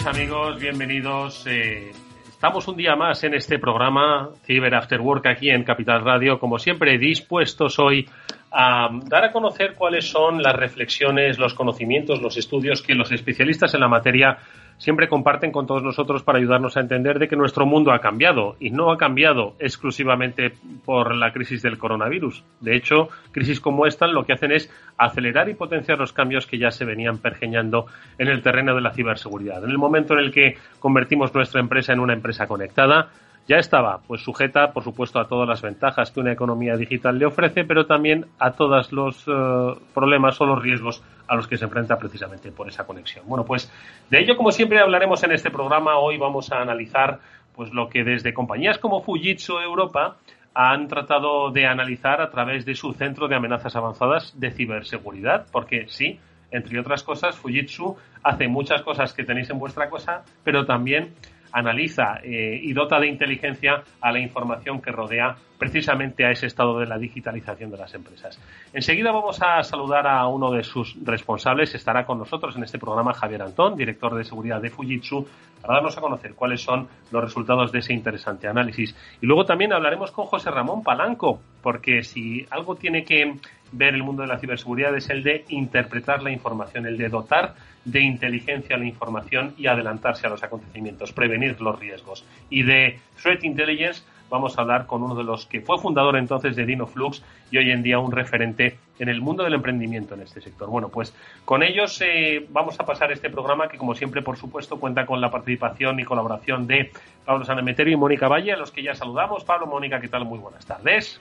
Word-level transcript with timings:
tardes 0.00 0.20
amigos, 0.20 0.58
bienvenidos. 0.58 1.46
Eh, 1.46 1.92
estamos 2.28 2.66
un 2.68 2.76
día 2.76 2.96
más 2.96 3.22
en 3.24 3.34
este 3.34 3.58
programa 3.58 4.30
Cyber 4.46 4.74
After 4.74 5.00
Work 5.00 5.26
aquí 5.26 5.50
en 5.50 5.64
Capital 5.64 6.02
Radio, 6.02 6.38
como 6.38 6.58
siempre 6.58 6.98
dispuestos 6.98 7.78
hoy 7.78 8.08
a 8.50 8.88
dar 9.04 9.24
a 9.24 9.32
conocer 9.32 9.74
cuáles 9.74 10.08
son 10.08 10.42
las 10.42 10.54
reflexiones, 10.56 11.38
los 11.38 11.54
conocimientos, 11.54 12.22
los 12.22 12.36
estudios 12.36 12.82
que 12.82 12.94
los 12.94 13.12
especialistas 13.12 13.74
en 13.74 13.80
la 13.80 13.88
materia 13.88 14.38
siempre 14.80 15.08
comparten 15.08 15.52
con 15.52 15.66
todos 15.66 15.82
nosotros 15.82 16.22
para 16.22 16.38
ayudarnos 16.38 16.76
a 16.76 16.80
entender 16.80 17.18
de 17.18 17.28
que 17.28 17.36
nuestro 17.36 17.66
mundo 17.66 17.92
ha 17.92 18.00
cambiado 18.00 18.56
y 18.58 18.70
no 18.70 18.90
ha 18.90 18.96
cambiado 18.96 19.54
exclusivamente 19.58 20.54
por 20.84 21.14
la 21.14 21.32
crisis 21.32 21.62
del 21.62 21.78
coronavirus. 21.78 22.42
De 22.60 22.74
hecho, 22.74 23.10
crisis 23.30 23.60
como 23.60 23.86
esta 23.86 24.06
lo 24.06 24.24
que 24.24 24.32
hacen 24.32 24.52
es 24.52 24.72
acelerar 24.96 25.50
y 25.50 25.54
potenciar 25.54 25.98
los 25.98 26.14
cambios 26.14 26.46
que 26.46 26.58
ya 26.58 26.70
se 26.70 26.86
venían 26.86 27.18
pergeñando 27.18 27.86
en 28.18 28.28
el 28.28 28.42
terreno 28.42 28.74
de 28.74 28.80
la 28.80 28.92
ciberseguridad. 28.92 29.62
En 29.62 29.70
el 29.70 29.78
momento 29.78 30.14
en 30.14 30.20
el 30.20 30.32
que 30.32 30.56
convertimos 30.78 31.34
nuestra 31.34 31.60
empresa 31.60 31.92
en 31.92 32.00
una 32.00 32.14
empresa 32.14 32.46
conectada, 32.46 33.10
ya 33.46 33.56
estaba 33.56 34.00
pues 34.06 34.22
sujeta, 34.22 34.72
por 34.72 34.82
supuesto, 34.82 35.18
a 35.18 35.26
todas 35.26 35.48
las 35.48 35.60
ventajas 35.60 36.10
que 36.10 36.20
una 36.20 36.32
economía 36.32 36.76
digital 36.76 37.18
le 37.18 37.26
ofrece, 37.26 37.64
pero 37.64 37.84
también 37.84 38.26
a 38.38 38.52
todos 38.52 38.92
los 38.92 39.26
eh, 39.26 39.74
problemas 39.92 40.40
o 40.40 40.46
los 40.46 40.62
riesgos 40.62 41.02
a 41.30 41.36
los 41.36 41.46
que 41.46 41.56
se 41.56 41.64
enfrenta 41.64 41.96
precisamente 41.96 42.50
por 42.50 42.68
esa 42.68 42.84
conexión. 42.84 43.24
Bueno, 43.28 43.44
pues 43.44 43.70
de 44.10 44.18
ello, 44.18 44.36
como 44.36 44.50
siempre, 44.50 44.80
hablaremos 44.80 45.22
en 45.22 45.30
este 45.30 45.48
programa. 45.48 45.96
Hoy 45.96 46.18
vamos 46.18 46.50
a 46.50 46.60
analizar 46.60 47.20
pues 47.54 47.72
lo 47.72 47.88
que 47.88 48.02
desde 48.02 48.34
compañías 48.34 48.78
como 48.78 49.00
Fujitsu 49.00 49.60
Europa 49.60 50.16
han 50.54 50.88
tratado 50.88 51.52
de 51.52 51.66
analizar 51.66 52.20
a 52.20 52.30
través 52.30 52.64
de 52.64 52.74
su 52.74 52.92
centro 52.94 53.28
de 53.28 53.36
amenazas 53.36 53.76
avanzadas 53.76 54.38
de 54.40 54.50
ciberseguridad, 54.50 55.46
porque 55.52 55.86
sí, 55.88 56.18
entre 56.50 56.80
otras 56.80 57.04
cosas, 57.04 57.36
Fujitsu 57.36 57.96
hace 58.24 58.48
muchas 58.48 58.82
cosas 58.82 59.12
que 59.12 59.22
tenéis 59.22 59.50
en 59.50 59.60
vuestra 59.60 59.88
cosa, 59.88 60.24
pero 60.42 60.66
también 60.66 61.14
analiza 61.52 62.20
eh, 62.22 62.60
y 62.62 62.72
dota 62.72 62.98
de 62.98 63.08
inteligencia 63.08 63.82
a 64.00 64.12
la 64.12 64.20
información 64.20 64.80
que 64.80 64.90
rodea 64.90 65.36
precisamente 65.58 66.24
a 66.24 66.30
ese 66.30 66.46
estado 66.46 66.78
de 66.78 66.86
la 66.86 66.96
digitalización 66.96 67.70
de 67.70 67.76
las 67.76 67.94
empresas. 67.94 68.40
Enseguida 68.72 69.12
vamos 69.12 69.40
a 69.42 69.62
saludar 69.62 70.06
a 70.06 70.26
uno 70.26 70.50
de 70.50 70.62
sus 70.62 70.96
responsables. 71.04 71.74
Estará 71.74 72.06
con 72.06 72.18
nosotros 72.18 72.56
en 72.56 72.64
este 72.64 72.78
programa 72.78 73.12
Javier 73.12 73.42
Antón, 73.42 73.76
director 73.76 74.16
de 74.16 74.24
seguridad 74.24 74.60
de 74.60 74.70
Fujitsu, 74.70 75.26
para 75.60 75.74
darnos 75.74 75.96
a 75.96 76.00
conocer 76.00 76.34
cuáles 76.34 76.62
son 76.62 76.88
los 77.10 77.22
resultados 77.22 77.72
de 77.72 77.80
ese 77.80 77.92
interesante 77.92 78.48
análisis. 78.48 78.94
Y 79.20 79.26
luego 79.26 79.44
también 79.44 79.72
hablaremos 79.72 80.10
con 80.10 80.26
José 80.26 80.50
Ramón 80.50 80.82
Palanco, 80.82 81.40
porque 81.62 82.02
si 82.02 82.46
algo 82.50 82.76
tiene 82.76 83.04
que 83.04 83.34
ver 83.72 83.94
el 83.94 84.02
mundo 84.02 84.22
de 84.22 84.28
la 84.28 84.38
ciberseguridad 84.38 84.96
es 84.96 85.10
el 85.10 85.22
de 85.22 85.44
interpretar 85.48 86.22
la 86.22 86.32
información, 86.32 86.86
el 86.86 86.98
de 86.98 87.08
dotar 87.08 87.54
de 87.84 88.00
inteligencia 88.00 88.76
la 88.76 88.84
información 88.84 89.54
y 89.56 89.66
adelantarse 89.66 90.26
a 90.26 90.30
los 90.30 90.42
acontecimientos, 90.42 91.12
prevenir 91.12 91.60
los 91.60 91.78
riesgos. 91.78 92.24
Y 92.50 92.62
de 92.62 92.98
Threat 93.22 93.44
Intelligence 93.44 94.02
vamos 94.28 94.58
a 94.58 94.62
hablar 94.62 94.86
con 94.86 95.02
uno 95.02 95.14
de 95.14 95.24
los 95.24 95.46
que 95.46 95.60
fue 95.60 95.78
fundador 95.78 96.16
entonces 96.16 96.56
de 96.56 96.66
DinoFlux 96.66 97.22
y 97.50 97.58
hoy 97.58 97.70
en 97.70 97.82
día 97.82 97.98
un 97.98 98.12
referente 98.12 98.78
en 99.00 99.08
el 99.08 99.20
mundo 99.20 99.42
del 99.42 99.54
emprendimiento 99.54 100.14
en 100.14 100.20
este 100.20 100.40
sector. 100.40 100.68
Bueno, 100.68 100.90
pues 100.90 101.16
con 101.46 101.62
ellos 101.62 102.00
eh, 102.04 102.46
vamos 102.50 102.78
a 102.78 102.84
pasar 102.84 103.10
este 103.10 103.30
programa 103.30 103.66
que 103.68 103.78
como 103.78 103.94
siempre, 103.94 104.20
por 104.20 104.36
supuesto, 104.36 104.78
cuenta 104.78 105.06
con 105.06 105.20
la 105.22 105.30
participación 105.30 105.98
y 105.98 106.04
colaboración 106.04 106.66
de 106.66 106.92
Pablo 107.24 107.44
Sanemeterio 107.44 107.94
y 107.94 107.96
Mónica 107.96 108.28
Valle, 108.28 108.52
a 108.52 108.56
los 108.56 108.70
que 108.70 108.82
ya 108.82 108.94
saludamos. 108.94 109.42
Pablo, 109.44 109.66
Mónica, 109.66 110.00
¿qué 110.00 110.08
tal? 110.08 110.26
Muy 110.26 110.38
buenas 110.38 110.66
tardes. 110.66 111.18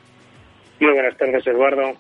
Muy 0.79 0.91
buenas 0.91 1.17
tardes, 1.17 1.47
Eduardo. 1.47 1.93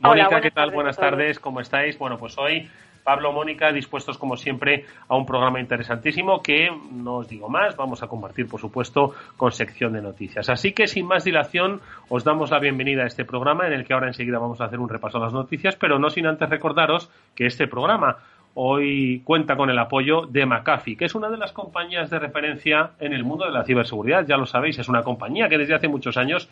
Mónica, 0.00 0.40
¿qué 0.40 0.50
tal? 0.50 0.72
Buenas 0.72 0.96
tardes, 0.96 1.38
¿cómo 1.38 1.60
estáis? 1.60 1.96
Bueno, 1.96 2.18
pues 2.18 2.36
hoy 2.36 2.68
Pablo, 3.04 3.32
Mónica, 3.32 3.72
dispuestos 3.72 4.18
como 4.18 4.36
siempre 4.36 4.84
a 5.08 5.16
un 5.16 5.26
programa 5.26 5.60
interesantísimo 5.60 6.42
que, 6.42 6.68
no 6.92 7.16
os 7.16 7.28
digo 7.28 7.48
más, 7.48 7.76
vamos 7.76 8.02
a 8.02 8.08
compartir, 8.08 8.46
por 8.48 8.60
supuesto, 8.60 9.14
con 9.36 9.52
sección 9.52 9.92
de 9.92 10.02
noticias. 10.02 10.48
Así 10.48 10.72
que, 10.72 10.86
sin 10.86 11.06
más 11.06 11.24
dilación, 11.24 11.80
os 12.08 12.24
damos 12.24 12.50
la 12.50 12.58
bienvenida 12.58 13.02
a 13.02 13.06
este 13.06 13.24
programa 13.24 13.66
en 13.66 13.72
el 13.72 13.84
que 13.84 13.94
ahora 13.94 14.08
enseguida 14.08 14.38
vamos 14.38 14.60
a 14.60 14.66
hacer 14.66 14.78
un 14.78 14.88
repaso 14.88 15.18
a 15.18 15.22
las 15.22 15.32
noticias, 15.32 15.76
pero 15.76 15.98
no 15.98 16.10
sin 16.10 16.26
antes 16.26 16.48
recordaros 16.48 17.10
que 17.34 17.46
este 17.46 17.66
programa 17.66 18.18
hoy 18.54 19.20
cuenta 19.24 19.56
con 19.56 19.70
el 19.70 19.78
apoyo 19.78 20.26
de 20.26 20.44
McAfee, 20.44 20.96
que 20.96 21.06
es 21.06 21.14
una 21.14 21.30
de 21.30 21.38
las 21.38 21.52
compañías 21.52 22.10
de 22.10 22.18
referencia 22.18 22.90
en 23.00 23.12
el 23.12 23.24
mundo 23.24 23.46
de 23.46 23.52
la 23.52 23.64
ciberseguridad. 23.64 24.26
Ya 24.26 24.36
lo 24.36 24.46
sabéis, 24.46 24.78
es 24.78 24.88
una 24.88 25.02
compañía 25.02 25.48
que 25.48 25.58
desde 25.58 25.74
hace 25.74 25.88
muchos 25.88 26.16
años 26.16 26.48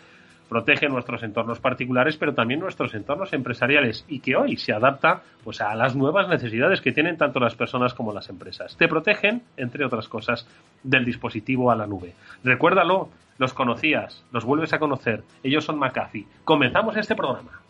protege 0.50 0.88
nuestros 0.88 1.22
entornos 1.22 1.60
particulares, 1.60 2.16
pero 2.16 2.34
también 2.34 2.58
nuestros 2.58 2.92
entornos 2.94 3.32
empresariales 3.32 4.04
y 4.08 4.18
que 4.18 4.34
hoy 4.34 4.56
se 4.56 4.72
adapta 4.72 5.22
pues 5.44 5.60
a 5.60 5.74
las 5.76 5.94
nuevas 5.94 6.28
necesidades 6.28 6.80
que 6.80 6.92
tienen 6.92 7.16
tanto 7.16 7.38
las 7.38 7.54
personas 7.54 7.94
como 7.94 8.12
las 8.12 8.28
empresas. 8.28 8.76
Te 8.76 8.88
protegen, 8.88 9.42
entre 9.56 9.86
otras 9.86 10.08
cosas, 10.08 10.46
del 10.82 11.04
dispositivo 11.04 11.70
a 11.70 11.76
la 11.76 11.86
nube. 11.86 12.14
Recuérdalo, 12.42 13.08
los 13.38 13.54
conocías, 13.54 14.24
los 14.32 14.44
vuelves 14.44 14.72
a 14.72 14.80
conocer. 14.80 15.22
Ellos 15.44 15.64
son 15.64 15.78
McAfee. 15.78 16.26
Comenzamos 16.44 16.96
este 16.96 17.14
programa. 17.14 17.60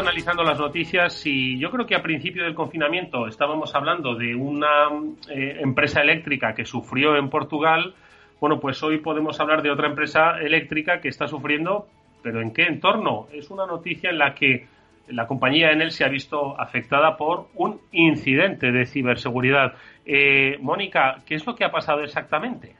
Analizando 0.00 0.42
las 0.42 0.58
noticias 0.58 1.24
y 1.26 1.58
yo 1.58 1.70
creo 1.70 1.86
que 1.86 1.94
a 1.94 2.02
principio 2.02 2.44
del 2.44 2.54
confinamiento 2.54 3.26
estábamos 3.26 3.74
hablando 3.74 4.14
de 4.14 4.34
una 4.34 4.88
eh, 5.28 5.58
empresa 5.60 6.00
eléctrica 6.00 6.54
que 6.54 6.64
sufrió 6.64 7.16
en 7.16 7.28
Portugal. 7.28 7.94
Bueno, 8.40 8.58
pues 8.58 8.82
hoy 8.82 8.98
podemos 8.98 9.38
hablar 9.38 9.62
de 9.62 9.70
otra 9.70 9.88
empresa 9.88 10.38
eléctrica 10.40 11.00
que 11.00 11.08
está 11.08 11.28
sufriendo, 11.28 11.86
pero 12.22 12.40
¿en 12.40 12.52
qué 12.52 12.62
entorno? 12.62 13.28
Es 13.32 13.50
una 13.50 13.66
noticia 13.66 14.10
en 14.10 14.18
la 14.18 14.34
que 14.34 14.66
la 15.08 15.26
compañía 15.26 15.70
Enel 15.70 15.90
se 15.90 16.04
ha 16.04 16.08
visto 16.08 16.58
afectada 16.58 17.16
por 17.16 17.48
un 17.54 17.80
incidente 17.92 18.72
de 18.72 18.86
ciberseguridad. 18.86 19.74
Eh, 20.06 20.56
Mónica, 20.60 21.22
¿qué 21.26 21.34
es 21.34 21.46
lo 21.46 21.54
que 21.54 21.64
ha 21.64 21.70
pasado 21.70 22.02
exactamente? 22.02 22.74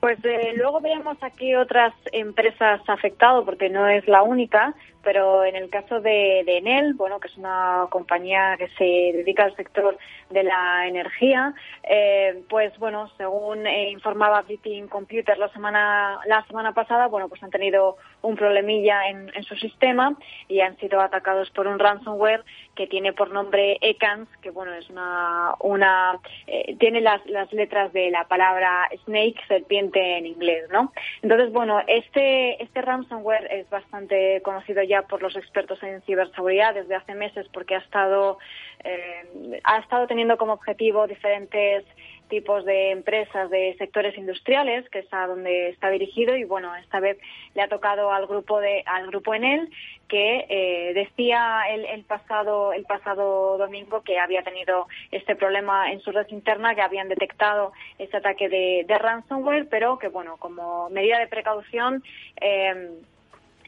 Pues 0.00 0.24
eh, 0.24 0.52
luego 0.54 0.80
veremos 0.80 1.16
aquí 1.22 1.54
otras 1.54 1.92
empresas 2.12 2.80
afectadas, 2.88 3.44
porque 3.44 3.68
no 3.68 3.88
es 3.88 4.06
la 4.06 4.22
única 4.22 4.74
pero 5.10 5.42
en 5.42 5.56
el 5.56 5.70
caso 5.70 6.02
de, 6.02 6.40
Enel, 6.40 6.92
bueno, 6.92 7.18
que 7.18 7.28
es 7.28 7.36
una 7.38 7.86
compañía 7.88 8.58
que 8.58 8.68
se 8.76 8.84
dedica 9.16 9.44
al 9.44 9.56
sector 9.56 9.96
de 10.28 10.42
la 10.42 10.86
energía, 10.86 11.54
eh, 11.82 12.42
pues 12.50 12.78
bueno, 12.78 13.10
según 13.16 13.66
eh, 13.66 13.88
informaba 13.88 14.42
Britain 14.42 14.86
Computer 14.86 15.38
la 15.38 15.48
semana 15.48 16.18
la 16.26 16.44
semana 16.44 16.74
pasada, 16.74 17.06
bueno, 17.06 17.30
pues 17.30 17.42
han 17.42 17.48
tenido 17.50 17.96
un 18.20 18.36
problemilla 18.36 19.08
en, 19.08 19.32
su 19.44 19.54
sistema 19.54 20.14
y 20.46 20.60
han 20.60 20.76
sido 20.76 21.00
atacados 21.00 21.48
por 21.52 21.66
un 21.66 21.78
ransomware 21.78 22.44
que 22.74 22.86
tiene 22.86 23.14
por 23.14 23.30
nombre 23.30 23.78
ECANS, 23.80 24.28
que 24.42 24.50
bueno, 24.50 24.74
es 24.74 24.90
una 24.90 25.54
una 25.60 26.18
eh, 26.46 26.76
tiene 26.78 27.00
las, 27.00 27.24
las 27.26 27.50
letras 27.54 27.94
de 27.94 28.10
la 28.10 28.24
palabra 28.24 28.88
snake, 29.04 29.40
serpiente 29.46 30.18
en 30.18 30.26
inglés, 30.26 30.68
¿no? 30.70 30.92
Entonces, 31.22 31.50
bueno, 31.50 31.80
este 31.86 32.62
este 32.62 32.82
ransomware 32.82 33.48
es 33.50 33.70
bastante 33.70 34.42
conocido 34.42 34.82
ya 34.82 34.97
por 35.02 35.22
los 35.22 35.36
expertos 35.36 35.82
en 35.82 36.02
ciberseguridad 36.02 36.74
desde 36.74 36.94
hace 36.94 37.14
meses 37.14 37.46
porque 37.52 37.74
ha 37.74 37.78
estado, 37.78 38.38
eh, 38.84 39.60
ha 39.64 39.78
estado 39.78 40.06
teniendo 40.06 40.36
como 40.36 40.54
objetivo 40.54 41.06
diferentes 41.06 41.84
tipos 42.28 42.64
de 42.64 42.90
empresas 42.90 43.50
de 43.50 43.74
sectores 43.78 44.16
industriales, 44.16 44.88
que 44.90 45.00
es 45.00 45.12
a 45.12 45.26
donde 45.26 45.70
está 45.70 45.90
dirigido 45.90 46.36
y 46.36 46.44
bueno, 46.44 46.74
esta 46.76 47.00
vez 47.00 47.18
le 47.54 47.62
ha 47.62 47.68
tocado 47.68 48.12
al 48.12 48.26
grupo 48.26 48.60
de 48.60 48.82
al 48.86 49.06
grupo 49.06 49.34
Enel 49.34 49.70
que 50.08 50.46
eh, 50.48 50.92
decía 50.94 51.62
el, 51.70 51.84
el, 51.84 52.04
pasado 52.04 52.72
el 52.72 52.84
pasado 52.84 53.58
domingo 53.58 54.02
que 54.02 54.18
había 54.18 54.42
tenido 54.42 54.86
este 55.10 55.36
problema 55.36 55.90
en 55.90 56.00
su 56.00 56.12
red 56.12 56.26
interna, 56.30 56.74
que 56.74 56.82
habían 56.82 57.08
detectado 57.08 57.72
este 57.98 58.18
ataque 58.18 58.48
de, 58.48 58.84
de 58.86 58.98
ransomware, 58.98 59.68
pero 59.68 59.98
que 59.98 60.08
bueno, 60.08 60.36
como 60.38 60.88
medida 60.90 61.18
de 61.18 61.26
precaución 61.26 62.02
eh, 62.40 62.90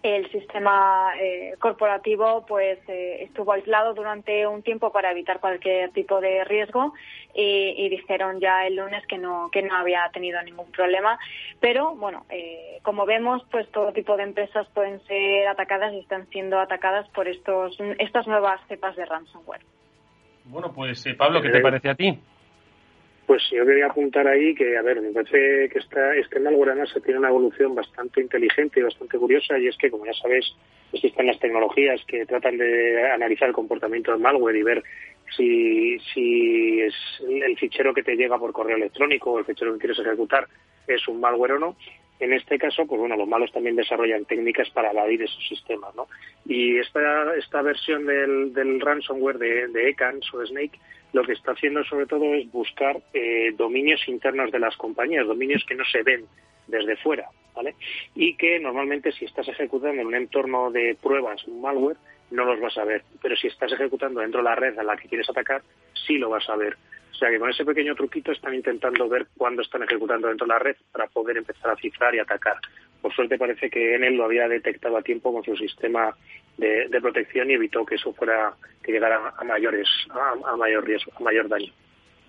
el 0.02 0.31
sistema 0.31 1.12
eh, 1.20 1.55
corporativo 1.58 2.44
pues 2.47 2.79
eh, 2.88 3.25
estuvo 3.25 3.52
aislado 3.52 3.93
durante 3.93 4.47
un 4.47 4.62
tiempo 4.62 4.93
para 4.93 5.11
evitar 5.11 5.41
cualquier 5.41 5.91
tipo 5.91 6.20
de 6.20 6.44
riesgo 6.44 6.94
y, 7.35 7.88
dijeron 7.91 8.41
ya 8.41 8.67
el 8.67 8.76
lunes 8.76 9.06
que 9.06 9.19
no 9.19 9.50
que 9.52 9.62
no 9.62 9.75
había 9.76 10.08
tenido 10.12 10.43
ningún 10.43 10.70
problema. 10.73 11.19
Pero 11.61 11.94
bueno 11.94 12.25
eh, 12.31 12.79
como 12.82 13.05
vemos 13.05 13.43
pues 13.50 13.70
todo 13.70 13.93
tipo 13.93 14.17
de 14.17 14.23
empresas 14.23 14.67
pueden 14.75 15.00
ser 15.06 15.49
atacadas 15.49 15.93
y 15.93 15.99
están 15.99 16.26
siendo 16.29 16.58
atacadas 16.58 17.08
por 17.11 17.29
estos 17.29 17.76
estas 17.99 18.26
nuevas 18.26 18.61
cepas 18.69 18.96
de 18.96 19.05
ransomware. 19.05 19.62
Bueno 20.44 20.73
pues 20.73 21.05
Pablo 21.19 21.43
qué 21.43 21.50
te 21.50 21.61
parece 21.61 21.91
a 21.91 21.94
ti 21.94 22.19
Pues 23.31 23.49
yo 23.53 23.65
quería 23.65 23.87
apuntar 23.87 24.27
ahí 24.27 24.56
que, 24.56 24.77
a 24.77 24.82
ver, 24.82 25.00
me 25.00 25.12
parece 25.12 25.69
que 25.69 25.79
esta, 25.79 26.17
este 26.17 26.41
malware 26.41 26.85
se 26.88 27.00
tiene 27.00 27.21
una 27.21 27.29
evolución 27.29 27.77
bastante 27.77 28.21
inteligente 28.21 28.81
y 28.81 28.82
bastante 28.82 29.17
curiosa 29.19 29.56
y 29.56 29.69
es 29.69 29.77
que, 29.77 29.88
como 29.88 30.05
ya 30.05 30.12
sabéis, 30.15 30.53
existen 30.93 31.29
las 31.29 31.38
tecnologías 31.38 32.05
que 32.09 32.27
tratan 32.27 32.59
de 32.59 33.09
analizar 33.09 33.47
el 33.47 33.55
comportamiento 33.55 34.11
del 34.11 34.21
malware 34.21 34.56
y 34.56 34.62
ver 34.65 34.82
si, 35.37 35.97
si 36.12 36.81
es 36.81 36.94
el 37.29 37.56
fichero 37.56 37.94
que 37.94 38.03
te 38.03 38.17
llega 38.17 38.37
por 38.37 38.50
correo 38.50 38.77
electrónico 38.77 39.31
o 39.31 39.38
el 39.38 39.44
fichero 39.44 39.75
que 39.75 39.79
quieres 39.79 40.00
ejecutar 40.00 40.49
es 40.88 41.06
un 41.06 41.21
malware 41.21 41.53
o 41.53 41.59
no. 41.61 41.77
En 42.19 42.32
este 42.32 42.59
caso, 42.59 42.85
pues 42.85 42.99
bueno, 42.99 43.17
los 43.17 43.29
malos 43.29 43.53
también 43.53 43.77
desarrollan 43.77 44.25
técnicas 44.25 44.69
para 44.71 44.91
evadir 44.91 45.23
esos 45.23 45.47
sistemas, 45.49 45.94
¿no? 45.94 46.09
Y 46.47 46.79
esta, 46.79 47.37
esta 47.37 47.62
versión 47.62 48.06
del, 48.06 48.53
del 48.53 48.81
ransomware 48.81 49.38
de, 49.38 49.69
de 49.69 49.91
ECANS 49.91 50.35
o 50.35 50.44
Snake 50.44 50.81
lo 51.12 51.25
que 51.25 51.33
está 51.33 51.53
haciendo 51.53 51.85
sobre 51.85 52.07
todo 52.07 52.35
es 52.35 52.51
buscar 52.51 53.01
eh, 53.12 53.53
dominios 53.57 54.07
internos 54.09 54.51
de 54.51 54.59
las 54.59 54.77
compañías, 54.77 55.27
dominios 55.27 55.65
que 55.67 55.75
no 55.75 55.85
se 55.85 56.03
ven 56.03 56.25
desde 56.67 56.97
fuera, 56.97 57.29
¿vale? 57.55 57.75
Y 58.15 58.37
que 58.37 58.59
normalmente 58.61 59.12
si 59.12 59.25
estás 59.25 59.49
ejecutando 59.49 60.01
en 60.01 60.07
un 60.07 60.15
entorno 60.15 60.71
de 60.71 60.97
pruebas, 61.01 61.45
un 61.47 61.61
malware, 61.61 61.97
no 62.31 62.45
los 62.45 62.61
vas 62.61 62.77
a 62.79 62.85
ver. 62.85 63.03
Pero 63.21 63.37
si 63.37 63.49
estás 63.49 63.73
ejecutando 63.73 64.21
dentro 64.21 64.41
de 64.41 64.45
la 64.45 64.55
red 64.55 64.79
a 64.79 64.83
la 64.83 64.97
que 64.97 65.09
quieres 65.09 65.29
atacar, 65.29 65.62
sí 66.07 66.19
lo 66.19 66.31
vas 66.31 66.49
a 66.49 66.57
ver. 66.57 66.77
O 67.11 67.15
sea 67.15 67.29
que 67.29 67.39
con 67.39 67.51
ese 67.51 67.65
pequeño 67.65 67.95
truquito 67.95 68.33
están 68.33 68.55
intentando 68.55 69.09
ver 69.09 69.27
cuándo 69.37 69.63
están 69.63 69.83
ejecutando 69.83 70.29
dentro 70.29 70.47
de 70.47 70.53
la 70.55 70.59
red 70.59 70.77
para 70.91 71.06
poder 71.09 71.37
empezar 71.37 71.71
a 71.71 71.77
cifrar 71.77 72.15
y 72.15 72.19
atacar. 72.19 72.56
Por 73.03 73.13
suerte 73.15 73.37
parece 73.37 73.69
que 73.69 73.95
Enel 73.95 74.17
lo 74.17 74.25
había 74.25 74.49
detectado 74.49 74.97
a 74.97 75.03
tiempo 75.03 75.33
con 75.33 75.45
su 75.45 75.56
sistema 75.56 76.17
de, 76.61 77.01
protección 77.01 77.51
y 77.51 77.55
evitó 77.55 77.85
que 77.85 77.97
eso 77.97 78.12
fuera 78.12 78.53
que 78.83 78.93
llegara 78.93 79.35
a 79.37 79.45
mayores 79.45 79.89
a, 80.11 80.57
mayor 80.57 80.85
riesgo, 80.85 81.12
a 81.17 81.23
mayor 81.23 81.49
daño. 81.49 81.73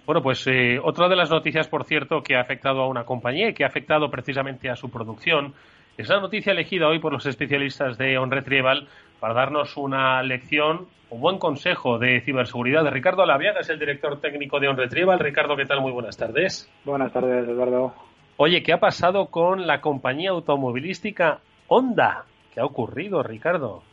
Bueno, 0.05 0.23
pues 0.23 0.45
eh, 0.47 0.79
otra 0.81 1.07
de 1.07 1.15
las 1.15 1.29
noticias, 1.29 1.67
por 1.67 1.83
cierto, 1.83 2.23
que 2.23 2.35
ha 2.35 2.41
afectado 2.41 2.81
a 2.81 2.87
una 2.87 3.05
compañía 3.05 3.49
y 3.49 3.53
que 3.53 3.63
ha 3.63 3.67
afectado 3.67 4.09
precisamente 4.09 4.69
a 4.69 4.75
su 4.75 4.89
producción 4.89 5.53
es 5.97 6.09
la 6.09 6.19
noticia 6.19 6.53
elegida 6.53 6.87
hoy 6.87 6.99
por 6.99 7.11
los 7.11 7.25
especialistas 7.25 7.97
de 7.97 8.17
OnRetrieval 8.17 8.87
para 9.19 9.33
darnos 9.33 9.77
una 9.77 10.23
lección, 10.23 10.87
un 11.09 11.21
buen 11.21 11.37
consejo 11.37 11.99
de 11.99 12.21
ciberseguridad. 12.21 12.89
Ricardo 12.89 13.21
Alaviaga 13.21 13.59
es 13.59 13.69
el 13.69 13.77
director 13.77 14.19
técnico 14.19 14.59
de 14.59 14.69
OnRetrieval. 14.69 15.19
Ricardo, 15.19 15.55
¿qué 15.55 15.65
tal? 15.65 15.81
Muy 15.81 15.91
buenas 15.91 16.17
tardes. 16.17 16.71
Buenas 16.85 17.11
tardes, 17.11 17.47
Eduardo. 17.47 17.93
Oye, 18.37 18.63
¿qué 18.63 18.73
ha 18.73 18.79
pasado 18.79 19.27
con 19.27 19.67
la 19.67 19.81
compañía 19.81 20.31
automovilística 20.31 21.41
Honda? 21.67 22.25
¿Qué 22.53 22.61
ha 22.61 22.65
ocurrido, 22.65 23.21
Ricardo? 23.21 23.83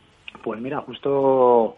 Pues 0.43 0.59
mira, 0.61 0.81
justo 0.81 1.75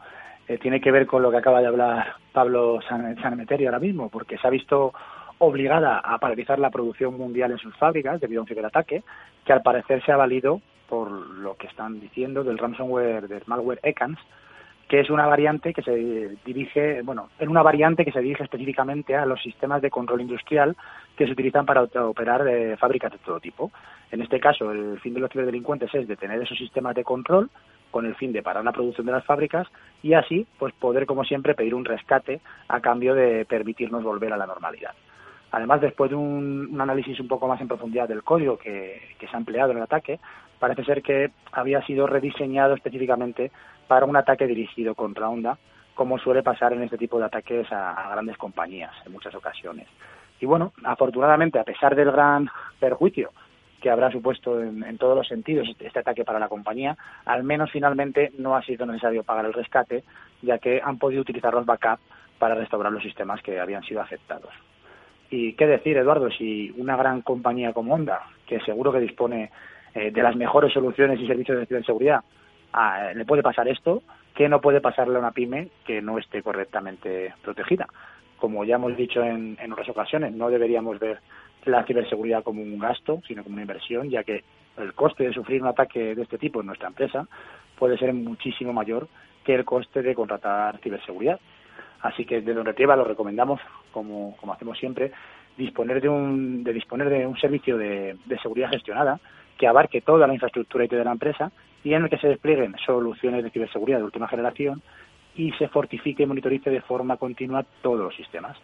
eh, 0.47 0.57
tiene 0.57 0.81
que 0.81 0.91
ver 0.91 1.07
con 1.07 1.21
lo 1.21 1.31
que 1.31 1.37
acaba 1.37 1.61
de 1.61 1.67
hablar 1.67 2.15
Pablo 2.31 2.79
San, 2.87 3.17
ahora 3.23 3.79
mismo, 3.79 4.09
porque 4.09 4.37
se 4.37 4.47
ha 4.47 4.51
visto 4.51 4.93
obligada 5.39 5.99
a 5.99 6.17
paralizar 6.19 6.59
la 6.59 6.69
producción 6.69 7.17
mundial 7.17 7.51
en 7.51 7.57
sus 7.57 7.75
fábricas 7.77 8.21
debido 8.21 8.41
a 8.41 8.43
un 8.43 8.47
ciberataque 8.47 9.03
que 9.43 9.53
al 9.53 9.63
parecer 9.63 10.03
se 10.05 10.11
ha 10.11 10.17
valido 10.17 10.61
por 10.87 11.09
lo 11.09 11.55
que 11.55 11.67
están 11.67 11.99
diciendo 11.99 12.43
del 12.43 12.57
ransomware, 12.57 13.27
del 13.27 13.43
malware 13.47 13.79
ECANS, 13.81 14.19
que 14.87 14.99
es 14.99 15.09
una 15.09 15.25
variante 15.25 15.73
que 15.73 15.81
se 15.81 16.35
dirige, 16.43 17.01
bueno, 17.01 17.29
es 17.39 17.47
una 17.47 17.63
variante 17.63 18.03
que 18.03 18.11
se 18.11 18.19
dirige 18.19 18.43
específicamente 18.43 19.15
a 19.15 19.25
los 19.25 19.41
sistemas 19.41 19.81
de 19.81 19.89
control 19.89 20.19
industrial 20.19 20.75
que 21.15 21.25
se 21.25 21.31
utilizan 21.31 21.65
para 21.65 21.83
operar 21.83 22.43
de 22.43 22.75
fábricas 22.75 23.13
de 23.13 23.19
todo 23.19 23.39
tipo. 23.39 23.71
En 24.11 24.21
este 24.21 24.41
caso, 24.41 24.69
el 24.69 24.99
fin 24.99 25.13
de 25.13 25.21
los 25.21 25.31
ciberdelincuentes 25.31 25.95
es 25.95 26.09
detener 26.09 26.41
esos 26.41 26.57
sistemas 26.57 26.93
de 26.93 27.05
control 27.05 27.49
con 27.91 28.05
el 28.05 28.15
fin 28.15 28.33
de 28.33 28.41
parar 28.41 28.63
la 28.63 28.71
producción 28.71 29.05
de 29.05 29.13
las 29.13 29.25
fábricas 29.25 29.67
y 30.01 30.13
así, 30.13 30.47
pues 30.57 30.73
poder, 30.73 31.05
como 31.05 31.23
siempre, 31.23 31.53
pedir 31.53 31.75
un 31.75 31.85
rescate 31.85 32.41
a 32.67 32.79
cambio 32.79 33.13
de 33.13 33.45
permitirnos 33.45 34.03
volver 34.03 34.33
a 34.33 34.37
la 34.37 34.47
normalidad. 34.47 34.91
Además, 35.51 35.81
después 35.81 36.09
de 36.09 36.15
un, 36.15 36.79
análisis 36.79 37.19
un 37.19 37.27
poco 37.27 37.47
más 37.47 37.59
en 37.59 37.67
profundidad 37.67 38.07
del 38.07 38.23
código 38.23 38.57
que 38.57 39.01
se 39.19 39.35
ha 39.35 39.37
empleado 39.37 39.71
en 39.71 39.77
el 39.77 39.83
ataque, 39.83 40.19
parece 40.59 40.85
ser 40.85 41.01
que 41.01 41.31
había 41.51 41.81
sido 41.85 42.07
rediseñado 42.07 42.75
específicamente 42.75 43.51
para 43.87 44.05
un 44.05 44.15
ataque 44.15 44.47
dirigido 44.47 44.95
contra 44.95 45.27
Honda, 45.27 45.57
como 45.95 46.17
suele 46.17 46.43
pasar 46.43 46.71
en 46.73 46.83
este 46.83 46.97
tipo 46.97 47.19
de 47.19 47.25
ataques 47.25 47.67
a, 47.71 48.09
grandes 48.11 48.37
compañías 48.37 48.93
en 49.05 49.11
muchas 49.11 49.35
ocasiones. 49.35 49.87
Y 50.39 50.45
bueno, 50.45 50.71
afortunadamente, 50.83 51.59
a 51.59 51.63
pesar 51.63 51.95
del 51.95 52.11
gran 52.11 52.47
perjuicio 52.79 53.31
que 53.81 53.89
habrá 53.89 54.11
supuesto 54.11 54.61
en, 54.61 54.97
todos 54.97 55.17
los 55.17 55.27
sentidos 55.27 55.67
este, 55.67 55.87
este, 55.87 55.99
ataque 55.99 56.23
para 56.23 56.39
la 56.39 56.47
compañía, 56.47 56.95
al 57.25 57.43
menos 57.43 57.71
finalmente 57.71 58.31
no 58.37 58.55
ha 58.55 58.61
sido 58.61 58.85
necesario 58.85 59.23
pagar 59.23 59.45
el 59.45 59.53
rescate, 59.53 60.03
ya 60.41 60.59
que 60.59 60.79
han 60.81 60.99
podido 60.99 61.21
utilizar 61.21 61.53
los 61.53 61.65
backup 61.65 61.99
para 62.37 62.55
restaurar 62.55 62.91
los 62.91 63.03
sistemas 63.03 63.41
que 63.41 63.59
habían 63.59 63.83
sido 63.83 63.99
afectados. 63.99 64.53
Y 65.31 65.53
qué 65.53 65.65
decir, 65.65 65.97
Eduardo, 65.97 66.29
si 66.29 66.71
una 66.77 66.95
gran 66.95 67.21
compañía 67.21 67.73
como 67.73 67.93
Honda, 67.93 68.21
que 68.45 68.59
seguro 68.61 68.91
que 68.91 68.99
dispone 68.99 69.49
eh, 69.95 70.11
de 70.11 70.23
las 70.23 70.35
mejores 70.35 70.71
soluciones 70.73 71.19
y 71.19 71.27
servicios 71.27 71.57
de 71.57 71.65
ciberseguridad, 71.65 72.21
ah, 72.73 73.11
le 73.15 73.25
puede 73.25 73.41
pasar 73.41 73.67
esto, 73.67 74.03
que 74.35 74.47
no 74.47 74.61
puede 74.61 74.81
pasarle 74.81 75.15
a 75.15 75.19
una 75.19 75.31
pyme 75.31 75.69
que 75.85 76.01
no 76.01 76.17
esté 76.17 76.43
correctamente 76.43 77.33
protegida. 77.41 77.87
Como 78.37 78.63
ya 78.65 78.75
hemos 78.75 78.95
dicho 78.97 79.23
en 79.23 79.71
otras 79.71 79.89
ocasiones, 79.89 80.33
no 80.33 80.49
deberíamos 80.49 80.99
ver 80.99 81.19
la 81.65 81.83
ciberseguridad 81.83 82.43
como 82.43 82.61
un 82.61 82.79
gasto, 82.79 83.21
sino 83.27 83.43
como 83.43 83.53
una 83.53 83.63
inversión, 83.63 84.09
ya 84.09 84.23
que 84.23 84.43
el 84.77 84.93
coste 84.93 85.25
de 85.25 85.33
sufrir 85.33 85.61
un 85.61 85.67
ataque 85.67 86.15
de 86.15 86.21
este 86.23 86.37
tipo 86.37 86.61
en 86.61 86.67
nuestra 86.67 86.87
empresa 86.87 87.27
puede 87.77 87.97
ser 87.97 88.13
muchísimo 88.13 88.73
mayor 88.73 89.07
que 89.43 89.55
el 89.55 89.65
coste 89.65 90.01
de 90.01 90.15
contratar 90.15 90.79
ciberseguridad. 90.79 91.39
Así 92.01 92.25
que 92.25 92.41
desde 92.41 92.63
Retrieva 92.63 92.95
lo 92.95 93.03
recomendamos, 93.03 93.59
como, 93.91 94.35
como 94.37 94.53
hacemos 94.53 94.77
siempre, 94.77 95.11
disponer 95.57 96.01
de 96.01 96.09
un, 96.09 96.63
de 96.63 96.73
disponer 96.73 97.09
de 97.09 97.27
un 97.27 97.37
servicio 97.37 97.77
de, 97.77 98.17
seguridad 98.41 98.69
gestionada 98.69 99.19
que 99.57 99.67
abarque 99.67 100.01
toda 100.01 100.25
la 100.27 100.33
infraestructura 100.33 100.85
IT 100.85 100.91
de 100.91 101.03
la 101.03 101.11
empresa 101.11 101.51
y 101.83 101.93
en 101.93 102.03
el 102.03 102.09
que 102.09 102.17
se 102.17 102.27
desplieguen 102.27 102.75
soluciones 102.85 103.43
de 103.43 103.51
ciberseguridad 103.51 103.99
de 103.99 104.05
última 104.05 104.27
generación 104.27 104.81
y 105.35 105.51
se 105.53 105.67
fortifique 105.67 106.23
y 106.23 106.25
monitorice 106.25 106.69
de 106.69 106.81
forma 106.81 107.17
continua 107.17 107.65
todos 107.81 107.99
los 107.99 108.15
sistemas. 108.15 108.57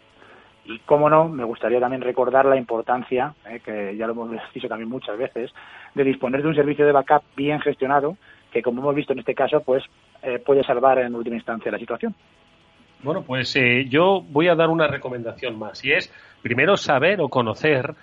Y 0.68 0.80
cómo 0.80 1.08
no, 1.08 1.30
me 1.30 1.44
gustaría 1.44 1.80
también 1.80 2.02
recordar 2.02 2.44
la 2.44 2.56
importancia, 2.58 3.34
eh, 3.48 3.60
que 3.64 3.96
ya 3.96 4.06
lo 4.06 4.12
hemos 4.12 4.30
dicho 4.52 4.68
también 4.68 4.90
muchas 4.90 5.16
veces, 5.16 5.50
de 5.94 6.04
disponer 6.04 6.42
de 6.42 6.48
un 6.48 6.54
servicio 6.54 6.84
de 6.84 6.92
backup 6.92 7.22
bien 7.34 7.58
gestionado, 7.60 8.18
que 8.52 8.62
como 8.62 8.82
hemos 8.82 8.94
visto 8.94 9.14
en 9.14 9.20
este 9.20 9.34
caso, 9.34 9.62
pues 9.62 9.82
eh, 10.22 10.38
puede 10.38 10.62
salvar 10.62 10.98
en 10.98 11.14
última 11.14 11.36
instancia 11.36 11.72
la 11.72 11.78
situación. 11.78 12.14
Bueno, 13.02 13.22
pues 13.22 13.56
eh, 13.56 13.86
yo 13.88 14.20
voy 14.28 14.48
a 14.48 14.54
dar 14.54 14.68
una 14.68 14.88
recomendación 14.88 15.58
más, 15.58 15.82
y 15.86 15.92
es 15.92 16.12
primero 16.42 16.76
saber 16.76 17.22
o 17.22 17.30
conocer 17.30 17.94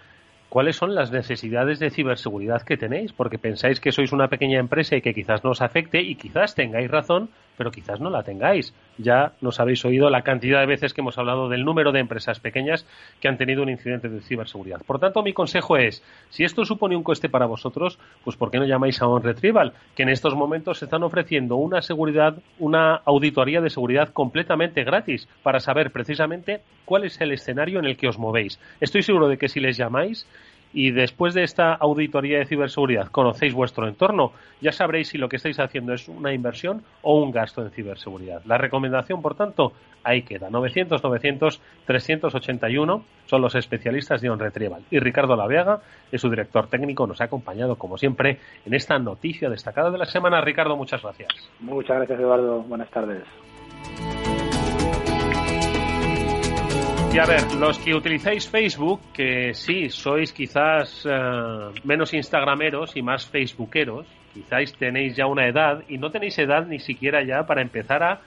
cuáles 0.49 0.75
son 0.75 0.95
las 0.95 1.11
necesidades 1.11 1.77
de 1.77 1.91
ciberseguridad 1.91 2.63
que 2.63 2.77
tenéis, 2.77 3.13
porque 3.13 3.37
pensáis 3.37 3.79
que 3.79 3.91
sois 3.91 4.11
una 4.11 4.27
pequeña 4.27 4.59
empresa 4.59 4.95
y 4.95 5.01
que 5.01 5.13
quizás 5.13 5.43
no 5.43 5.51
os 5.51 5.61
afecte 5.61 6.01
y 6.01 6.15
quizás 6.15 6.55
tengáis 6.55 6.89
razón, 6.89 7.29
pero 7.57 7.69
quizás 7.69 7.99
no 7.99 8.09
la 8.09 8.23
tengáis. 8.23 8.73
Ya 8.97 9.33
nos 9.41 9.59
habéis 9.59 9.83
oído 9.85 10.09
la 10.09 10.21
cantidad 10.21 10.59
de 10.59 10.65
veces 10.65 10.93
que 10.93 11.01
hemos 11.01 11.17
hablado 11.17 11.49
del 11.49 11.65
número 11.65 11.91
de 11.91 11.99
empresas 11.99 12.39
pequeñas 12.39 12.85
que 13.19 13.27
han 13.27 13.37
tenido 13.37 13.63
un 13.63 13.69
incidente 13.69 14.09
de 14.09 14.21
ciberseguridad. 14.21 14.81
Por 14.85 14.99
tanto, 14.99 15.21
mi 15.23 15.33
consejo 15.33 15.77
es, 15.77 16.03
si 16.29 16.43
esto 16.43 16.65
supone 16.65 16.95
un 16.95 17.03
coste 17.03 17.29
para 17.29 17.45
vosotros, 17.45 17.99
pues 18.23 18.37
¿por 18.37 18.51
qué 18.51 18.59
no 18.59 18.65
llamáis 18.65 19.01
a 19.01 19.07
OnRetrieval, 19.07 19.73
que 19.95 20.03
en 20.03 20.09
estos 20.09 20.35
momentos 20.35 20.81
están 20.81 21.03
ofreciendo 21.03 21.55
una 21.55 21.81
seguridad, 21.81 22.37
una 22.59 22.95
auditoría 23.05 23.61
de 23.61 23.69
seguridad 23.69 24.09
completamente 24.09 24.83
gratis 24.83 25.27
para 25.43 25.59
saber 25.59 25.91
precisamente 25.91 26.61
cuál 26.85 27.03
es 27.03 27.19
el 27.21 27.31
escenario 27.31 27.79
en 27.79 27.85
el 27.85 27.97
que 27.97 28.07
os 28.07 28.17
movéis. 28.17 28.59
Estoy 28.79 29.03
seguro 29.03 29.27
de 29.27 29.37
que 29.37 29.49
si 29.49 29.59
les 29.59 29.77
llamáis 29.77 30.27
y 30.75 30.91
después 30.91 31.33
de 31.33 31.41
esta 31.43 31.73
auditoría 31.73 32.37
de 32.39 32.45
ciberseguridad 32.45 33.07
conocéis 33.07 33.53
vuestro 33.53 33.87
entorno, 33.87 34.33
ya 34.59 34.73
sabréis 34.73 35.07
si 35.07 35.17
lo 35.17 35.29
que 35.29 35.37
estáis 35.37 35.57
haciendo 35.59 35.93
es 35.93 36.09
una 36.09 36.33
inversión 36.33 36.83
o 37.01 37.23
un 37.23 37.31
gasto 37.31 37.63
en 37.63 37.71
ciberseguridad. 37.71 38.41
La 38.45 38.57
recomendación, 38.57 39.21
por 39.21 39.35
tanto, 39.35 39.71
ahí 40.03 40.23
queda. 40.23 40.49
900-900-381 40.49 43.03
son 43.25 43.41
los 43.41 43.55
especialistas 43.55 44.19
de 44.21 44.29
OnRetrieval. 44.29 44.83
Y 44.91 44.99
Ricardo 44.99 45.37
Laveaga 45.37 45.79
es 46.11 46.19
su 46.19 46.29
director 46.29 46.67
técnico, 46.67 47.07
nos 47.07 47.21
ha 47.21 47.23
acompañado, 47.23 47.77
como 47.77 47.97
siempre, 47.97 48.39
en 48.65 48.73
esta 48.73 48.99
noticia 48.99 49.49
destacada 49.49 49.91
de 49.91 49.97
la 49.97 50.05
semana. 50.05 50.41
Ricardo, 50.41 50.75
muchas 50.75 51.01
gracias. 51.01 51.29
Muchas 51.61 51.95
gracias, 51.95 52.19
Eduardo. 52.19 52.63
Buenas 52.63 52.91
tardes. 52.91 53.23
Y 57.15 57.17
a 57.17 57.25
ver, 57.25 57.53
los 57.61 57.79
que 57.79 57.95
utilizáis 57.95 58.49
Facebook, 58.49 58.99
que 59.13 59.53
sí, 59.53 59.89
sois 59.89 60.33
quizás 60.33 61.07
eh, 61.09 61.79
menos 61.85 62.13
instagrameros 62.13 62.97
y 62.97 63.01
más 63.01 63.25
facebookeros, 63.29 64.05
quizás 64.33 64.73
tenéis 64.73 65.15
ya 65.15 65.25
una 65.25 65.47
edad 65.47 65.81
y 65.87 65.97
no 65.97 66.11
tenéis 66.11 66.37
edad 66.39 66.65
ni 66.65 66.79
siquiera 66.79 67.23
ya 67.23 67.45
para 67.45 67.61
empezar 67.61 68.03
a 68.03 68.19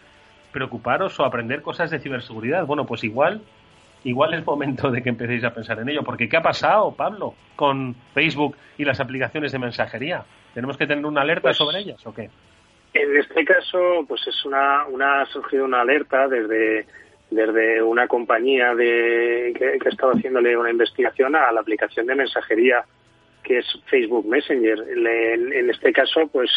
preocuparos 0.53 1.21
o 1.21 1.25
aprender 1.27 1.61
cosas 1.61 1.91
de 1.91 1.99
ciberseguridad. 1.99 2.65
Bueno, 2.65 2.87
pues 2.87 3.05
igual, 3.05 3.43
igual 4.05 4.33
es 4.33 4.47
momento 4.47 4.91
de 4.91 5.03
que 5.03 5.11
empecéis 5.11 5.45
a 5.45 5.53
pensar 5.53 5.79
en 5.81 5.91
ello, 5.91 6.03
porque 6.03 6.27
¿qué 6.27 6.39
ha 6.39 6.43
pasado, 6.43 6.95
Pablo, 6.97 7.35
con 7.57 7.95
Facebook 8.15 8.57
y 8.79 8.87
las 8.87 9.01
aplicaciones 9.01 9.53
de 9.53 9.59
mensajería? 9.59 10.25
¿Tenemos 10.55 10.79
que 10.79 10.87
tener 10.87 11.05
una 11.05 11.21
alerta 11.21 11.43
pues 11.43 11.59
sobre 11.59 11.81
ellas 11.81 12.07
o 12.07 12.15
qué? 12.15 12.31
En 12.95 13.17
este 13.19 13.45
caso, 13.45 14.07
pues 14.09 14.27
es 14.27 14.47
una, 14.47 14.87
una 14.87 15.21
ha 15.21 15.27
surgido 15.27 15.67
una 15.67 15.83
alerta 15.83 16.27
desde 16.27 16.87
desde 17.31 17.83
una 17.83 18.07
compañía 18.09 18.75
de, 18.75 19.53
que, 19.57 19.79
que 19.79 19.89
ha 19.89 19.91
estado 19.91 20.13
haciéndole 20.13 20.57
una 20.57 20.71
investigación 20.71 21.37
a 21.37 21.53
la 21.53 21.61
aplicación 21.61 22.07
de 22.07 22.15
mensajería 22.15 22.85
que 23.43 23.59
es 23.59 23.67
Facebook 23.87 24.27
Messenger. 24.27 24.79
En, 24.91 25.71
este 25.71 25.93
caso, 25.93 26.29
pues 26.29 26.51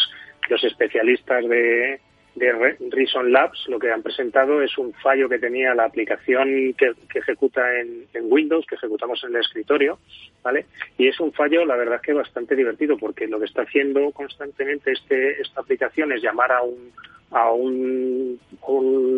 los 0.48 0.62
especialistas 0.64 1.48
de, 1.48 2.00
de 2.34 2.76
Reason 2.90 3.30
Labs 3.30 3.68
lo 3.68 3.78
que 3.78 3.90
han 3.90 4.02
presentado 4.02 4.62
es 4.62 4.76
un 4.78 4.92
fallo 4.94 5.28
que 5.28 5.38
tenía 5.38 5.74
la 5.74 5.84
aplicación 5.84 6.74
que, 6.74 6.92
ejecuta 7.14 7.62
en, 7.78 8.06
Windows, 8.22 8.66
que 8.66 8.76
ejecutamos 8.76 9.22
en 9.24 9.34
el 9.34 9.42
escritorio, 9.42 9.98
¿vale? 10.42 10.66
Y 10.96 11.08
es 11.08 11.20
un 11.20 11.32
fallo, 11.32 11.64
la 11.64 11.76
verdad 11.76 12.00
que 12.00 12.12
bastante 12.12 12.56
divertido, 12.56 12.96
porque 12.96 13.26
lo 13.26 13.38
que 13.38 13.46
está 13.46 13.62
haciendo 13.62 14.10
constantemente 14.12 14.92
este, 14.92 15.40
esta 15.40 15.60
aplicación 15.60 16.12
es 16.12 16.22
llamar 16.22 16.52
a 16.52 16.62
un 16.62 16.92
a 17.32 17.50
un 17.50 18.38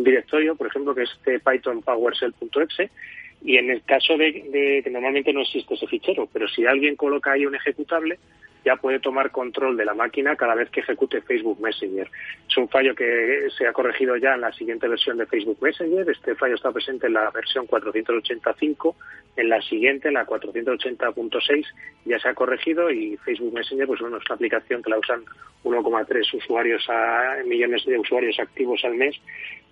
directorio, 0.04 0.54
por 0.54 0.68
ejemplo, 0.68 0.94
que 0.94 1.02
es 1.02 1.10
este 1.10 1.40
Python 1.40 1.82
PowerShell.exe, 1.82 2.90
y 3.44 3.58
en 3.58 3.70
el 3.70 3.82
caso 3.82 4.16
de, 4.16 4.80
que 4.82 4.90
normalmente 4.90 5.32
no 5.32 5.42
existe 5.42 5.74
ese 5.74 5.86
fichero, 5.86 6.28
pero 6.32 6.48
si 6.48 6.64
alguien 6.64 6.96
coloca 6.96 7.32
ahí 7.32 7.44
un 7.44 7.54
ejecutable, 7.54 8.18
ya 8.64 8.76
puede 8.76 8.98
tomar 8.98 9.30
control 9.30 9.76
de 9.76 9.84
la 9.84 9.94
máquina 9.94 10.36
cada 10.36 10.54
vez 10.54 10.70
que 10.70 10.80
ejecute 10.80 11.20
Facebook 11.20 11.60
Messenger. 11.60 12.10
Es 12.48 12.56
un 12.56 12.68
fallo 12.68 12.94
que 12.94 13.48
se 13.56 13.66
ha 13.66 13.72
corregido 13.72 14.16
ya 14.16 14.34
en 14.34 14.40
la 14.40 14.52
siguiente 14.52 14.88
versión 14.88 15.18
de 15.18 15.26
Facebook 15.26 15.58
Messenger. 15.60 16.08
Este 16.08 16.34
fallo 16.34 16.54
está 16.54 16.72
presente 16.72 17.06
en 17.06 17.12
la 17.12 17.30
versión 17.30 17.66
485. 17.66 18.96
En 19.36 19.48
la 19.48 19.60
siguiente, 19.62 20.08
en 20.08 20.14
la 20.14 20.26
480.6, 20.26 21.66
ya 22.06 22.18
se 22.18 22.28
ha 22.28 22.34
corregido 22.34 22.90
y 22.90 23.16
Facebook 23.18 23.52
Messenger, 23.52 23.86
pues 23.86 24.00
bueno, 24.00 24.16
es 24.16 24.24
una 24.26 24.34
aplicación 24.36 24.82
que 24.82 24.90
la 24.90 24.98
usan 24.98 25.24
1,3 25.64 26.34
usuarios 26.34 26.88
a 26.88 27.36
millones 27.44 27.84
de 27.84 27.98
usuarios 27.98 28.38
activos 28.38 28.84
al 28.84 28.94
mes 28.94 29.16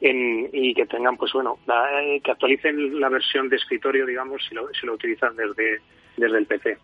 y 0.00 0.75
que 0.75 0.87
tengan, 0.87 1.16
pues 1.16 1.32
bueno, 1.32 1.58
eh, 1.68 2.20
que 2.22 2.30
actualicen 2.30 2.99
la 2.99 3.08
versión 3.08 3.49
de 3.49 3.56
escritorio, 3.56 4.04
digamos, 4.04 4.44
si 4.49 4.54
lo, 4.54 4.68
si 4.75 4.84
lo 4.84 4.94
utilizan 4.94 5.37
desde, 5.37 5.80
desde 6.16 6.38
el 6.38 6.46
PC. 6.46 6.76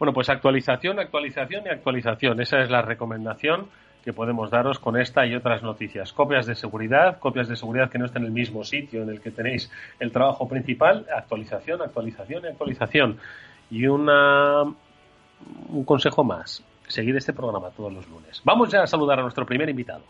Bueno, 0.00 0.14
pues 0.14 0.30
actualización, 0.30 0.98
actualización 0.98 1.66
y 1.66 1.68
actualización. 1.68 2.40
Esa 2.40 2.62
es 2.62 2.70
la 2.70 2.80
recomendación 2.80 3.66
que 4.02 4.14
podemos 4.14 4.50
daros 4.50 4.78
con 4.78 4.98
esta 4.98 5.26
y 5.26 5.34
otras 5.34 5.62
noticias. 5.62 6.14
Copias 6.14 6.46
de 6.46 6.54
seguridad, 6.54 7.18
copias 7.18 7.48
de 7.48 7.54
seguridad 7.54 7.90
que 7.90 7.98
no 7.98 8.06
estén 8.06 8.22
en 8.22 8.28
el 8.28 8.32
mismo 8.32 8.64
sitio 8.64 9.02
en 9.02 9.10
el 9.10 9.20
que 9.20 9.30
tenéis 9.30 9.70
el 9.98 10.10
trabajo 10.10 10.48
principal, 10.48 11.04
actualización, 11.14 11.82
actualización 11.82 12.44
y 12.44 12.46
actualización. 12.46 13.18
Y 13.70 13.86
una, 13.88 14.62
un 14.62 15.84
consejo 15.84 16.24
más, 16.24 16.64
seguir 16.88 17.14
este 17.16 17.34
programa 17.34 17.68
todos 17.68 17.92
los 17.92 18.08
lunes. 18.08 18.40
Vamos 18.42 18.70
ya 18.70 18.84
a 18.84 18.86
saludar 18.86 19.18
a 19.18 19.22
nuestro 19.22 19.44
primer 19.44 19.68
invitado. 19.68 20.04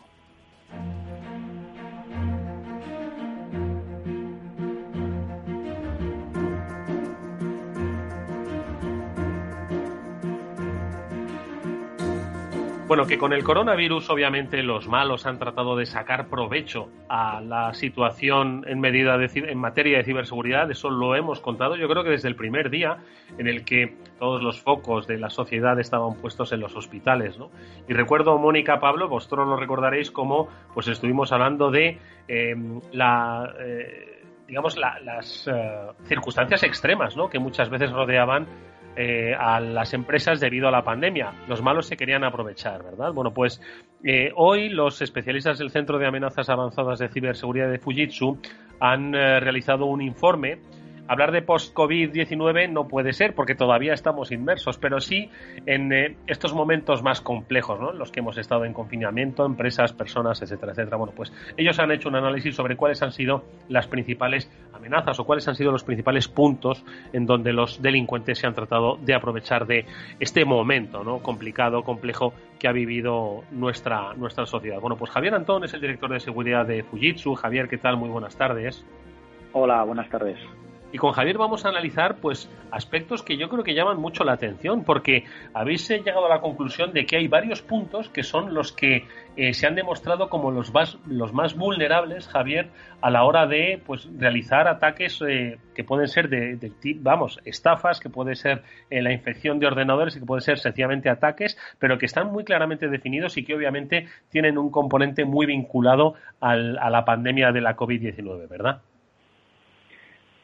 Bueno, 12.91 13.05
que 13.05 13.17
con 13.17 13.31
el 13.31 13.45
coronavirus 13.45 14.09
obviamente 14.09 14.61
los 14.63 14.89
malos 14.89 15.25
han 15.25 15.39
tratado 15.39 15.77
de 15.77 15.85
sacar 15.85 16.27
provecho 16.27 16.89
a 17.07 17.39
la 17.39 17.73
situación 17.73 18.65
en 18.67 18.81
medida 18.81 19.17
de, 19.17 19.29
en 19.33 19.57
materia 19.59 19.99
de 19.99 20.03
ciberseguridad, 20.03 20.69
eso 20.69 20.89
lo 20.89 21.15
hemos 21.15 21.39
contado 21.39 21.77
yo 21.77 21.87
creo 21.87 22.03
que 22.03 22.09
desde 22.09 22.27
el 22.27 22.35
primer 22.35 22.69
día 22.69 22.97
en 23.37 23.47
el 23.47 23.63
que 23.63 23.95
todos 24.19 24.43
los 24.43 24.59
focos 24.59 25.07
de 25.07 25.17
la 25.17 25.29
sociedad 25.29 25.79
estaban 25.79 26.15
puestos 26.15 26.51
en 26.51 26.59
los 26.59 26.75
hospitales, 26.75 27.39
¿no? 27.39 27.49
Y 27.87 27.93
recuerdo 27.93 28.37
Mónica 28.37 28.81
Pablo, 28.81 29.07
vosotros 29.07 29.47
lo 29.47 29.55
recordaréis 29.55 30.11
como 30.11 30.49
pues 30.73 30.89
estuvimos 30.89 31.31
hablando 31.31 31.71
de 31.71 31.97
em, 32.27 32.81
la 32.91 33.53
eh, 33.57 34.21
digamos 34.49 34.75
las 34.77 35.47
eh, 35.47 35.87
circunstancias 36.03 36.61
extremas, 36.63 37.15
¿no? 37.15 37.29
Que 37.29 37.39
muchas 37.39 37.69
veces 37.69 37.89
rodeaban 37.89 38.47
eh, 38.95 39.33
a 39.37 39.59
las 39.59 39.93
empresas 39.93 40.39
debido 40.39 40.67
a 40.67 40.71
la 40.71 40.83
pandemia. 40.83 41.33
Los 41.47 41.61
malos 41.61 41.87
se 41.87 41.95
querían 41.95 42.23
aprovechar, 42.23 42.83
¿verdad? 42.83 43.13
Bueno, 43.13 43.31
pues 43.33 43.61
eh, 44.03 44.31
hoy 44.35 44.69
los 44.69 45.01
especialistas 45.01 45.59
del 45.59 45.69
Centro 45.69 45.97
de 45.97 46.07
Amenazas 46.07 46.49
Avanzadas 46.49 46.99
de 46.99 47.07
Ciberseguridad 47.07 47.71
de 47.71 47.79
Fujitsu 47.79 48.37
han 48.79 49.15
eh, 49.15 49.39
realizado 49.39 49.85
un 49.85 50.01
informe 50.01 50.59
hablar 51.07 51.31
de 51.31 51.41
post-COVID-19 51.41 52.69
no 52.69 52.87
puede 52.87 53.13
ser 53.13 53.35
porque 53.35 53.55
todavía 53.55 53.93
estamos 53.93 54.31
inmersos, 54.31 54.77
pero 54.77 54.99
sí 54.99 55.29
en 55.65 55.91
eh, 55.91 56.17
estos 56.27 56.53
momentos 56.53 57.03
más 57.03 57.21
complejos, 57.21 57.79
¿no? 57.79 57.91
Los 57.91 58.11
que 58.11 58.19
hemos 58.19 58.37
estado 58.37 58.65
en 58.65 58.73
confinamiento, 58.73 59.45
empresas, 59.45 59.93
personas, 59.93 60.41
etcétera, 60.41 60.71
etcétera. 60.71 60.97
Bueno, 60.97 61.13
pues 61.15 61.33
ellos 61.57 61.79
han 61.79 61.91
hecho 61.91 62.09
un 62.09 62.15
análisis 62.15 62.55
sobre 62.55 62.75
cuáles 62.75 63.01
han 63.01 63.11
sido 63.11 63.43
las 63.69 63.87
principales 63.87 64.49
amenazas 64.73 65.19
o 65.19 65.25
cuáles 65.25 65.47
han 65.47 65.55
sido 65.55 65.71
los 65.71 65.83
principales 65.83 66.27
puntos 66.27 66.83
en 67.13 67.25
donde 67.25 67.53
los 67.53 67.81
delincuentes 67.81 68.39
se 68.39 68.47
han 68.47 68.53
tratado 68.53 68.97
de 69.01 69.13
aprovechar 69.13 69.65
de 69.65 69.85
este 70.19 70.45
momento, 70.45 71.03
¿no? 71.03 71.19
Complicado, 71.19 71.83
complejo 71.83 72.33
que 72.59 72.67
ha 72.67 72.71
vivido 72.71 73.43
nuestra, 73.51 74.13
nuestra 74.15 74.45
sociedad. 74.45 74.79
Bueno, 74.79 74.95
pues 74.95 75.11
Javier 75.11 75.33
Antón 75.33 75.63
es 75.63 75.73
el 75.73 75.81
director 75.81 76.11
de 76.11 76.19
seguridad 76.19 76.65
de 76.65 76.83
Fujitsu. 76.83 77.35
Javier, 77.35 77.67
¿qué 77.67 77.77
tal? 77.77 77.97
Muy 77.97 78.09
buenas 78.09 78.35
tardes. 78.37 78.85
Hola, 79.53 79.83
buenas 79.83 80.09
tardes. 80.09 80.37
Y 80.91 80.97
con 80.97 81.13
Javier 81.13 81.37
vamos 81.37 81.65
a 81.65 81.69
analizar 81.69 82.17
pues 82.17 82.49
aspectos 82.69 83.23
que 83.23 83.37
yo 83.37 83.47
creo 83.47 83.63
que 83.63 83.73
llaman 83.73 83.99
mucho 83.99 84.25
la 84.25 84.33
atención, 84.33 84.83
porque 84.83 85.23
habéis 85.53 85.89
eh, 85.89 86.01
llegado 86.03 86.25
a 86.25 86.29
la 86.29 86.41
conclusión 86.41 86.91
de 86.91 87.05
que 87.05 87.15
hay 87.15 87.27
varios 87.27 87.61
puntos 87.61 88.09
que 88.09 88.23
son 88.23 88.53
los 88.53 88.73
que 88.73 89.05
eh, 89.37 89.53
se 89.53 89.67
han 89.67 89.75
demostrado 89.75 90.29
como 90.29 90.51
los 90.51 90.73
más, 90.73 90.97
los 91.07 91.33
más 91.33 91.55
vulnerables, 91.55 92.27
Javier, 92.27 92.69
a 92.99 93.09
la 93.09 93.23
hora 93.23 93.47
de 93.47 93.81
pues 93.85 94.09
realizar 94.17 94.67
ataques 94.67 95.21
eh, 95.25 95.59
que 95.73 95.85
pueden 95.85 96.09
ser 96.09 96.27
de, 96.27 96.71
vamos, 96.97 97.39
estafas, 97.45 98.01
que 98.01 98.09
puede 98.09 98.35
ser 98.35 98.63
la 98.89 99.13
infección 99.13 99.59
de 99.59 99.67
ordenadores 99.67 100.17
y 100.17 100.19
que 100.19 100.25
pueden 100.25 100.41
ser 100.41 100.59
sencillamente 100.59 101.09
ataques, 101.09 101.57
pero 101.79 101.97
que 101.97 102.05
están 102.05 102.31
muy 102.31 102.43
claramente 102.43 102.89
definidos 102.89 103.37
y 103.37 103.45
que 103.45 103.55
obviamente 103.55 104.07
tienen 104.29 104.57
un 104.57 104.69
componente 104.69 105.23
muy 105.23 105.45
vinculado 105.45 106.15
al, 106.41 106.77
a 106.77 106.89
la 106.89 107.05
pandemia 107.05 107.53
de 107.53 107.61
la 107.61 107.77
COVID-19, 107.77 108.49
¿verdad? 108.49 108.81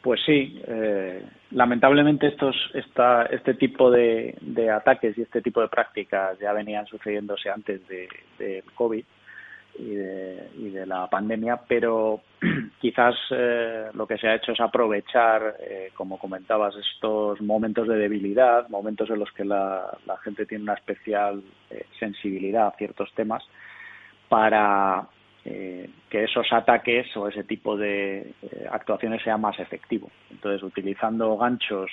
Pues 0.08 0.22
sí, 0.26 0.62
eh, 0.66 1.22
lamentablemente 1.52 2.28
estos, 2.28 2.56
esta, 2.74 3.24
este 3.24 3.56
tipo 3.56 3.92
de, 3.92 4.38
ataques 4.74 5.18
y 5.18 5.24
este 5.24 5.42
tipo 5.42 5.60
de 5.60 5.68
prácticas 5.68 6.40
ya 6.40 6.54
venían 6.54 6.88
sucediéndose 6.88 7.50
antes 7.50 7.86
del 7.90 8.08
de 8.40 8.64
COVID 8.74 9.04
y 9.80 9.90
de, 9.96 10.50
y 10.60 10.70
de, 10.70 10.86
la 10.86 11.08
pandemia, 11.08 11.60
pero 11.68 12.22
quizás 12.80 13.16
eh, 13.32 13.90
lo 13.96 14.08
que 14.08 14.18
se 14.18 14.30
ha 14.30 14.36
hecho 14.36 14.54
es 14.54 14.62
aprovechar, 14.62 15.58
eh, 15.60 15.92
como 15.94 16.18
comentabas, 16.18 16.74
estos 16.78 17.42
momentos 17.42 17.86
de 17.90 17.98
debilidad, 17.98 18.70
momentos 18.70 19.10
en 19.10 19.20
los 19.20 19.34
que 19.34 19.44
la, 19.44 19.92
la 20.06 20.16
gente 20.20 20.46
tiene 20.46 20.64
una 20.64 20.76
especial 20.76 21.44
sensibilidad 22.00 22.68
a 22.68 22.78
ciertos 22.78 23.12
temas, 23.14 23.44
para 24.30 25.06
eh, 25.50 25.90
que 26.10 26.26
esos 26.26 26.52
ataques 26.52 27.16
o 27.16 27.30
ese 27.30 27.46
tipo 27.46 27.78
de 27.78 28.34
eh, 28.42 28.68
actuaciones 28.70 29.24
sean 29.24 29.40
más 29.40 29.58
efectivos. 29.60 30.12
Entonces, 30.30 30.62
utilizando 30.62 31.38
ganchos, 31.38 31.90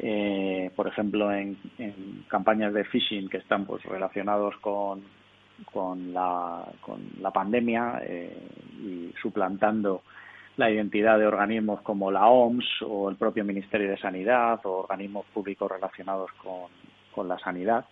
eh, 0.00 0.68
por 0.74 0.88
ejemplo, 0.88 1.32
en, 1.32 1.56
campañas 2.26 2.74
de 2.74 2.82
phishing 2.82 3.28
que 3.28 3.36
están 3.36 3.64
pues 3.64 3.84
relacionados 3.84 4.56
con, 4.56 5.04
con, 5.72 6.12
la, 6.12 6.64
con 6.80 7.00
la 7.20 7.30
pandemia 7.30 8.02
y 8.82 9.14
suplantando 9.22 10.02
la 10.56 10.68
identidad 10.68 11.16
de 11.16 11.26
organismos 11.28 11.80
como 11.82 12.10
la 12.10 12.26
OMS 12.26 12.82
o 12.82 13.08
el 13.08 13.14
propio 13.14 13.44
Ministerio 13.44 13.88
de 13.88 13.98
Sanidad 13.98 14.58
o 14.64 14.78
organismos 14.80 15.26
públicos 15.26 15.70
relacionados 15.70 16.32
con, 16.42 16.72
con 17.14 17.28
la 17.28 17.38
sanidad, 17.38 17.84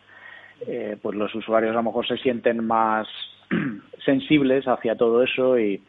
pues 0.58 1.14
los 1.14 1.32
usuarios 1.36 1.70
a 1.70 1.76
lo 1.76 1.84
mejor 1.84 2.06
se 2.08 2.16
sienten 2.16 2.66
más 2.66 3.06
sensibles 4.04 4.66
hacia 4.66 4.96
todo 4.96 5.22
eso 5.22 5.58
y, 5.58 5.82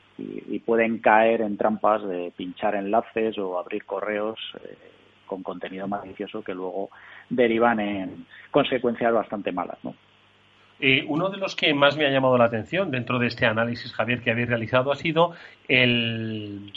pueden 0.65 0.97
caer 0.97 1.41
en 1.41 1.57
trampas 1.57 2.03
de 2.07 2.33
pinchar 2.35 2.73
enlaces 2.73 3.37
o 3.37 3.59
abrir 3.59 3.85
correos 3.85 4.39
eh, 4.55 4.75
con 5.27 5.43
contenido 5.43 5.87
malicioso 5.87 6.41
que 6.41 6.55
luego 6.55 6.89
derivan 7.29 7.79
en 7.79 8.25
consecuencias 8.49 9.13
bastante 9.13 9.51
malas, 9.51 9.77
¿no? 9.83 9.93
Uno 11.07 11.29
de 11.29 11.37
los 11.37 11.55
que 11.55 11.73
más 11.73 11.97
me 11.97 12.05
ha 12.05 12.09
llamado 12.09 12.37
la 12.37 12.45
atención 12.45 12.91
dentro 12.91 13.19
de 13.19 13.27
este 13.27 13.45
análisis, 13.45 13.93
Javier, 13.93 14.21
que 14.21 14.31
habéis 14.31 14.49
realizado 14.49 14.91
ha 14.91 14.95
sido 14.95 15.33
el, 15.67 16.71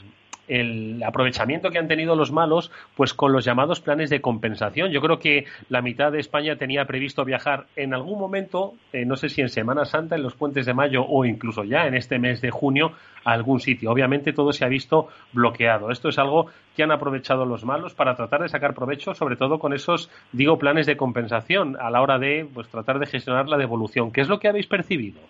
el 0.50 1.02
aprovechamiento 1.04 1.70
que 1.70 1.78
han 1.78 1.88
tenido 1.88 2.16
los 2.16 2.32
malos 2.32 2.70
pues 2.96 3.14
con 3.14 3.32
los 3.32 3.44
llamados 3.44 3.80
planes 3.80 4.10
de 4.10 4.20
compensación. 4.20 4.90
Yo 4.90 5.00
creo 5.00 5.18
que 5.18 5.46
la 5.68 5.80
mitad 5.80 6.10
de 6.10 6.18
España 6.18 6.56
tenía 6.56 6.84
previsto 6.84 7.24
viajar 7.24 7.66
en 7.76 7.94
algún 7.94 8.18
momento, 8.18 8.74
eh, 8.92 9.04
no 9.04 9.16
sé 9.16 9.28
si 9.28 9.40
en 9.40 9.48
Semana 9.48 9.84
Santa, 9.84 10.16
en 10.16 10.22
los 10.22 10.34
puentes 10.34 10.66
de 10.66 10.74
mayo 10.74 11.04
o 11.06 11.24
incluso 11.24 11.62
ya 11.62 11.86
en 11.86 11.94
este 11.94 12.18
mes 12.18 12.40
de 12.40 12.50
junio 12.50 12.92
a 13.24 13.32
algún 13.32 13.60
sitio. 13.60 13.92
Obviamente 13.92 14.32
todo 14.32 14.52
se 14.52 14.64
ha 14.64 14.68
visto 14.68 15.08
bloqueado. 15.32 15.90
Esto 15.90 16.08
es 16.08 16.18
algo 16.18 16.46
que 16.74 16.82
han 16.82 16.90
aprovechado 16.90 17.44
los 17.44 17.64
malos 17.64 17.94
para 17.94 18.16
tratar 18.16 18.42
de 18.42 18.48
sacar 18.48 18.74
provecho, 18.74 19.14
sobre 19.14 19.36
todo 19.36 19.58
con 19.58 19.72
esos, 19.72 20.10
digo, 20.32 20.58
planes 20.58 20.86
de 20.86 20.96
compensación 20.96 21.76
a 21.80 21.90
la 21.90 22.02
hora 22.02 22.18
de 22.18 22.48
pues 22.52 22.68
tratar 22.68 22.98
de 22.98 23.06
gestionar 23.06 23.48
la 23.48 23.56
devolución. 23.56 24.10
¿Qué 24.10 24.20
es 24.20 24.28
lo 24.28 24.40
que 24.40 24.48
habéis 24.48 24.66
percibido? 24.66 25.20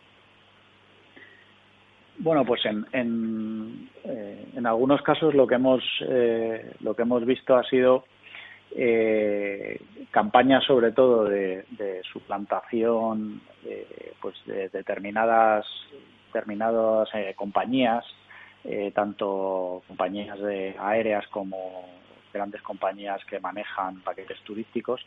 Bueno, 2.22 2.44
pues 2.44 2.64
en, 2.66 2.86
en, 2.92 3.90
eh, 4.04 4.50
en 4.54 4.66
algunos 4.66 5.00
casos 5.02 5.34
lo 5.34 5.46
que 5.46 5.54
hemos 5.54 5.82
eh, 6.06 6.72
lo 6.80 6.94
que 6.94 7.02
hemos 7.02 7.24
visto 7.24 7.56
ha 7.56 7.64
sido 7.64 8.04
eh, 8.76 9.80
campañas 10.10 10.62
sobre 10.64 10.92
todo 10.92 11.24
de, 11.24 11.64
suplantación 12.12 13.40
pues 14.20 14.36
de 14.46 14.68
determinadas 14.68 15.66
determinadas 16.26 17.08
compañías 17.36 18.04
tanto 18.94 19.82
compañías 19.88 20.38
de 20.40 20.76
aéreas 20.78 21.26
como 21.28 21.84
grandes 22.32 22.62
compañías 22.62 23.24
que 23.24 23.40
manejan 23.40 24.00
paquetes 24.02 24.40
turísticos 24.42 25.00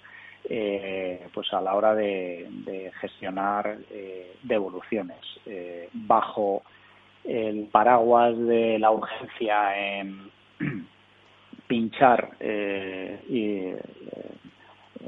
eh, 0.45 1.27
pues 1.33 1.51
a 1.53 1.61
la 1.61 1.75
hora 1.75 1.95
de, 1.95 2.47
de 2.65 2.91
gestionar 2.99 3.77
eh, 3.89 4.35
devoluciones 4.43 5.19
eh, 5.45 5.89
bajo 5.93 6.63
el 7.23 7.67
paraguas 7.71 8.37
de 8.37 8.79
la 8.79 8.91
urgencia 8.91 9.99
en 9.99 10.31
pinchar 11.67 12.31
eh, 12.39 13.23
y, 13.29 13.45
eh, 13.67 13.81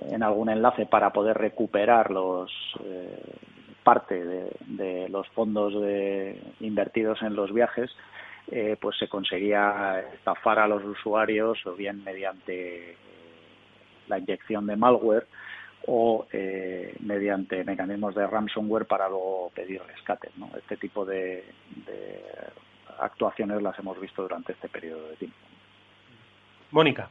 en 0.10 0.24
algún 0.24 0.50
enlace 0.50 0.86
para 0.86 1.12
poder 1.12 1.38
recuperar 1.38 2.12
los 2.12 2.52
eh, 2.84 3.36
parte 3.84 4.24
de, 4.26 5.08
los 5.10 5.28
fondos 5.30 5.80
de, 5.80 6.42
invertidos 6.60 7.22
en 7.22 7.36
los 7.36 7.54
viajes, 7.54 7.92
eh, 8.52 8.78
pues 8.80 8.98
se 8.98 9.08
conseguía 9.08 10.04
estafar 10.14 10.60
a 10.60 10.68
los 10.68 10.84
usuarios 10.84 11.64
o 11.66 11.74
bien 11.76 12.04
mediante 12.04 12.98
la 14.08 14.18
inyección 14.18 14.66
de 14.66 14.76
malware 14.76 15.28
o 15.88 16.28
eh, 16.32 16.96
mediante 17.02 17.64
mecanismos 17.64 18.16
de 18.16 18.26
ransomware 18.26 18.86
para 18.86 19.08
luego 19.08 19.52
pedir 19.54 19.82
rescate. 19.84 20.30
¿no? 20.38 20.50
Este 20.58 20.78
tipo 20.78 21.06
de, 21.06 21.44
de 21.86 22.24
actuaciones 23.00 23.62
las 23.62 23.78
hemos 23.80 24.00
visto 24.00 24.22
durante 24.22 24.54
este 24.54 24.70
periodo 24.70 25.10
de 25.10 25.16
tiempo. 25.18 25.38
Mónica. 26.72 27.10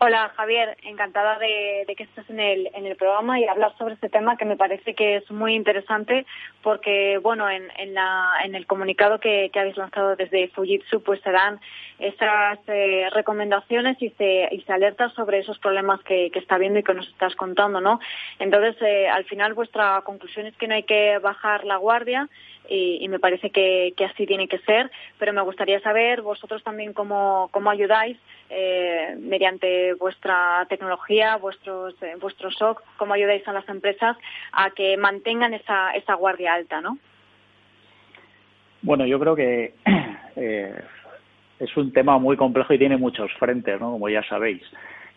Hola 0.00 0.32
Javier, 0.36 0.76
encantada 0.84 1.40
de, 1.40 1.84
que 1.96 2.04
estés 2.04 2.30
en 2.30 2.38
el, 2.38 2.70
en 2.72 2.86
el 2.86 2.94
programa 2.94 3.40
y 3.40 3.48
hablar 3.48 3.76
sobre 3.78 3.94
este 3.94 4.08
tema 4.08 4.36
que 4.36 4.44
me 4.44 4.56
parece 4.56 4.94
que 4.94 5.16
es 5.16 5.28
muy 5.28 5.56
interesante 5.56 6.24
porque, 6.62 7.18
bueno, 7.18 7.50
en, 7.50 7.64
en, 7.76 7.94
la, 7.94 8.34
en 8.44 8.54
el 8.54 8.64
comunicado 8.64 9.18
que, 9.18 9.50
habéis 9.52 9.76
lanzado 9.76 10.14
desde 10.14 10.50
Fujitsu 10.50 11.02
pues 11.02 11.20
se 11.22 11.32
dan 11.32 11.58
esas 11.98 12.60
eh, 12.68 13.08
recomendaciones 13.12 14.00
y 14.00 14.10
se, 14.10 14.48
y 14.52 14.60
se 14.60 14.72
alerta 14.72 15.08
sobre 15.16 15.40
esos 15.40 15.58
problemas 15.58 16.00
que, 16.04 16.30
que 16.30 16.38
está 16.38 16.58
viendo 16.58 16.78
y 16.78 16.84
que 16.84 16.94
nos 16.94 17.08
estás 17.08 17.34
contando, 17.34 17.80
¿no? 17.80 17.98
Entonces, 18.38 18.80
eh, 18.80 19.08
al 19.08 19.24
final 19.24 19.54
vuestra 19.54 20.00
conclusión 20.02 20.46
es 20.46 20.56
que 20.58 20.68
no 20.68 20.76
hay 20.76 20.84
que 20.84 21.18
bajar 21.18 21.64
la 21.64 21.76
guardia 21.76 22.28
y, 22.68 22.98
y 23.00 23.08
me 23.08 23.18
parece 23.18 23.50
que, 23.50 23.94
que, 23.96 24.04
así 24.04 24.26
tiene 24.26 24.48
que 24.48 24.58
ser, 24.58 24.90
pero 25.18 25.32
me 25.32 25.42
gustaría 25.42 25.80
saber 25.80 26.22
vosotros 26.22 26.62
también 26.62 26.92
cómo, 26.92 27.48
cómo 27.50 27.70
ayudáis 27.70 28.18
eh, 28.50 29.16
mediante 29.18 29.94
vuestra 29.94 30.66
tecnología, 30.68 31.36
vuestros, 31.36 31.94
eh, 32.02 32.14
vuestros 32.20 32.54
SOC, 32.56 32.82
cómo 32.96 33.14
ayudáis 33.14 33.46
a 33.48 33.52
las 33.52 33.68
empresas 33.68 34.16
a 34.52 34.70
que 34.70 34.96
mantengan 34.96 35.54
esa, 35.54 35.92
esa 35.92 36.14
guardia 36.14 36.54
alta, 36.54 36.80
¿no? 36.80 36.98
Bueno, 38.82 39.06
yo 39.06 39.18
creo 39.18 39.34
que 39.34 39.74
eh, 40.36 40.74
es 41.58 41.76
un 41.76 41.92
tema 41.92 42.18
muy 42.18 42.36
complejo 42.36 42.72
y 42.72 42.78
tiene 42.78 42.96
muchos 42.96 43.32
frentes, 43.34 43.80
¿no? 43.80 43.92
Como 43.92 44.08
ya 44.08 44.22
sabéis. 44.24 44.62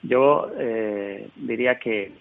Yo 0.04 0.50
eh, 0.58 1.30
diría 1.36 1.78
que 1.78 2.12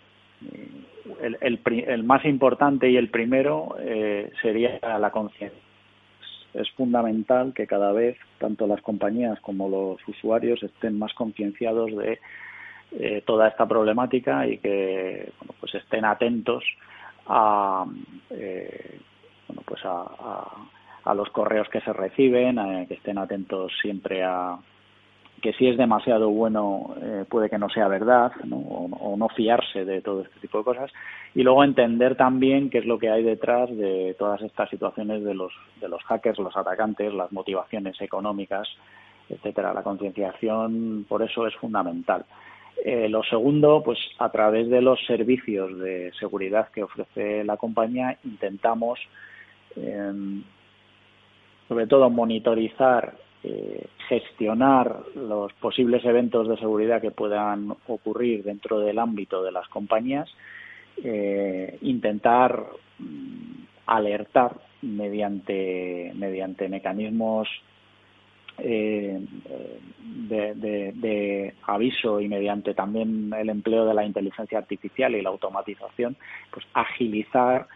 el, 1.20 1.60
el, 1.64 2.04
más 2.04 2.24
importante 2.24 2.90
y 2.90 2.96
el 2.96 3.10
primero 3.10 3.76
eh, 3.80 4.30
sería 4.42 4.78
la 4.98 5.10
conciencia. 5.10 5.60
Es 6.54 6.68
fundamental 6.72 7.52
que 7.54 7.66
cada 7.66 7.92
vez 7.92 8.16
tanto 8.38 8.66
las 8.66 8.80
compañías 8.82 9.38
como 9.40 9.68
los 9.68 10.08
usuarios 10.08 10.62
estén 10.62 10.98
más 10.98 11.14
concienciados 11.14 11.96
de 11.96 12.18
eh, 12.92 13.22
toda 13.24 13.48
esta 13.48 13.66
problemática 13.66 14.46
y 14.46 14.58
que 14.58 15.32
bueno, 15.38 15.54
pues 15.60 15.74
estén 15.76 16.04
atentos 16.04 16.64
a 17.26 17.86
eh, 18.30 18.98
bueno, 19.46 19.62
pues 19.64 19.84
a, 19.84 20.02
a, 20.02 20.66
a, 21.04 21.14
los 21.14 21.30
correos 21.30 21.68
que 21.68 21.80
se 21.82 21.92
reciben, 21.92 22.58
a, 22.58 22.86
que 22.86 22.94
estén 22.94 23.18
atentos 23.18 23.72
siempre 23.80 24.24
a, 24.24 24.58
que 25.40 25.52
si 25.54 25.66
es 25.66 25.76
demasiado 25.76 26.30
bueno 26.30 26.94
eh, 27.00 27.24
puede 27.28 27.50
que 27.50 27.58
no 27.58 27.68
sea 27.68 27.88
verdad. 27.88 28.32
O, 28.50 29.16
no 29.16 29.28
fiarse 29.28 29.84
de 29.84 30.00
todo 30.00 30.22
este 30.22 30.40
tipo 30.40 30.58
de 30.58 30.64
cosas 30.64 30.90
y 31.34 31.42
luego 31.42 31.62
entender 31.62 32.16
también 32.16 32.70
qué 32.70 32.78
es 32.78 32.86
lo 32.86 32.98
que 32.98 33.10
hay 33.10 33.22
detrás 33.22 33.68
de 33.76 34.14
todas 34.18 34.40
estas 34.40 34.70
situaciones 34.70 35.24
de 35.24 35.34
los 35.34 35.52
de 35.80 35.88
los 35.88 36.02
hackers 36.04 36.38
los 36.38 36.56
atacantes 36.56 37.12
las 37.12 37.30
motivaciones 37.32 38.00
económicas 38.00 38.66
etcétera 39.28 39.74
la 39.74 39.82
concienciación 39.82 41.04
por 41.06 41.22
eso 41.22 41.46
es 41.46 41.54
fundamental 41.56 42.24
eh, 42.82 43.08
lo 43.10 43.22
segundo 43.24 43.82
pues 43.84 43.98
a 44.18 44.30
través 44.30 44.70
de 44.70 44.80
los 44.80 45.04
servicios 45.06 45.76
de 45.78 46.12
seguridad 46.18 46.68
que 46.70 46.84
ofrece 46.84 47.44
la 47.44 47.58
compañía 47.58 48.16
intentamos 48.24 49.00
eh, 49.76 50.12
sobre 51.68 51.86
todo 51.86 52.08
monitorizar 52.08 53.14
eh, 53.42 53.86
gestionar 54.08 55.00
los 55.14 55.52
posibles 55.54 56.04
eventos 56.04 56.46
de 56.46 56.58
seguridad 56.58 57.00
que 57.00 57.10
puedan 57.10 57.74
ocurrir 57.86 58.42
dentro 58.42 58.80
del 58.80 58.98
ámbito 58.98 59.42
de 59.42 59.52
las 59.52 59.66
compañías, 59.68 60.28
eh, 61.02 61.78
intentar 61.80 62.66
mm, 62.98 63.64
alertar 63.86 64.60
mediante, 64.82 66.12
mediante 66.14 66.68
mecanismos 66.68 67.48
eh, 68.58 69.18
de, 70.28 71.54
aviso 71.66 72.20
y 72.20 72.28
mediante 72.28 72.74
también 72.74 73.32
el 73.32 73.48
empleo 73.48 73.86
de 73.86 73.94
la 73.94 74.04
inteligencia 74.04 74.58
artificial 74.58 75.14
y 75.14 75.22
la 75.22 75.30
automatización, 75.30 76.14
pues 76.50 76.66
agilizar 76.74 77.66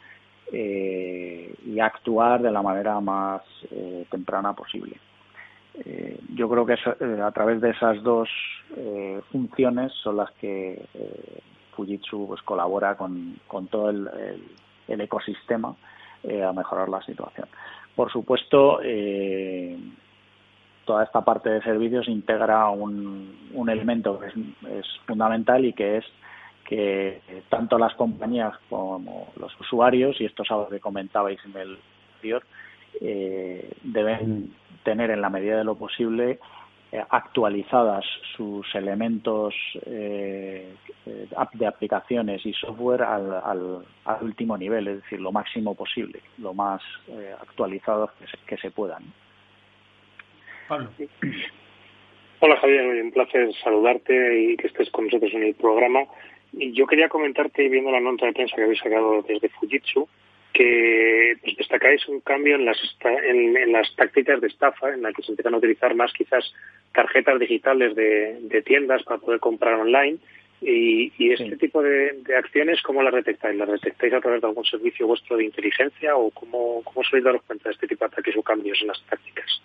eh, 0.53 1.55
y 1.65 1.81
actuar 1.81 2.43
de 2.43 2.53
la 2.53 2.61
manera 2.61 3.01
más 3.01 3.41
temprana 4.11 4.53
posible. 4.53 4.97
Eh, 5.77 6.21
yo 6.35 6.49
creo 6.49 6.65
que 6.65 6.75
eh, 6.75 7.21
a 7.21 7.31
través 7.33 7.61
de 7.61 7.71
esas 7.71 8.03
dos 8.03 8.29
eh, 8.77 9.21
funciones 9.33 9.93
son 10.03 10.19
las 10.19 10.31
que 10.33 10.87
eh, 10.95 11.41
Fujitsu 11.73 12.29
pues, 12.29 12.43
colabora 12.43 12.97
con, 12.97 13.41
todo 13.71 13.91
el, 13.91 14.09
el, 14.09 14.43
el 14.89 15.01
ecosistema 15.01 15.75
a 16.25 16.53
mejorar 16.55 16.89
la 16.89 17.03
situación. 17.03 17.47
Por 17.95 18.11
supuesto, 18.11 18.81
toda 20.87 21.05
esta 21.05 21.21
parte 21.23 21.51
de 21.51 21.61
servicios 21.61 22.09
integra 22.09 22.71
un, 22.71 23.69
elemento 23.69 24.19
que 24.19 24.29
es, 24.29 24.87
fundamental 25.07 25.67
y 25.67 25.75
que 25.75 25.99
es 25.99 26.05
que 26.67 27.21
tanto 27.51 27.77
las 27.77 27.93
compañías 27.95 28.55
como 28.71 29.29
los 29.39 29.53
usuarios, 29.61 30.19
y 30.19 30.25
esto 30.25 30.45
es 30.45 30.51
algo 30.51 30.71
que 30.71 30.81
comentabais 30.81 31.39
en 31.45 31.61
el 31.61 31.79
anterior, 32.15 32.43
eh, 33.01 33.73
deben 33.83 34.55
tener 34.85 35.11
en 35.11 35.21
la 35.21 35.31
medida 35.31 35.59
de 35.59 35.65
lo 35.65 35.75
posible 35.75 36.39
eh, 36.93 37.03
actualizadas 37.11 38.05
sus 38.37 38.73
elementos 38.75 39.53
eh, 39.87 40.75
de 41.05 41.67
aplicaciones 41.67 42.47
y 42.47 42.53
software 42.53 43.03
al, 43.03 43.33
al, 43.33 43.85
al, 44.05 44.23
último 44.23 44.57
nivel, 44.57 44.87
es 44.87 45.03
decir, 45.03 45.21
lo 45.21 45.33
máximo 45.33 45.75
posible, 45.75 46.21
lo 46.39 46.55
más 46.55 46.81
eh, 47.09 47.35
actualizados 47.41 48.13
que 48.13 48.27
se, 48.29 48.39
que 48.47 48.57
se 48.59 48.71
puedan. 48.71 49.03
Pablo. 50.69 50.89
Hola 52.41 52.57
Javier, 52.61 53.03
un 53.03 53.11
placer 53.11 53.53
saludarte 53.63 54.41
y 54.41 54.57
que 54.57 54.67
estés 54.67 54.91
con 54.91 55.07
nosotros 55.07 55.33
en 55.35 55.45
el 55.45 55.55
programa. 55.55 56.05
Y 56.53 56.73
yo 56.73 56.87
quería 56.87 57.09
comentarte, 57.09 57.69
viendo 57.69 57.91
la 57.91 58.01
nota 58.01 58.27
de 58.27 58.33
prensa 58.33 58.55
que 58.55 58.63
habéis 58.63 58.79
sacado 58.79 59.23
desde 59.23 59.49
Fujitsu, 59.49 60.09
que 60.55 61.37
pues, 61.43 61.57
destacáis 61.57 62.09
un 62.09 62.21
cambio 62.21 62.55
en 62.55 62.65
las, 62.65 62.79
en, 63.03 63.57
en, 63.57 63.73
las 63.73 63.95
tácticas 63.97 64.41
de 64.41 64.47
estafa, 64.47 64.95
en 64.95 65.03
la 65.03 65.13
que 65.13 65.23
se 65.23 65.33
empiezan 65.33 65.53
a 65.53 65.59
utilizar 65.59 65.95
más 65.95 66.13
quizás 66.13 66.55
tarjetas 66.93 67.39
digitales 67.41 67.95
de, 67.97 68.39
de 68.41 68.63
tiendas 68.63 69.03
para 69.03 69.19
poder 69.19 69.41
comprar 69.41 69.75
online. 69.75 70.19
Y, 70.63 71.13
y 71.19 71.33
este 71.33 71.51
sí. 71.51 71.57
tipo 71.57 71.83
de, 71.83 72.13
de, 72.23 72.37
acciones, 72.37 72.81
¿cómo 72.83 73.03
las 73.03 73.13
detectáis? 73.13 73.59
¿Las 73.59 73.69
detectáis 73.69 74.15
a 74.15 74.21
través 74.21 74.41
de 74.41 74.47
algún 74.47 74.65
servicio 74.65 75.07
vuestro 75.07 75.37
de 75.37 75.45
inteligencia 75.45 76.17
o 76.17 76.31
cómo, 76.31 76.81
cómo 76.85 77.03
sois 77.05 77.23
daros 77.23 77.43
cuenta 77.43 77.69
de 77.69 77.75
este 77.75 77.89
tipo 77.89 78.05
de 78.05 78.13
ataques 78.13 78.37
o 78.37 78.43
cambios 78.43 78.81
en 78.81 78.87
las 78.87 79.03
tácticas? 79.03 79.63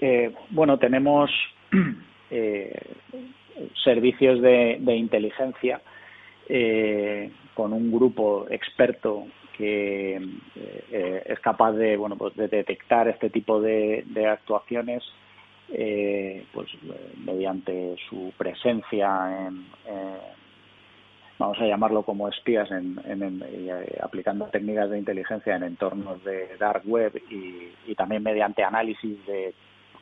Eh, 0.00 0.32
bueno, 0.48 0.78
tenemos 0.78 1.30
eh, 2.30 2.72
servicios 3.84 4.40
de, 4.40 4.78
de 4.80 4.96
inteligencia 4.96 5.82
eh, 6.48 7.30
con 7.54 7.72
un 7.72 7.90
grupo 7.90 8.46
experto 8.50 9.26
que 9.56 10.16
eh, 10.56 11.22
es 11.26 11.40
capaz 11.40 11.72
de 11.72 11.96
bueno 11.96 12.16
pues 12.16 12.34
de 12.34 12.48
detectar 12.48 13.08
este 13.08 13.30
tipo 13.30 13.60
de, 13.60 14.04
actuaciones 14.30 15.02
eh, 15.72 16.46
pues 16.52 16.68
mediante 17.24 17.96
su 18.08 18.32
presencia 18.36 19.46
en, 19.46 19.66
vamos 21.38 21.58
a 21.60 21.66
llamarlo 21.66 22.02
como 22.02 22.28
espías, 22.28 22.70
en, 22.70 22.98
aplicando 24.02 24.46
técnicas 24.46 24.90
de 24.90 24.98
inteligencia 24.98 25.56
en 25.56 25.62
entornos 25.62 26.22
de 26.24 26.56
dark 26.58 26.82
web 26.86 27.22
y, 27.30 27.94
también 27.94 28.22
mediante 28.22 28.62
análisis 28.64 29.24
de 29.26 29.54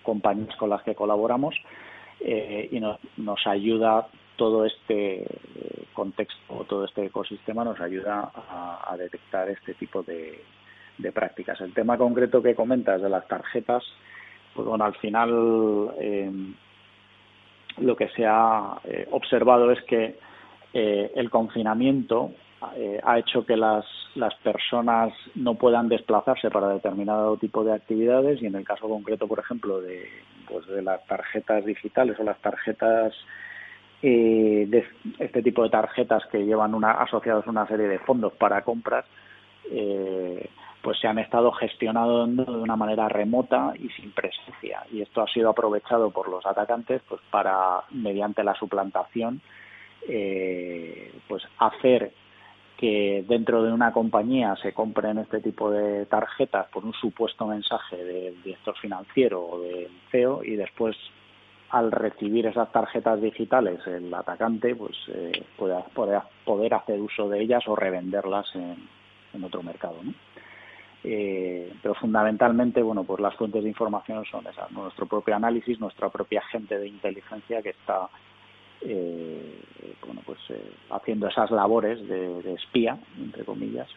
compañías 0.03 0.55
con 0.57 0.71
las 0.71 0.83
que 0.83 0.95
colaboramos 0.95 1.55
y 2.21 2.81
nos, 2.81 2.99
nos 3.17 3.47
ayuda 3.47 4.09
todo 4.39 4.65
este 4.65 5.27
contexto, 5.93 6.65
todo 6.69 6.85
este 6.85 7.07
ecosistema 7.07 7.65
nos 7.65 7.81
ayuda 7.81 8.31
a, 8.35 8.97
detectar 8.97 9.51
este 9.51 9.75
tipo 9.75 10.03
de, 10.03 10.41
prácticas. 11.13 11.61
El 11.61 11.75
tema 11.75 11.99
concreto 11.99 12.43
que 12.43 12.55
comentas 12.55 13.03
de 13.03 13.09
las 13.09 13.27
tarjetas, 13.27 13.83
pues 14.55 14.67
bueno, 14.67 14.85
al 14.85 14.95
final 14.95 15.91
eh, 16.01 16.31
lo 17.79 17.97
que 17.97 18.09
se 18.11 18.25
ha 18.27 18.81
eh, 18.85 19.09
observado 19.11 19.71
es 19.73 19.83
que 19.83 20.19
eh, 20.73 21.13
el 21.15 21.29
confinamiento 21.29 22.33
ha 23.05 23.19
hecho 23.21 23.47
que 23.47 23.57
las, 23.57 23.85
las 24.17 24.35
personas 24.37 25.13
no 25.37 25.55
puedan 25.55 25.89
desplazarse 25.89 26.51
para 26.51 26.69
determinado 26.71 27.37
tipo 27.37 27.63
de 27.63 27.73
actividades 27.73 28.43
y 28.43 28.47
en 28.47 28.57
el 28.57 28.65
caso 28.65 28.89
concreto, 28.89 29.29
por 29.29 29.39
ejemplo, 29.39 29.81
de, 29.81 30.09
pues 30.49 30.67
de 30.67 30.83
las 30.83 31.07
tarjetas 31.07 31.65
digitales 31.65 32.19
o 32.19 32.25
las 32.25 32.41
tarjetas 32.41 33.15
eh, 34.03 34.67
de 34.69 34.85
este 35.19 35.43
tipo 35.43 35.63
de 35.65 35.71
tarjetas 35.71 36.25
que 36.31 36.45
llevan 36.45 36.75
una, 36.75 36.93
asociados 36.93 37.47
una 37.47 37.67
serie 37.67 37.89
de 37.89 37.99
fondos 37.99 38.33
para 38.35 38.63
compras, 38.63 39.05
eh, 39.71 40.49
pues 40.83 40.99
se 41.01 41.09
han 41.09 41.19
estado 41.19 41.51
gestionando 41.53 42.45
de 42.45 42.61
una 42.61 42.77
manera 42.77 43.09
remota 43.09 43.73
y 43.77 43.89
sin 43.91 44.13
presencia. 44.13 44.85
Y 44.93 45.03
esto 45.03 45.23
ha 45.23 45.27
sido 45.27 45.51
aprovechado 45.51 46.11
por 46.11 46.29
los 46.29 46.47
atacantes 46.47 47.03
pues 47.09 47.21
para, 47.31 47.83
mediante 47.91 48.45
la 48.45 48.55
suplantación, 48.55 49.41
eh, 50.09 51.13
pues 51.27 51.43
hacer 51.59 52.13
que 52.77 53.25
dentro 53.27 53.65
de 53.65 53.73
una 53.73 53.93
compañía 53.93 54.55
se 54.63 54.73
compren 54.73 55.19
este 55.19 55.41
tipo 55.41 55.69
de 55.71 56.07
tarjetas 56.07 56.69
por 56.69 56.85
un 56.85 56.95
supuesto 56.95 57.45
mensaje 57.45 57.97
del 57.97 58.41
director 58.45 58.79
financiero 58.79 59.45
o 59.45 59.61
del 59.61 59.91
CEO 60.13 60.45
y 60.45 60.55
después 60.55 60.97
al 61.71 61.93
recibir 61.93 62.47
esas 62.47 62.71
tarjetas 62.73 63.21
digitales 63.21 63.87
el 63.87 64.13
atacante 64.13 64.75
pues 64.75 64.97
eh, 65.09 65.45
puede, 65.57 65.77
poder 66.45 66.75
hacer 66.75 67.01
uso 67.01 67.29
de 67.29 67.43
ellas 67.43 67.63
o 67.67 67.77
revenderlas 67.77 68.47
en, 68.55 68.99
otro 69.45 69.63
mercado 69.63 69.95
eh, 71.05 71.73
pero 71.81 71.95
fundamentalmente 71.95 72.83
bueno 72.83 73.05
pues 73.05 73.21
las 73.21 73.37
fuentes 73.37 73.63
de 73.63 73.69
información 73.69 74.25
son 74.25 74.47
esas 74.49 74.71
nuestro 74.73 75.07
propio 75.07 75.37
análisis 75.37 75.79
nuestra 75.79 76.09
propia 76.09 76.43
gente 76.51 76.77
de 76.77 76.89
inteligencia 76.89 77.63
que 77.63 77.71
está 77.71 78.09
eh, 78.81 79.61
bueno 80.05 80.23
pues 80.27 80.41
haciendo 80.91 81.29
esas 81.29 81.53
labores 81.53 82.05
de 82.09 82.55
espía 82.55 82.99
entre 83.17 83.45
comillas 83.45 83.89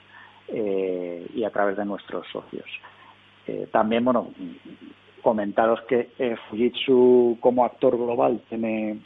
y 0.54 1.44
a 1.44 1.50
través 1.50 1.78
de 1.78 1.86
nuestros 1.86 2.28
socios. 2.28 2.70
También 3.72 4.04
bueno 4.04 4.28
comentaros 5.22 5.82
que 5.84 6.10
eh, 6.20 6.36
Fujitsu 6.50 7.38
como 7.40 7.66
actor 7.66 7.98
global 7.98 8.42
tiene 8.50 9.00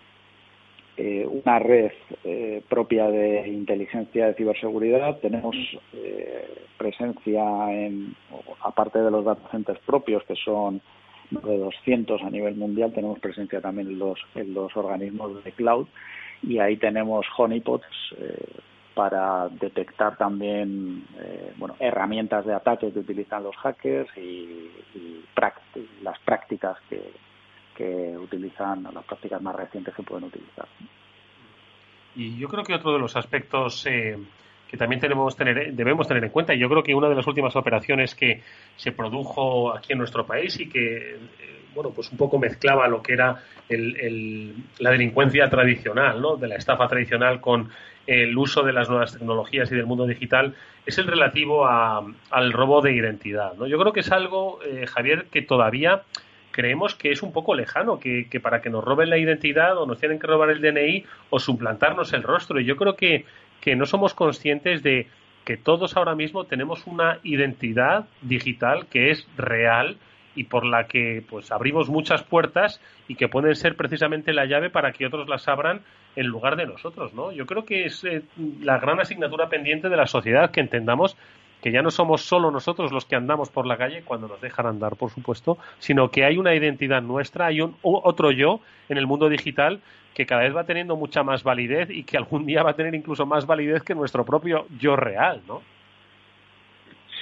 eh, 0.97 1.27
una 1.27 1.59
red 1.59 1.91
eh, 2.23 2.61
propia 2.67 3.07
de 3.09 3.47
inteligencia 3.47 4.27
de 4.27 4.33
ciberseguridad. 4.35 5.19
Tenemos 5.19 5.55
presencia 6.77 7.43
en, 7.71 8.15
aparte 8.61 8.99
de 8.99 9.11
los 9.11 9.25
data 9.25 9.49
centers 9.51 9.79
propios, 9.85 10.23
que 10.23 10.35
son 10.35 10.81
de 11.31 11.57
200 11.57 12.21
a 12.21 12.29
nivel 12.29 12.55
mundial, 12.55 12.93
tenemos 12.93 13.19
presencia 13.19 13.59
también 13.59 13.87
en 13.87 13.99
los, 13.99 14.19
en 14.35 14.53
los 14.53 14.75
organismos 14.77 15.43
de 15.43 15.51
cloud 15.53 15.87
y 16.43 16.59
ahí 16.59 16.77
tenemos 16.77 17.25
honeypots 17.35 17.87
para 18.95 19.49
detectar 19.49 20.17
también 20.17 21.05
eh, 21.19 21.53
bueno, 21.57 21.75
herramientas 21.79 22.45
de 22.45 22.53
ataque 22.53 22.91
que 22.91 22.99
utilizan 22.99 23.43
los 23.43 23.55
hackers 23.57 24.09
y, 24.17 24.71
las 26.01 26.17
prácticas 26.19 26.77
que, 26.89 27.11
que 27.75 28.17
utilizan, 28.17 28.83
las 28.83 29.03
prácticas 29.03 29.41
más 29.41 29.55
recientes 29.55 29.93
que 29.93 30.03
pueden 30.03 30.25
utilizar. 30.25 30.67
Y 32.15 32.37
yo 32.37 32.47
creo 32.47 32.63
que 32.63 32.73
otro 32.73 32.93
de 32.93 32.99
los 32.99 33.15
aspectos 33.17 33.85
eh, 33.85 34.17
que 34.75 34.79
también 34.79 34.99
debemos 34.99 36.07
tener 36.07 36.23
en 36.23 36.29
cuenta, 36.29 36.53
y 36.53 36.59
yo 36.59 36.67
creo 36.67 36.83
que 36.83 36.93
una 36.93 37.07
de 37.07 37.15
las 37.15 37.25
últimas 37.25 37.55
operaciones 37.55 38.13
que 38.13 38.41
se 38.75 38.91
produjo 38.91 39.73
aquí 39.73 39.93
en 39.93 39.99
nuestro 39.99 40.25
país 40.25 40.59
y 40.59 40.67
que 40.67 41.15
eh, 41.15 41.19
bueno, 41.73 41.91
pues 41.91 42.11
un 42.11 42.17
poco 42.17 42.37
mezclaba 42.37 42.87
lo 42.87 43.01
que 43.01 43.13
era 43.13 43.41
el, 43.69 44.55
la 44.79 44.91
delincuencia 44.91 45.49
tradicional, 45.49 46.21
¿no? 46.21 46.35
De 46.35 46.47
la 46.47 46.55
estafa 46.55 46.87
tradicional 46.87 47.39
con 47.39 47.69
el 48.05 48.37
uso 48.37 48.63
de 48.63 48.73
las 48.73 48.89
nuevas 48.89 49.13
tecnologías 49.13 49.71
y 49.71 49.75
del 49.75 49.85
mundo 49.85 50.05
digital, 50.05 50.55
es 50.85 50.97
el 50.97 51.07
relativo 51.07 51.67
al 51.67 52.53
robo 52.53 52.81
de 52.81 52.93
identidad, 52.93 53.53
¿no? 53.55 53.65
Yo 53.65 53.79
creo 53.79 53.93
que 53.93 54.01
es 54.01 54.11
algo, 54.11 54.59
eh, 54.63 54.85
Javier, 54.87 55.25
que 55.31 55.41
todavía 55.41 56.03
creemos 56.55 56.95
que 56.95 57.11
es 57.11 57.21
un 57.21 57.33
poco 57.33 57.53
lejano, 57.53 57.99
que, 57.99 58.39
para 58.41 58.61
que 58.61 58.69
nos 58.69 58.81
roben 58.81 59.09
la 59.09 59.17
identidad 59.17 59.77
o 59.77 59.85
nos 59.85 59.99
tienen 59.99 60.19
que 60.19 60.27
robar 60.27 60.49
el 60.51 60.61
DNI 60.61 61.03
o 61.29 61.37
suplantarnos 61.37 62.13
el 62.13 62.23
rostro. 62.23 62.61
Y 62.61 62.63
yo 62.63 62.77
creo 62.77 62.95
que, 62.95 63.25
que 63.65 63.75
no 63.75 63.85
somos 63.85 64.13
conscientes 64.13 64.81
de 64.83 65.07
que 65.43 65.57
todos 65.57 65.97
ahora 65.97 66.15
mismo 66.15 66.45
tenemos 66.45 66.87
una 66.87 67.19
identidad 67.23 68.05
digital 68.21 68.87
que 68.87 69.11
es 69.11 69.27
real, 69.35 69.97
y 70.35 70.43
por 70.43 70.65
la 70.65 70.85
que 70.85 71.23
pues 71.27 71.51
abrimos 71.51 71.89
muchas 71.89 72.23
puertas 72.23 72.81
y 73.07 73.15
que 73.15 73.27
pueden 73.27 73.55
ser 73.55 73.75
precisamente 73.75 74.33
la 74.33 74.45
llave 74.45 74.69
para 74.69 74.91
que 74.91 75.05
otros 75.05 75.27
las 75.27 75.47
abran 75.47 75.81
en 76.15 76.27
lugar 76.27 76.55
de 76.57 76.65
nosotros, 76.65 77.13
¿no? 77.13 77.31
Yo 77.31 77.45
creo 77.45 77.65
que 77.65 77.85
es 77.85 78.03
eh, 78.03 78.21
la 78.61 78.77
gran 78.77 78.99
asignatura 78.99 79.49
pendiente 79.49 79.89
de 79.89 79.97
la 79.97 80.07
sociedad 80.07 80.51
que 80.51 80.59
entendamos 80.59 81.17
que 81.65 81.71
ya 81.71 81.81
no 81.81 81.89
somos 81.89 82.21
solo 82.21 82.51
nosotros 82.51 82.91
los 82.91 83.05
que 83.05 83.15
andamos 83.15 83.49
por 83.49 83.65
la 83.65 83.75
calle 83.75 84.03
cuando 84.05 84.27
nos 84.27 84.39
dejan 84.39 84.67
andar, 84.67 84.97
por 84.97 85.09
supuesto, 85.09 85.57
sino 85.79 86.11
que 86.11 86.23
hay 86.23 86.37
una 86.37 86.53
identidad 86.53 87.01
nuestra, 87.01 87.47
hay 87.47 87.59
un 87.59 87.75
otro 87.81 88.29
yo 88.29 88.59
en 88.87 88.99
el 88.99 89.07
mundo 89.07 89.29
digital 89.29 89.79
que 90.13 90.27
cada 90.27 90.43
vez 90.43 90.55
va 90.55 90.65
teniendo 90.65 90.95
mucha 90.95 91.23
más 91.23 91.41
validez 91.41 91.89
y 91.89 92.03
que 92.03 92.17
algún 92.17 92.45
día 92.45 92.61
va 92.61 92.69
a 92.69 92.75
tener 92.75 92.93
incluso 92.93 93.25
más 93.25 93.47
validez 93.47 93.81
que 93.81 93.95
nuestro 93.95 94.23
propio 94.23 94.67
yo 94.77 94.95
real, 94.95 95.41
¿no? 95.47 95.63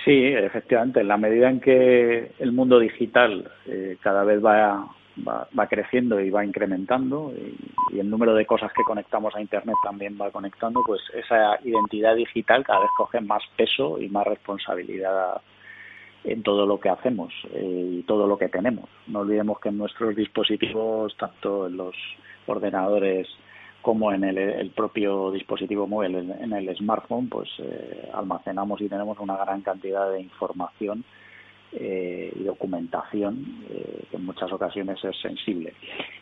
Sí, 0.03 0.25
efectivamente. 0.25 0.99
En 0.99 1.07
la 1.07 1.15
medida 1.15 1.49
en 1.49 1.61
que 1.61 2.33
el 2.37 2.51
mundo 2.51 2.79
digital 2.79 3.49
eh, 3.65 3.95
cada 4.01 4.25
vez 4.25 4.43
va, 4.43 4.89
va, 5.17 5.67
creciendo 5.67 6.19
y 6.19 6.29
va 6.29 6.45
incrementando 6.45 7.33
y, 7.35 7.99
el 7.99 8.09
número 8.09 8.33
de 8.33 8.45
cosas 8.45 8.71
que 8.73 8.83
conectamos 8.83 9.35
a 9.35 9.41
Internet 9.41 9.75
también 9.83 10.17
va 10.19 10.31
conectando, 10.31 10.81
pues 10.83 11.01
esa 11.13 11.59
identidad 11.63 12.15
digital 12.15 12.63
cada 12.63 12.79
vez 12.79 12.89
coge 12.97 13.21
más 13.21 13.43
peso 13.55 13.99
y 13.99 14.09
más 14.09 14.25
responsabilidad 14.25 15.41
en 16.23 16.41
todo 16.41 16.65
lo 16.65 16.79
que 16.79 16.89
hacemos 16.89 17.31
eh, 17.53 17.99
y 17.99 18.01
todo 18.03 18.25
lo 18.25 18.37
que 18.37 18.49
tenemos. 18.49 18.89
No 19.05 19.19
olvidemos 19.19 19.59
que 19.59 19.69
en 19.69 19.77
nuestros 19.77 20.15
dispositivos, 20.15 21.15
tanto 21.17 21.67
en 21.67 21.77
los 21.77 21.95
ordenadores 22.47 23.27
como 23.83 24.11
en 24.11 24.23
el, 24.23 24.71
propio 24.71 25.29
dispositivo 25.29 25.85
móvil, 25.85 26.15
en, 26.15 26.53
el 26.53 26.75
smartphone, 26.77 27.27
pues 27.29 27.49
eh, 27.59 28.09
almacenamos 28.13 28.81
y 28.81 28.89
tenemos 28.89 29.19
una 29.19 29.37
gran 29.37 29.61
cantidad 29.61 30.09
de 30.09 30.21
información 30.21 31.03
eh, 31.75 32.31
y 32.35 32.43
documentación 32.43 33.63
eh, 33.69 34.03
que 34.09 34.17
en 34.17 34.25
muchas 34.25 34.51
ocasiones 34.51 35.03
es 35.03 35.19
sensible. 35.21 35.73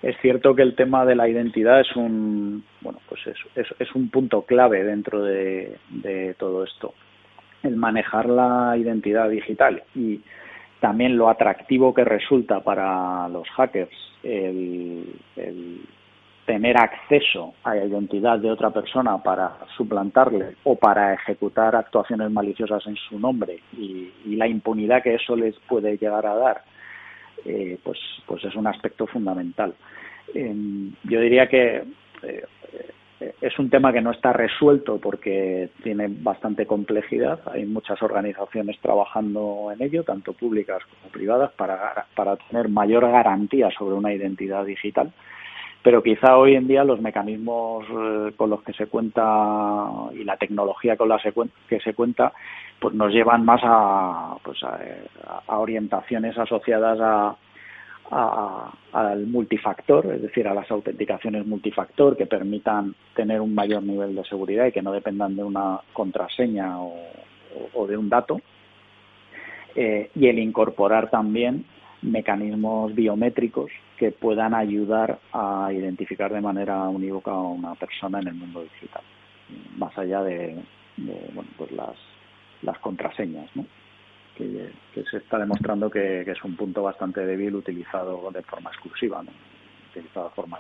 Es 0.01 0.15
cierto 0.21 0.55
que 0.55 0.61
el 0.61 0.75
tema 0.75 1.05
de 1.05 1.15
la 1.15 1.27
identidad 1.27 1.81
es 1.81 1.95
un 1.95 2.63
bueno 2.81 2.99
pues 3.07 3.21
es, 3.27 3.67
es, 3.79 3.95
un 3.95 4.09
punto 4.09 4.43
clave 4.43 4.83
dentro 4.83 5.23
de, 5.23 5.77
todo 6.37 6.63
esto. 6.63 6.93
El 7.63 7.75
manejar 7.75 8.27
la 8.27 8.75
identidad 8.77 9.29
digital 9.29 9.83
y 9.93 10.21
también 10.79 11.17
lo 11.17 11.29
atractivo 11.29 11.93
que 11.93 12.03
resulta 12.03 12.61
para 12.61 13.27
los 13.29 13.47
hackers 13.49 13.95
el 14.23 15.05
tener 16.51 16.77
acceso 16.77 17.53
a 17.63 17.75
la 17.75 17.85
identidad 17.85 18.37
de 18.37 18.51
otra 18.51 18.71
persona 18.71 19.17
para 19.23 19.53
suplantarle 19.77 20.57
o 20.65 20.75
para 20.75 21.13
ejecutar 21.13 21.77
actuaciones 21.77 22.29
maliciosas 22.29 22.85
en 22.87 22.97
su 22.97 23.17
nombre 23.17 23.61
y, 23.71 24.11
la 24.35 24.47
impunidad 24.47 25.01
que 25.01 25.15
eso 25.15 25.35
les 25.37 25.55
puede 25.69 25.97
llegar 25.97 26.25
a 26.25 26.35
dar, 26.35 26.63
eh, 27.45 27.77
pues, 27.81 27.97
pues 28.25 28.43
es 28.43 28.53
un 28.55 28.67
aspecto 28.67 29.07
fundamental. 29.07 29.73
yo 30.33 31.21
diría 31.21 31.47
que 31.47 31.83
eh, 32.23 32.43
es 33.39 33.57
un 33.57 33.69
tema 33.69 33.93
que 33.93 34.01
no 34.01 34.11
está 34.11 34.33
resuelto 34.33 34.97
porque 34.97 35.69
tiene 35.83 36.07
bastante 36.09 36.65
complejidad. 36.65 37.39
Hay 37.53 37.65
muchas 37.65 38.01
organizaciones 38.01 38.77
trabajando 38.81 39.71
en 39.71 39.81
ello, 39.81 40.03
tanto 40.03 40.33
públicas 40.33 40.83
como 40.89 41.13
privadas, 41.13 41.51
para 41.53 42.35
tener 42.49 42.67
mayor 42.67 43.09
garantía 43.09 43.69
sobre 43.71 43.95
una 43.95 44.13
identidad 44.13 44.65
digital 44.65 45.13
pero 45.83 46.03
quizá 46.03 46.37
hoy 46.37 46.55
en 46.55 46.67
día 46.67 46.83
los 46.83 47.01
mecanismos 47.01 47.85
eh, 47.89 48.33
con 48.35 48.49
los 48.49 48.61
que 48.63 48.73
se 48.73 48.87
cuenta 48.87 49.87
y 50.13 50.23
la 50.23 50.37
tecnología 50.37 50.95
con 50.95 51.09
la 51.09 51.19
que 51.67 51.79
se 51.79 51.93
cuenta 51.93 52.33
pues 52.79 52.93
nos 52.95 53.11
llevan 53.11 53.45
más 53.45 53.61
a, 53.63 54.35
pues 54.43 54.59
a, 54.63 55.57
orientaciones 55.57 56.37
asociadas 56.37 56.99
a, 56.99 57.35
al 58.91 59.25
multifactor, 59.27 60.07
es 60.07 60.21
decir, 60.21 60.47
a 60.47 60.53
las 60.53 60.69
autenticaciones 60.69 61.45
multifactor 61.45 62.17
que 62.17 62.25
permitan 62.25 62.93
tener 63.15 63.39
un 63.39 63.55
mayor 63.55 63.83
nivel 63.83 64.15
de 64.15 64.25
seguridad 64.25 64.65
y 64.65 64.71
que 64.73 64.81
no 64.81 64.91
dependan 64.91 65.35
de 65.37 65.43
una 65.43 65.79
contraseña 65.93 66.77
o, 66.81 67.87
de 67.87 67.95
un 67.95 68.09
dato. 68.09 68.41
Eh, 69.75 70.09
y 70.15 70.27
el 70.27 70.39
incorporar 70.39 71.09
también 71.09 71.63
mecanismos 72.01 72.93
biométricos 72.95 73.71
que 73.97 74.11
puedan 74.11 74.53
ayudar 74.53 75.19
a 75.31 75.69
identificar 75.71 76.33
de 76.33 76.41
manera 76.41 76.87
unívoca 76.89 77.31
a 77.31 77.41
una 77.41 77.75
persona 77.75 78.19
en 78.19 78.27
el 78.27 78.33
mundo 78.33 78.63
digital, 78.63 79.03
más 79.77 79.95
allá 79.97 80.23
de, 80.23 80.57
bueno, 80.97 81.49
pues 81.57 81.71
las, 81.71 81.95
las 82.63 82.77
contraseñas, 82.79 83.49
¿no? 83.55 83.65
que, 84.35 85.03
se 85.09 85.17
está 85.17 85.37
demostrando 85.37 85.89
que, 85.89 86.21
es 86.21 86.43
un 86.43 86.55
punto 86.55 86.83
bastante 86.83 87.25
débil 87.25 87.55
utilizado 87.55 88.31
de 88.31 88.41
forma 88.43 88.69
exclusiva, 88.71 89.21
¿no? 89.23 89.31
utilizado 89.91 90.29
de 90.29 90.35
forma 90.35 90.59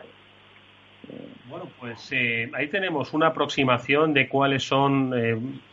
eh, 1.09 1.27
bueno, 1.49 1.67
pues 1.79 2.11
eh, 2.11 2.49
ahí 2.53 2.67
tenemos 2.67 3.13
una 3.13 3.27
aproximación 3.27 4.13
de 4.13 4.29
cuáles 4.29 4.63
son 4.63 5.11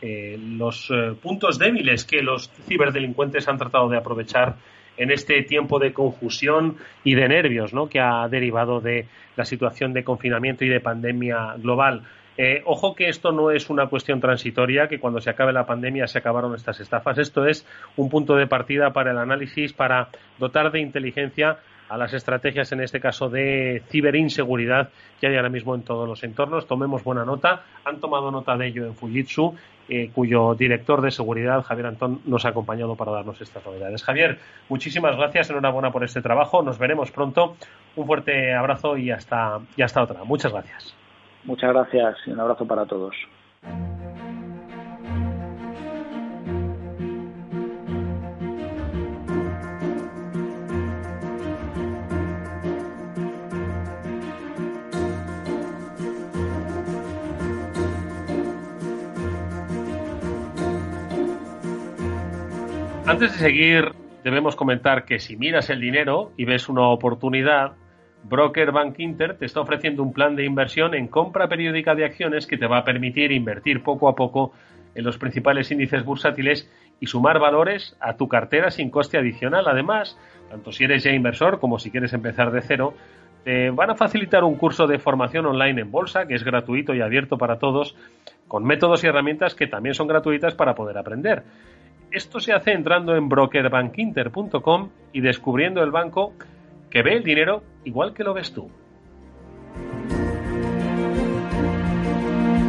eh, 0.01 0.37
los 0.39 0.91
puntos 1.21 1.59
débiles 1.59 2.03
que 2.03 2.23
los 2.23 2.49
ciberdelincuentes 2.67 3.47
han 3.47 3.59
tratado 3.59 3.89
de 3.89 3.97
aprovechar 3.97 4.55
en 4.99 5.11
este 5.11 5.41
tiempo 5.43 5.79
de 5.79 5.93
confusión 5.93 6.77
y 7.03 7.15
de 7.15 7.27
nervios 7.27 7.73
¿no? 7.73 7.89
que 7.89 7.99
ha 7.99 8.27
derivado 8.27 8.81
de 8.81 9.07
la 9.35 9.45
situación 9.45 9.93
de 9.93 10.03
confinamiento 10.03 10.65
y 10.65 10.69
de 10.69 10.81
pandemia 10.81 11.55
global. 11.57 12.03
Eh, 12.37 12.61
ojo 12.65 12.95
que 12.95 13.09
esto 13.09 13.31
no 13.31 13.51
es 13.51 13.69
una 13.69 13.87
cuestión 13.87 14.21
transitoria, 14.21 14.87
que 14.87 14.99
cuando 14.99 15.19
se 15.19 15.29
acabe 15.29 15.51
la 15.51 15.65
pandemia 15.65 16.07
se 16.07 16.19
acabaron 16.19 16.53
estas 16.53 16.79
estafas. 16.79 17.17
Esto 17.17 17.45
es 17.45 17.65
un 17.97 18.09
punto 18.09 18.35
de 18.35 18.47
partida 18.47 18.91
para 18.93 19.11
el 19.11 19.17
análisis, 19.17 19.73
para 19.73 20.09
dotar 20.37 20.71
de 20.71 20.79
inteligencia 20.79 21.57
a 21.89 21.97
las 21.97 22.13
estrategias, 22.13 22.71
en 22.71 22.81
este 22.81 22.99
caso 22.99 23.29
de 23.29 23.81
ciberinseguridad, 23.89 24.89
que 25.19 25.27
hay 25.27 25.35
ahora 25.35 25.49
mismo 25.49 25.75
en 25.75 25.83
todos 25.83 26.07
los 26.07 26.23
entornos. 26.23 26.67
Tomemos 26.67 27.03
buena 27.03 27.25
nota. 27.25 27.63
Han 27.83 27.99
tomado 27.99 28.31
nota 28.31 28.55
de 28.55 28.67
ello 28.67 28.85
en 28.85 28.95
Fujitsu, 28.95 29.55
eh, 29.89 30.11
cuyo 30.13 30.55
director 30.55 31.01
de 31.01 31.11
seguridad, 31.11 31.63
Javier 31.63 31.87
Antón, 31.87 32.21
nos 32.25 32.45
ha 32.45 32.49
acompañado 32.49 32.95
para 32.95 33.11
darnos 33.11 33.41
estas 33.41 33.65
novedades. 33.65 34.03
Javier, 34.03 34.39
muchísimas 34.69 35.17
gracias. 35.17 35.49
Enhorabuena 35.49 35.91
por 35.91 36.03
este 36.03 36.21
trabajo. 36.21 36.61
Nos 36.61 36.77
veremos 36.77 37.11
pronto. 37.11 37.55
Un 37.95 38.05
fuerte 38.05 38.53
abrazo 38.53 38.97
y 38.97 39.11
hasta, 39.11 39.59
y 39.75 39.81
hasta 39.81 40.03
otra. 40.03 40.23
Muchas 40.23 40.51
gracias. 40.51 40.95
Muchas 41.43 41.73
gracias 41.73 42.17
y 42.25 42.31
un 42.31 42.39
abrazo 42.39 42.65
para 42.65 42.85
todos. 42.85 43.15
Antes 63.09 63.31
de 63.33 63.39
seguir, 63.39 63.91
debemos 64.23 64.55
comentar 64.55 65.03
que 65.03 65.17
si 65.17 65.35
miras 65.35 65.71
el 65.71 65.81
dinero 65.81 66.31
y 66.37 66.45
ves 66.45 66.69
una 66.69 66.89
oportunidad, 66.89 67.71
Broker 68.25 68.71
Bank 68.71 68.99
Inter 68.99 69.35
te 69.35 69.45
está 69.45 69.61
ofreciendo 69.61 70.03
un 70.03 70.13
plan 70.13 70.35
de 70.35 70.45
inversión 70.45 70.93
en 70.93 71.07
compra 71.07 71.47
periódica 71.47 71.95
de 71.95 72.05
acciones 72.05 72.45
que 72.45 72.59
te 72.59 72.67
va 72.67 72.77
a 72.77 72.83
permitir 72.83 73.31
invertir 73.31 73.81
poco 73.81 74.09
a 74.09 74.15
poco 74.15 74.53
en 74.93 75.05
los 75.05 75.17
principales 75.17 75.71
índices 75.71 76.05
bursátiles 76.05 76.71
y 76.99 77.07
sumar 77.07 77.39
valores 77.39 77.97
a 77.99 78.15
tu 78.15 78.27
cartera 78.27 78.69
sin 78.69 78.91
coste 78.91 79.17
adicional. 79.17 79.67
Además, 79.67 80.15
tanto 80.51 80.71
si 80.71 80.83
eres 80.83 81.03
ya 81.03 81.09
inversor 81.09 81.59
como 81.59 81.79
si 81.79 81.89
quieres 81.89 82.13
empezar 82.13 82.51
de 82.51 82.61
cero, 82.61 82.93
te 83.43 83.71
van 83.71 83.89
a 83.89 83.95
facilitar 83.95 84.43
un 84.43 84.53
curso 84.53 84.85
de 84.85 84.99
formación 84.99 85.47
online 85.47 85.81
en 85.81 85.89
bolsa 85.89 86.27
que 86.27 86.35
es 86.35 86.43
gratuito 86.43 86.93
y 86.93 87.01
abierto 87.01 87.39
para 87.39 87.57
todos, 87.57 87.95
con 88.47 88.65
métodos 88.65 89.03
y 89.03 89.07
herramientas 89.07 89.55
que 89.55 89.65
también 89.65 89.95
son 89.95 90.05
gratuitas 90.05 90.53
para 90.53 90.75
poder 90.75 90.99
aprender. 90.99 91.41
Esto 92.11 92.39
se 92.39 92.53
hace 92.53 92.71
entrando 92.71 93.15
en 93.15 93.29
brokerbankinter.com 93.29 94.89
y 95.13 95.21
descubriendo 95.21 95.83
el 95.83 95.91
banco 95.91 96.33
que 96.89 97.03
ve 97.03 97.13
el 97.13 97.23
dinero 97.23 97.61
igual 97.83 98.15
que 98.15 98.23
lo 98.23 98.33
ves 98.33 98.51
tú. 98.51 98.69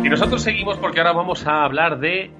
Y 0.05 0.09
nosotros 0.11 0.43
seguimos 0.43 0.77
porque 0.77 1.01
ahora 1.01 1.13
vamos 1.13 1.47
a 1.47 1.65
hablar 1.65 2.01
de 2.01 2.31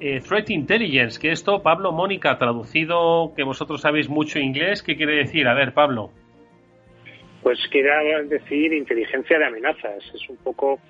eh, 0.00 0.20
Threat 0.26 0.50
Intelligence, 0.50 1.20
que 1.20 1.30
esto, 1.30 1.62
Pablo, 1.62 1.92
Mónica, 1.92 2.36
traducido, 2.36 3.32
que 3.36 3.44
vosotros 3.44 3.82
sabéis 3.82 4.08
mucho 4.08 4.40
inglés, 4.40 4.82
¿qué 4.82 4.96
quiere 4.96 5.16
decir? 5.16 5.46
A 5.46 5.54
ver, 5.54 5.72
Pablo. 5.72 6.10
Pues 7.44 7.60
quiere 7.70 7.90
decir 8.24 8.72
inteligencia 8.72 9.38
de 9.38 9.46
amenazas. 9.46 10.02
Es 10.14 10.28
un 10.28 10.36
poco, 10.38 10.80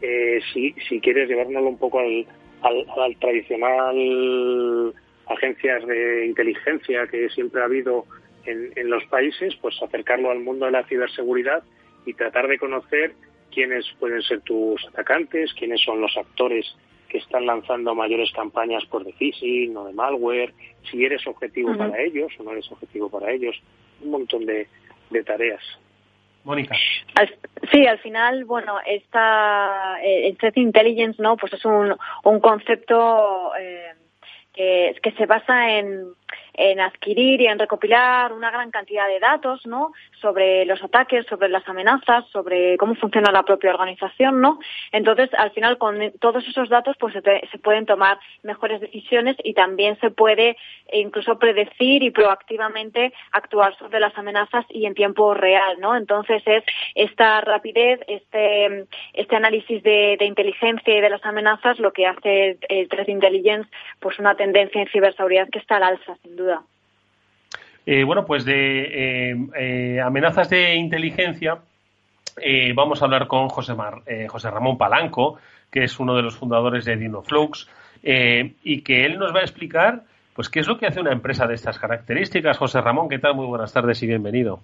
eh, 0.00 0.40
si, 0.52 0.72
si 0.88 1.00
quieres 1.00 1.28
llevárnoslo 1.28 1.68
un 1.68 1.78
poco 1.78 1.98
al, 1.98 2.26
al 2.62 3.16
tradicional 3.16 4.94
agencias 5.26 5.86
de 5.86 6.26
inteligencia 6.26 7.06
que 7.06 7.28
siempre 7.30 7.60
ha 7.62 7.64
habido 7.64 8.06
en, 8.44 8.90
los 8.90 9.04
países, 9.04 9.54
pues 9.60 9.80
acercarlo 9.82 10.30
al 10.30 10.40
mundo 10.40 10.66
de 10.66 10.72
la 10.72 10.84
ciberseguridad 10.84 11.62
y 12.04 12.14
tratar 12.14 12.48
de 12.48 12.58
conocer 12.58 13.14
quiénes 13.52 13.86
pueden 14.00 14.22
ser 14.22 14.40
tus 14.40 14.84
atacantes, 14.88 15.52
quiénes 15.54 15.80
son 15.80 16.00
los 16.00 16.16
actores 16.16 16.66
que 17.08 17.18
están 17.18 17.46
lanzando 17.46 17.94
mayores 17.94 18.32
campañas 18.32 18.84
por 18.86 19.04
de 19.04 19.12
phishing 19.12 19.76
o 19.76 19.84
de 19.84 19.92
malware, 19.92 20.54
si 20.90 21.04
eres 21.04 21.26
objetivo 21.26 21.76
para 21.76 22.00
ellos 22.00 22.32
o 22.38 22.42
no 22.42 22.52
eres 22.52 22.70
objetivo 22.72 23.10
para 23.10 23.30
ellos, 23.30 23.54
un 24.00 24.10
montón 24.10 24.46
de, 24.46 24.66
tareas. 25.24 25.62
Sí, 27.70 27.86
al 27.86 27.98
final, 28.00 28.44
bueno, 28.44 28.78
esta 28.84 30.00
eh, 30.02 30.28
el 30.28 30.36
threat 30.36 30.56
intelligence, 30.56 31.22
¿no? 31.22 31.36
Pues 31.36 31.52
es 31.52 31.64
un, 31.64 31.94
un 32.24 32.40
concepto 32.40 33.52
eh, 33.58 33.92
que, 34.52 34.96
que 35.02 35.12
se 35.12 35.26
basa 35.26 35.78
en 35.78 36.14
en 36.54 36.80
adquirir 36.80 37.40
y 37.40 37.46
en 37.46 37.58
recopilar 37.58 38.32
una 38.32 38.50
gran 38.50 38.70
cantidad 38.70 39.08
de 39.08 39.20
datos, 39.20 39.64
¿no? 39.66 39.92
Sobre 40.20 40.64
los 40.64 40.82
ataques, 40.82 41.26
sobre 41.26 41.48
las 41.48 41.66
amenazas, 41.68 42.26
sobre 42.30 42.76
cómo 42.76 42.94
funciona 42.94 43.32
la 43.32 43.42
propia 43.42 43.70
organización, 43.70 44.40
¿no? 44.40 44.58
Entonces, 44.92 45.30
al 45.34 45.50
final, 45.52 45.78
con 45.78 46.12
todos 46.20 46.46
esos 46.46 46.68
datos, 46.68 46.96
pues 46.98 47.14
se, 47.14 47.58
pueden 47.58 47.86
tomar 47.86 48.18
mejores 48.42 48.80
decisiones 48.80 49.36
y 49.42 49.54
también 49.54 49.98
se 50.00 50.10
puede 50.10 50.56
incluso 50.92 51.38
predecir 51.38 52.02
y 52.02 52.10
proactivamente 52.10 53.12
actuar 53.32 53.76
sobre 53.78 54.00
las 54.00 54.16
amenazas 54.16 54.64
y 54.68 54.86
en 54.86 54.94
tiempo 54.94 55.34
real, 55.34 55.80
¿no? 55.80 55.96
Entonces, 55.96 56.42
es 56.46 56.64
esta 56.94 57.40
rapidez, 57.40 58.00
este, 58.06 58.86
este 59.12 59.36
análisis 59.36 59.82
de, 59.82 60.18
inteligencia 60.20 60.96
y 60.96 61.00
de 61.00 61.10
las 61.10 61.24
amenazas 61.24 61.78
lo 61.78 61.92
que 61.92 62.06
hace 62.06 62.58
el 62.68 62.88
Threat 62.88 63.08
Intelligence, 63.08 63.68
pues 64.00 64.18
una 64.18 64.34
tendencia 64.34 64.80
en 64.80 64.88
ciberseguridad 64.88 65.48
que 65.50 65.58
está 65.58 65.76
al 65.76 65.82
alza, 65.82 66.16
sin 66.22 66.36
duda. 66.36 66.62
Eh, 67.84 68.04
bueno, 68.04 68.24
pues 68.24 68.44
de 68.44 69.32
eh, 69.32 69.36
eh, 69.58 70.00
amenazas 70.00 70.48
de 70.48 70.76
inteligencia 70.76 71.58
vamos 72.74 73.02
a 73.02 73.04
hablar 73.04 73.26
con 73.26 73.48
José, 73.50 73.74
José 74.26 74.50
Ramón 74.50 74.78
Palanco, 74.78 75.38
que 75.70 75.84
es 75.84 76.00
uno 76.00 76.16
de 76.16 76.22
los 76.22 76.34
fundadores 76.34 76.86
de 76.86 76.96
DinoFlux, 76.96 77.68
y 78.02 78.80
que 78.80 79.04
él 79.04 79.18
nos 79.18 79.34
va 79.34 79.40
a 79.40 79.42
explicar 79.42 80.04
pues 80.34 80.48
qué 80.48 80.60
es 80.60 80.66
lo 80.66 80.78
que 80.78 80.86
hace 80.86 80.98
una 80.98 81.12
empresa 81.12 81.46
de 81.46 81.54
estas 81.54 81.78
características. 81.78 82.56
José 82.56 82.80
Ramón, 82.80 83.10
¿qué 83.10 83.18
tal? 83.18 83.34
Muy 83.34 83.44
buenas 83.44 83.70
tardes 83.74 84.02
y 84.02 84.06
bienvenido. 84.06 84.60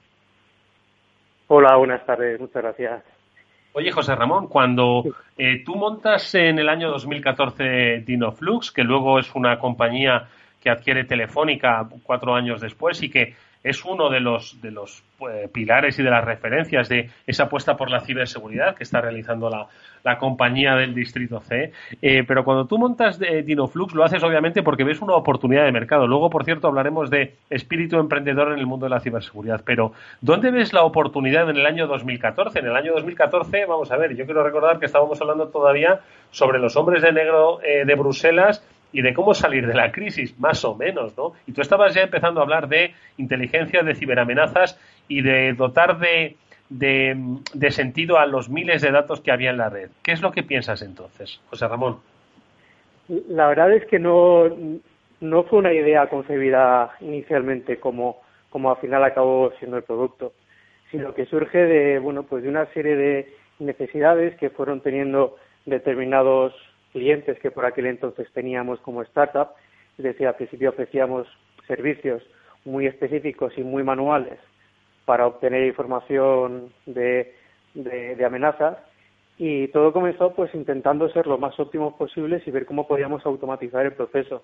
Hola, 1.48 1.76
buenas 1.76 2.06
tardes, 2.06 2.40
muchas 2.40 2.62
gracias. 2.62 3.04
Oye, 3.74 3.92
José 3.92 4.14
Ramón, 4.14 4.46
cuando 4.46 5.04
tú 5.66 5.76
montas 5.76 6.34
en 6.36 6.58
el 6.58 6.70
año 6.70 6.88
2014 6.88 8.02
DinoFlux, 8.06 8.72
que 8.72 8.82
luego 8.82 9.18
es 9.18 9.34
una 9.34 9.58
compañía 9.58 10.26
que 10.60 10.70
adquiere 10.70 11.04
Telefónica 11.04 11.88
cuatro 12.02 12.34
años 12.34 12.60
después 12.60 13.02
y 13.02 13.10
que 13.10 13.34
es 13.62 13.84
uno 13.84 14.08
de 14.08 14.20
los, 14.20 14.60
de 14.60 14.70
los 14.70 15.02
eh, 15.20 15.48
pilares 15.52 15.98
y 15.98 16.02
de 16.02 16.10
las 16.10 16.24
referencias 16.24 16.88
de 16.88 17.10
esa 17.26 17.44
apuesta 17.44 17.76
por 17.76 17.90
la 17.90 18.00
ciberseguridad 18.00 18.76
que 18.76 18.84
está 18.84 19.00
realizando 19.00 19.50
la, 19.50 19.66
compañía 20.18 20.74
del 20.74 20.94
Distrito 20.94 21.40
C. 21.40 21.70
Eh, 22.00 22.24
pero 22.26 22.42
cuando 22.42 22.64
tú 22.64 22.78
montas 22.78 23.18
de 23.18 23.42
Dinoflux 23.42 23.92
lo 23.94 24.04
haces 24.04 24.22
obviamente 24.22 24.62
porque 24.62 24.82
ves 24.82 25.02
una 25.02 25.14
oportunidad 25.14 25.64
de 25.64 25.72
mercado. 25.72 26.06
Luego, 26.06 26.30
por 26.30 26.46
cierto, 26.46 26.66
hablaremos 26.66 27.10
de 27.10 27.34
espíritu 27.50 27.98
emprendedor 27.98 28.52
en 28.52 28.58
el 28.58 28.66
mundo 28.66 28.86
de 28.86 28.90
la 28.90 29.00
ciberseguridad. 29.00 29.60
Pero, 29.66 29.92
¿dónde 30.22 30.50
ves 30.50 30.72
la 30.72 30.82
oportunidad 30.82 31.50
en 31.50 31.58
el 31.58 31.66
año 31.66 31.86
2014? 31.86 32.60
En 32.60 32.66
el 32.68 32.76
año 32.76 32.94
2014, 32.94 33.66
vamos 33.66 33.92
a 33.92 33.98
ver, 33.98 34.16
yo 34.16 34.24
quiero 34.24 34.42
recordar 34.42 34.78
que 34.78 34.86
estábamos 34.86 35.20
hablando 35.20 35.48
todavía 35.48 36.00
sobre 36.30 36.58
los 36.58 36.74
hombres 36.76 37.02
de 37.02 37.12
negro 37.12 37.60
eh, 37.62 37.84
de 37.84 37.94
Bruselas 37.94 38.64
y 38.92 39.02
de 39.02 39.14
cómo 39.14 39.34
salir 39.34 39.66
de 39.66 39.74
la 39.74 39.92
crisis, 39.92 40.38
más 40.38 40.64
o 40.64 40.74
menos, 40.74 41.16
¿no? 41.16 41.32
Y 41.46 41.52
tú 41.52 41.60
estabas 41.60 41.94
ya 41.94 42.02
empezando 42.02 42.40
a 42.40 42.44
hablar 42.44 42.68
de 42.68 42.94
inteligencia, 43.18 43.82
de 43.82 43.94
ciberamenazas 43.94 44.78
y 45.08 45.22
de 45.22 45.52
dotar 45.52 45.98
de, 45.98 46.36
de, 46.70 47.70
sentido 47.70 48.18
a 48.18 48.26
los 48.26 48.48
miles 48.48 48.82
de 48.82 48.90
datos 48.90 49.20
que 49.20 49.30
había 49.30 49.50
en 49.50 49.58
la 49.58 49.68
red. 49.68 49.90
¿Qué 50.02 50.12
es 50.12 50.22
lo 50.22 50.32
que 50.32 50.42
piensas 50.42 50.82
entonces, 50.82 51.40
José 51.50 51.68
Ramón? 51.68 51.98
La 53.28 53.48
verdad 53.48 53.72
es 53.72 53.86
que 53.86 53.98
no, 53.98 54.44
no 55.20 55.42
fue 55.44 55.58
una 55.58 55.72
idea 55.72 56.08
concebida 56.08 56.90
inicialmente 57.00 57.78
como, 57.78 58.20
como 58.50 58.70
al 58.70 58.76
final 58.78 59.04
acabó 59.04 59.52
siendo 59.58 59.76
el 59.76 59.82
producto, 59.82 60.32
sino 60.90 61.14
que 61.14 61.26
surge 61.26 61.58
de, 61.58 61.98
bueno, 61.98 62.22
pues 62.22 62.42
de 62.42 62.48
una 62.48 62.66
serie 62.72 62.96
de 62.96 63.32
necesidades 63.58 64.36
que 64.36 64.50
fueron 64.50 64.80
teniendo 64.80 65.36
determinados 65.66 66.54
clientes 66.92 67.38
que 67.40 67.50
por 67.50 67.64
aquel 67.64 67.86
entonces 67.86 68.28
teníamos 68.32 68.80
como 68.80 69.02
startup, 69.02 69.48
es 69.96 70.04
decir, 70.04 70.26
al 70.26 70.36
principio 70.36 70.70
ofrecíamos 70.70 71.26
servicios 71.66 72.22
muy 72.64 72.86
específicos 72.86 73.52
y 73.56 73.62
muy 73.62 73.82
manuales 73.82 74.38
para 75.04 75.26
obtener 75.26 75.66
información 75.66 76.72
de, 76.86 77.34
de, 77.74 78.24
amenazas 78.24 78.76
y 79.38 79.68
todo 79.68 79.92
comenzó 79.92 80.34
pues 80.34 80.54
intentando 80.54 81.08
ser 81.10 81.26
lo 81.26 81.38
más 81.38 81.58
óptimos 81.58 81.94
posibles 81.94 82.46
y 82.46 82.50
ver 82.50 82.66
cómo 82.66 82.86
podíamos 82.86 83.24
automatizar 83.24 83.86
el 83.86 83.92
proceso. 83.92 84.42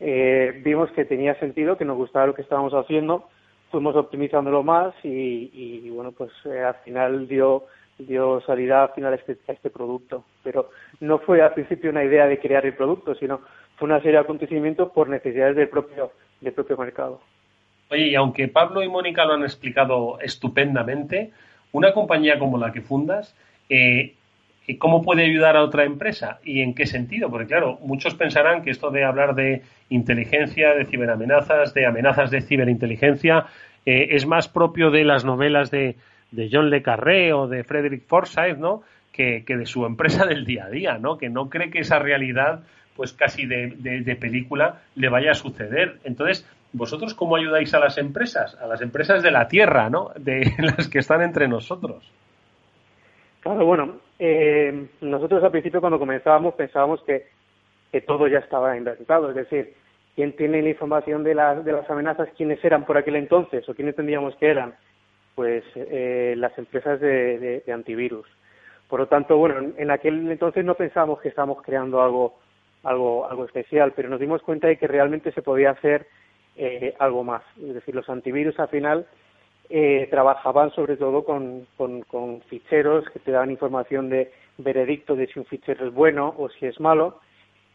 Eh, 0.00 0.60
vimos 0.64 0.90
que 0.92 1.04
tenía 1.04 1.34
sentido, 1.36 1.78
que 1.78 1.84
nos 1.84 1.96
gustaba 1.96 2.26
lo 2.26 2.34
que 2.34 2.42
estábamos 2.42 2.74
haciendo, 2.74 3.28
fuimos 3.70 3.96
optimizándolo 3.96 4.62
más 4.62 4.94
y, 5.02 5.50
y 5.52 5.90
bueno, 5.90 6.12
pues 6.12 6.30
eh, 6.44 6.60
al 6.60 6.76
final 6.84 7.28
dio 7.28 7.64
dio 7.98 8.40
salida 8.42 8.84
al 8.84 8.90
final 8.90 9.12
a 9.12 9.52
este, 9.52 9.70
producto. 9.70 10.24
Pero 10.42 10.70
no 11.00 11.18
fue 11.18 11.42
al 11.42 11.54
principio 11.54 11.90
una 11.90 12.04
idea 12.04 12.26
de 12.26 12.38
crear 12.38 12.64
el 12.64 12.74
producto, 12.74 13.14
sino 13.14 13.40
fue 13.76 13.86
una 13.86 13.98
serie 13.98 14.12
de 14.12 14.18
acontecimientos 14.18 14.90
por 14.90 15.08
necesidades 15.08 15.56
del 15.56 15.68
propio, 15.68 16.12
del 16.40 16.52
propio 16.52 16.76
mercado. 16.76 17.20
Oye, 17.90 18.08
y 18.08 18.14
aunque 18.14 18.48
Pablo 18.48 18.82
y 18.82 18.88
Mónica 18.88 19.24
lo 19.24 19.34
han 19.34 19.42
explicado 19.42 20.18
estupendamente, 20.20 21.32
una 21.72 21.92
compañía 21.92 22.38
como 22.38 22.58
la 22.58 22.72
que 22.72 22.82
fundas, 22.82 23.34
eh, 23.68 24.14
¿cómo 24.78 25.02
puede 25.02 25.24
ayudar 25.24 25.56
a 25.56 25.62
otra 25.62 25.84
empresa? 25.84 26.40
¿Y 26.44 26.60
en 26.60 26.74
qué 26.74 26.86
sentido? 26.86 27.30
Porque 27.30 27.46
claro, 27.46 27.78
muchos 27.82 28.14
pensarán 28.14 28.62
que 28.62 28.70
esto 28.70 28.90
de 28.90 29.04
hablar 29.04 29.34
de 29.34 29.62
inteligencia, 29.88 30.74
de 30.74 30.84
ciberamenazas, 30.84 31.72
de 31.72 31.86
amenazas 31.86 32.30
de 32.30 32.42
ciberinteligencia, 32.42 33.46
eh, 33.86 34.08
es 34.10 34.26
más 34.26 34.48
propio 34.48 34.90
de 34.90 35.04
las 35.04 35.24
novelas 35.24 35.70
de, 35.70 35.96
de 36.30 36.48
John 36.52 36.70
Le 36.70 36.82
Carré 36.82 37.32
o 37.32 37.46
de 37.46 37.64
Frederick 37.64 38.06
Forsyth, 38.06 38.58
¿no? 38.58 38.82
Que, 39.12 39.42
de 39.46 39.66
su 39.66 39.84
empresa 39.84 40.26
del 40.26 40.44
día 40.44 40.66
a 40.66 40.70
día, 40.70 40.98
¿no? 40.98 41.18
Que 41.18 41.28
no 41.28 41.48
cree 41.48 41.70
que 41.70 41.80
esa 41.80 41.98
realidad, 41.98 42.60
pues 42.94 43.12
casi 43.12 43.46
de, 43.46 43.74
de, 43.76 44.16
película, 44.16 44.82
le 44.94 45.08
vaya 45.08 45.32
a 45.32 45.34
suceder. 45.34 45.98
Entonces, 46.04 46.48
¿vosotros 46.72 47.14
cómo 47.14 47.34
ayudáis 47.34 47.74
a 47.74 47.80
las 47.80 47.98
empresas? 47.98 48.56
A 48.60 48.66
las 48.68 48.80
empresas 48.80 49.22
de 49.22 49.32
la 49.32 49.48
tierra, 49.48 49.90
¿no? 49.90 50.10
De 50.16 50.52
las 50.58 50.88
que 50.88 51.00
están 51.00 51.22
entre 51.22 51.48
nosotros. 51.48 52.08
Claro, 53.40 53.64
bueno, 53.64 53.96
eh, 54.18 54.88
nosotros 55.00 55.42
al 55.42 55.50
principio 55.50 55.80
cuando 55.80 55.98
comenzábamos 55.98 56.54
pensábamos 56.54 57.02
que, 57.02 57.26
que 57.90 58.00
todo 58.00 58.28
ya 58.28 58.38
estaba 58.38 58.76
inventado, 58.76 59.30
es 59.30 59.36
decir, 59.36 59.74
quién 60.14 60.34
tiene 60.36 60.62
la 60.62 60.70
información 60.70 61.22
de, 61.24 61.34
las 61.34 61.64
de 61.64 61.72
las 61.72 61.88
amenazas, 61.88 62.28
quiénes 62.36 62.64
eran 62.64 62.84
por 62.84 62.98
aquel 62.98 63.16
entonces 63.16 63.68
o 63.68 63.74
quiénes 63.74 63.94
tendríamos 63.94 64.34
que 64.36 64.48
eran 64.48 64.74
pues 65.38 65.62
eh, 65.76 66.34
las 66.36 66.58
empresas 66.58 66.98
de, 66.98 67.62
antivirus. 67.72 68.26
Por 68.88 68.98
lo 68.98 69.06
tanto, 69.06 69.36
bueno, 69.36 69.72
en 69.76 69.90
aquel 69.92 70.28
entonces 70.28 70.64
no 70.64 70.74
pensábamos 70.74 71.20
que 71.20 71.28
estábamos 71.28 71.62
creando 71.62 72.02
algo, 72.02 72.40
algo, 72.82 73.24
algo 73.30 73.44
especial, 73.44 73.92
pero 73.94 74.08
nos 74.08 74.18
dimos 74.18 74.42
cuenta 74.42 74.66
de 74.66 74.76
que 74.76 74.88
realmente 74.88 75.30
se 75.30 75.42
podía 75.42 75.70
hacer 75.70 76.08
eh, 76.56 76.92
algo 76.98 77.22
más. 77.22 77.44
Es 77.56 77.72
decir, 77.72 77.94
los 77.94 78.08
antivirus 78.08 78.58
al 78.58 78.66
final 78.66 79.06
eh, 79.70 80.08
trabajaban 80.10 80.72
sobre 80.72 80.96
todo 80.96 81.24
con, 81.24 81.68
con, 81.76 82.02
con, 82.02 82.40
ficheros 82.40 83.08
que 83.10 83.20
te 83.20 83.30
daban 83.30 83.52
información 83.52 84.08
de 84.08 84.32
veredicto 84.56 85.14
de 85.14 85.28
si 85.28 85.38
un 85.38 85.44
fichero 85.44 85.86
es 85.86 85.94
bueno 85.94 86.34
o 86.36 86.48
si 86.48 86.66
es 86.66 86.80
malo. 86.80 87.20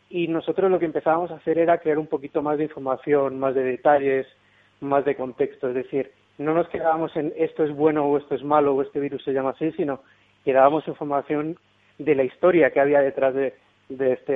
Y 0.09 0.27
nosotros 0.27 0.69
lo 0.69 0.79
que 0.79 0.85
empezábamos 0.85 1.31
a 1.31 1.35
hacer 1.35 1.57
era 1.59 1.77
crear 1.77 1.97
un 1.97 2.07
poquito 2.07 2.41
más 2.41 2.57
de 2.57 2.65
información, 2.65 3.39
más 3.39 3.55
de 3.55 3.63
detalles, 3.63 4.27
más 4.81 5.05
de 5.05 5.15
contexto. 5.15 5.69
Es 5.69 5.75
decir, 5.75 6.11
no 6.37 6.53
nos 6.53 6.67
quedábamos 6.69 7.15
en 7.15 7.33
esto 7.37 7.63
es 7.63 7.75
bueno 7.75 8.05
o 8.05 8.17
esto 8.17 8.35
es 8.35 8.43
malo 8.43 8.73
o 8.73 8.81
este 8.81 8.99
virus 8.99 9.23
se 9.23 9.33
llama 9.33 9.51
así, 9.51 9.71
sino 9.73 10.01
que 10.43 10.53
dábamos 10.53 10.87
información 10.87 11.57
de 11.97 12.15
la 12.15 12.23
historia 12.23 12.71
que 12.71 12.79
había 12.79 13.01
detrás 13.01 13.33
de, 13.33 13.53
de, 13.89 14.13
este, 14.13 14.33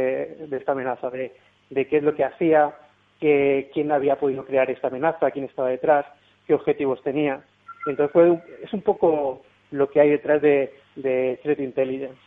de 0.48 0.58
esta 0.58 0.74
amenaza, 0.74 1.10
de, 1.10 1.36
de 1.70 1.88
qué 1.88 1.98
es 1.98 2.04
lo 2.04 2.16
que 2.16 2.24
hacía, 2.24 2.76
que, 3.20 3.70
quién 3.74 3.92
había 3.92 4.20
podido 4.20 4.46
crear 4.46 4.70
esta 4.70 4.88
amenaza, 4.88 5.32
quién 5.32 5.46
estaba 5.46 5.70
detrás, 5.70 6.06
qué 6.46 6.54
objetivos 6.54 7.02
tenía. 7.02 7.42
Entonces 7.88 8.12
fue, 8.12 8.42
es 8.62 8.72
un 8.74 8.82
poco 8.82 9.44
lo 9.72 9.90
que 9.90 10.00
hay 10.00 10.10
detrás 10.10 10.42
de, 10.42 10.74
de 10.96 11.40
Threat 11.42 11.60
Intelligence. 11.60 12.18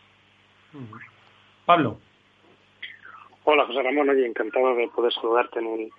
Pablo. 1.65 1.97
Hola, 3.43 3.65
José 3.65 3.81
Ramón. 3.81 4.09
Oye, 4.09 4.25
encantado 4.25 4.75
de 4.75 4.87
poder 4.89 5.11
saludarte 5.13 5.59
en 5.59 5.67
el, 5.67 5.89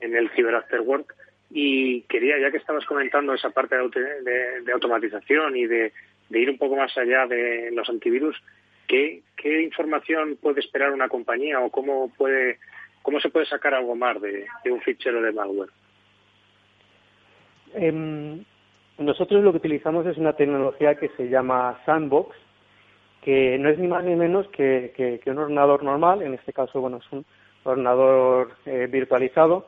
en 0.00 0.16
el 0.16 0.30
Cyber 0.30 0.54
After 0.54 0.80
Work. 0.80 1.14
Y 1.50 2.02
quería, 2.02 2.38
ya 2.38 2.50
que 2.50 2.56
estabas 2.56 2.84
comentando 2.86 3.32
esa 3.32 3.50
parte 3.50 3.76
de, 3.76 4.72
automatización 4.72 5.56
y 5.56 5.66
de, 5.66 5.92
ir 6.30 6.50
un 6.50 6.58
poco 6.58 6.76
más 6.76 6.96
allá 6.98 7.26
de 7.26 7.70
los 7.72 7.88
antivirus, 7.88 8.36
¿qué, 8.86 9.22
información 9.62 10.36
puede 10.40 10.60
esperar 10.60 10.92
una 10.92 11.08
compañía 11.08 11.60
o 11.60 11.70
cómo 11.70 12.12
puede 12.16 12.58
cómo 13.02 13.20
se 13.20 13.28
puede 13.28 13.46
sacar 13.46 13.72
algo 13.72 13.94
más 13.94 14.20
de, 14.20 14.46
un 14.64 14.80
fichero 14.80 15.22
de 15.22 15.32
malware? 15.32 15.70
Em, 17.74 18.44
nosotros 18.98 19.44
lo 19.44 19.52
que 19.52 19.58
utilizamos 19.58 20.06
es 20.06 20.16
una 20.16 20.32
tecnología 20.32 20.96
que 20.96 21.10
se 21.10 21.28
llama 21.28 21.80
Sandbox, 21.86 22.34
que 23.22 23.58
no 23.58 23.68
es 23.68 23.78
ni 23.78 23.88
más 23.88 24.04
ni 24.04 24.14
menos 24.14 24.48
que, 24.48 25.20
un 25.26 25.38
ordenador 25.38 25.82
normal, 25.82 26.22
en 26.22 26.34
este 26.34 26.52
caso, 26.52 26.80
bueno, 26.80 26.98
es 26.98 27.12
un 27.12 27.24
ordenador 27.64 28.52
eh, 28.64 28.88
virtualizado, 28.90 29.66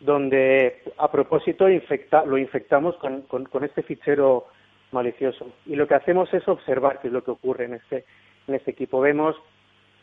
donde 0.00 0.82
a 0.96 1.10
propósito 1.10 1.66
lo 1.68 2.38
infectamos 2.38 2.96
con, 2.96 3.22
con, 3.22 3.64
este 3.64 3.82
fichero 3.82 4.46
malicioso. 4.92 5.50
Y 5.66 5.76
lo 5.76 5.86
que 5.88 5.94
hacemos 5.94 6.32
es 6.32 6.46
observar 6.46 7.00
qué 7.00 7.08
es 7.08 7.12
lo 7.12 7.24
que 7.24 7.32
ocurre 7.32 7.64
en 7.64 7.74
este, 7.74 8.04
en 8.46 8.54
este 8.54 8.70
equipo. 8.70 9.00
Vemos 9.00 9.36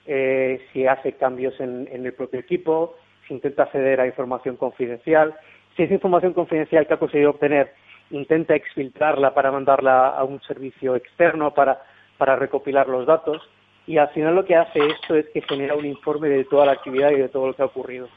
eh, 0.05 0.61
si 0.71 0.85
hace 0.85 1.13
cambios 1.13 1.59
en, 1.59 1.87
en, 1.91 2.05
el 2.05 2.13
propio 2.13 2.39
equipo, 2.39 2.95
si 3.27 3.33
intenta 3.33 3.63
acceder 3.63 4.01
a 4.01 4.07
información 4.07 4.57
confidencial, 4.57 5.33
si 5.75 5.83
esa 5.83 5.93
información 5.93 6.33
confidencial 6.33 6.85
que 6.85 6.93
ha 6.93 6.99
conseguido 6.99 7.31
obtener 7.31 7.71
intenta 8.11 8.55
exfiltrarla 8.55 9.33
para 9.33 9.51
mandarla 9.51 10.09
a 10.09 10.23
un 10.23 10.41
servicio 10.43 10.95
externo 10.95 11.53
para, 11.53 11.81
para 12.17 12.35
recopilar 12.35 12.87
los 12.87 13.05
datos. 13.05 13.41
Y 13.87 13.97
al 13.97 14.09
final 14.09 14.35
lo 14.35 14.45
que 14.45 14.55
hace 14.55 14.79
esto 14.79 15.15
es 15.15 15.27
que 15.29 15.41
genera 15.41 15.75
un 15.75 15.85
informe 15.85 16.29
de 16.29 16.43
toda 16.45 16.65
la 16.65 16.73
actividad 16.73 17.11
y 17.11 17.17
de 17.17 17.29
todo 17.29 17.47
lo 17.47 17.53
que 17.53 17.61
ha 17.61 17.65
ocurrido. 17.65 18.07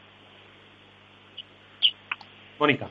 Mónica. 2.59 2.89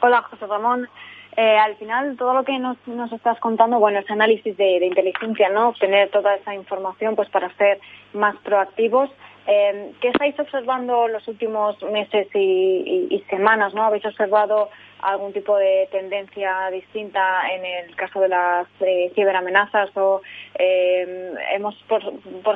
Hola, 0.00 0.22
José 0.22 0.46
Ramón. 0.46 0.88
Eh, 1.36 1.56
al 1.56 1.76
final, 1.76 2.16
todo 2.16 2.34
lo 2.34 2.44
que 2.44 2.58
nos, 2.58 2.76
nos 2.86 3.12
estás 3.12 3.38
contando, 3.38 3.78
bueno, 3.78 4.00
es 4.00 4.10
análisis 4.10 4.56
de, 4.56 4.84
inteligencia, 4.84 5.48
¿no? 5.48 5.68
Obtener 5.68 6.10
toda 6.10 6.34
esa 6.34 6.54
información, 6.54 7.14
pues, 7.14 7.28
para 7.30 7.54
ser 7.56 7.78
más 8.12 8.36
proactivos. 8.38 9.10
Eh, 9.50 9.92
¿Qué 10.02 10.08
estáis 10.08 10.38
observando 10.38 11.08
los 11.08 11.26
últimos 11.26 11.82
meses 11.84 12.28
y, 12.34 13.24
semanas, 13.30 13.72
no? 13.72 13.82
¿Habéis 13.82 14.04
observado 14.04 14.68
algún 15.00 15.32
tipo 15.32 15.56
de 15.56 15.88
tendencia 15.90 16.68
distinta 16.70 17.48
en 17.50 17.64
el 17.64 17.96
caso 17.96 18.20
de 18.20 18.28
las 18.28 18.66
eh, 18.80 19.10
ciberamenazas 19.14 19.96
o 19.96 20.20
eh, 20.58 21.32
hemos 21.54 21.76
por, 21.86 22.02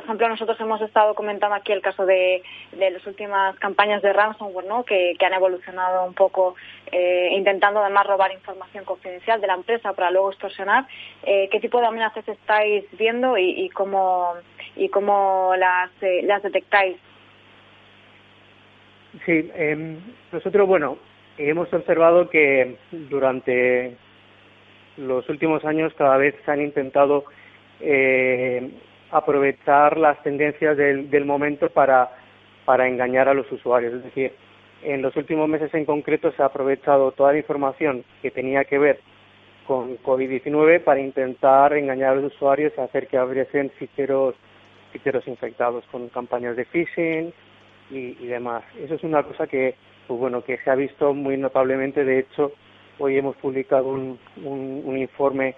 ejemplo 0.03 0.27
nosotros 0.27 0.59
hemos 0.59 0.81
estado 0.81 1.15
comentando 1.15 1.55
aquí 1.55 1.71
el 1.71 1.81
caso 1.81 2.05
de, 2.05 2.43
las 2.77 3.07
últimas 3.07 3.57
campañas 3.59 4.01
de 4.01 4.11
ransomware 4.11 4.65
¿no? 4.67 4.83
que, 4.83 5.15
han 5.25 5.33
evolucionado 5.33 6.05
un 6.05 6.13
poco 6.13 6.55
intentando 7.31 7.79
además 7.79 8.05
robar 8.05 8.33
información 8.33 8.83
confidencial 8.83 9.39
de 9.39 9.47
la 9.47 9.55
empresa 9.55 9.93
para 9.93 10.11
luego 10.11 10.29
extorsionar 10.29 10.85
qué 11.23 11.59
tipo 11.61 11.79
de 11.79 11.87
amenazas 11.87 12.27
estáis 12.27 12.83
viendo 12.91 13.37
y, 13.37 13.69
cómo 13.69 14.33
y 14.75 14.89
cómo 14.89 15.53
las 15.57 15.91
las 16.23 16.43
detectáis 16.43 16.97
Sí, 19.25 19.51
em, 19.53 19.99
nosotros, 20.31 20.67
bueno, 20.67 20.97
hemos 21.37 21.71
observado 21.71 22.29
que 22.29 22.77
durante 22.91 23.95
los 24.97 25.29
últimos 25.29 25.63
años 25.65 25.93
cada 25.95 26.17
vez 26.17 26.35
se 26.43 26.51
han 26.51 26.61
intentado 26.61 27.25
eh, 27.79 28.71
aprovechar 29.11 29.97
las 29.97 30.21
tendencias 30.23 30.75
del, 30.77 31.11
del 31.11 31.25
momento 31.25 31.69
para, 31.69 32.09
para 32.65 32.87
engañar 32.87 33.29
a 33.29 33.35
los 33.35 33.51
usuarios. 33.51 33.93
Es 33.93 34.03
decir, 34.03 34.33
en 34.81 35.03
los 35.03 35.15
últimos 35.15 35.47
meses 35.47 35.71
en 35.75 35.85
concreto 35.85 36.31
se 36.31 36.41
ha 36.41 36.47
aprovechado 36.47 37.11
toda 37.11 37.33
la 37.33 37.37
información 37.37 38.03
que 38.23 38.31
tenía 38.31 38.65
que 38.65 38.79
ver 38.79 38.99
con 39.67 39.97
COVID-19 39.99 40.83
para 40.83 40.99
intentar 40.99 41.73
engañar 41.73 42.13
a 42.13 42.15
los 42.15 42.33
usuarios 42.33 42.73
y 42.75 42.81
hacer 42.81 43.07
que 43.07 43.17
abriesen 43.17 43.69
ficheros, 43.77 44.35
infectados 45.27 45.83
con 45.91 46.09
campañas 46.09 46.55
de 46.55 46.65
phishing 46.65 47.33
y, 47.89 48.13
demás. 48.27 48.63
Eso 48.79 48.95
es 48.95 49.03
una 49.03 49.23
cosa 49.23 49.47
que 49.47 49.75
pues 50.07 50.19
bueno, 50.19 50.43
que 50.43 50.57
se 50.57 50.69
ha 50.69 50.75
visto 50.75 51.13
muy 51.13 51.37
notablemente. 51.37 52.03
De 52.03 52.19
hecho, 52.19 52.51
hoy 52.99 53.17
hemos 53.17 53.35
publicado 53.37 53.87
un, 53.87 54.19
un, 54.43 54.97
informe 54.97 55.55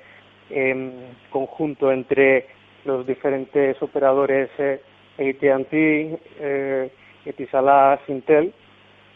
eh, 0.50 0.92
conjunto 1.32 1.92
entre 1.92 2.48
los 2.86 3.08
diferentes 3.08 3.82
operadores 3.82 4.50
eh, 4.60 4.82
AT&T, 5.18 6.20
eh, 6.40 6.92
Etisalat, 7.26 8.08
Intel, 8.10 8.54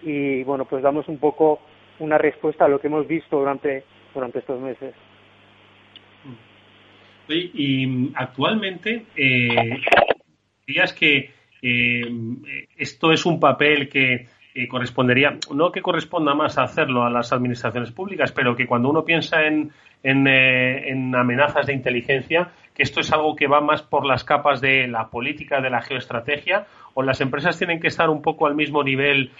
y 0.01 0.43
bueno, 0.43 0.65
pues 0.65 0.81
damos 0.81 1.07
un 1.07 1.19
poco 1.19 1.59
una 1.99 2.17
respuesta 2.17 2.65
a 2.65 2.67
lo 2.67 2.79
que 2.79 2.87
hemos 2.87 3.07
visto 3.07 3.37
durante, 3.37 3.83
durante 4.13 4.39
estos 4.39 4.59
meses. 4.59 4.93
Y, 7.29 8.11
actualmente, 8.15 9.05
eh, 9.15 9.81
dirías 10.65 10.93
que 10.93 11.31
eh, 11.61 12.01
esto 12.77 13.11
es 13.11 13.25
un 13.25 13.39
papel 13.39 13.87
que 13.89 14.27
eh, 14.55 14.67
correspondería, 14.67 15.37
no 15.53 15.71
que 15.71 15.81
corresponda 15.81 16.33
más 16.33 16.57
a 16.57 16.63
hacerlo 16.63 17.03
a 17.03 17.09
las 17.09 17.31
administraciones 17.31 17.91
públicas, 17.91 18.31
pero 18.31 18.55
que 18.55 18.65
cuando 18.65 18.89
uno 18.89 19.05
piensa 19.05 19.45
en, 19.45 19.71
en, 20.01 20.27
en, 20.27 21.15
amenazas 21.15 21.67
de 21.67 21.73
inteligencia, 21.73 22.49
que 22.73 22.83
esto 22.83 23.01
es 23.01 23.11
algo 23.11 23.35
que 23.35 23.47
va 23.47 23.61
más 23.61 23.83
por 23.83 24.05
las 24.05 24.23
capas 24.23 24.59
de 24.59 24.87
la 24.87 25.09
política, 25.09 25.61
de 25.61 25.69
la 25.69 25.81
geoestrategia, 25.81 26.65
o 26.95 27.03
las 27.03 27.21
empresas 27.21 27.57
tienen 27.57 27.79
que 27.79 27.87
estar 27.87 28.09
un 28.09 28.21
poco 28.21 28.47
al 28.47 28.55
mismo 28.55 28.83
nivel 28.83 29.31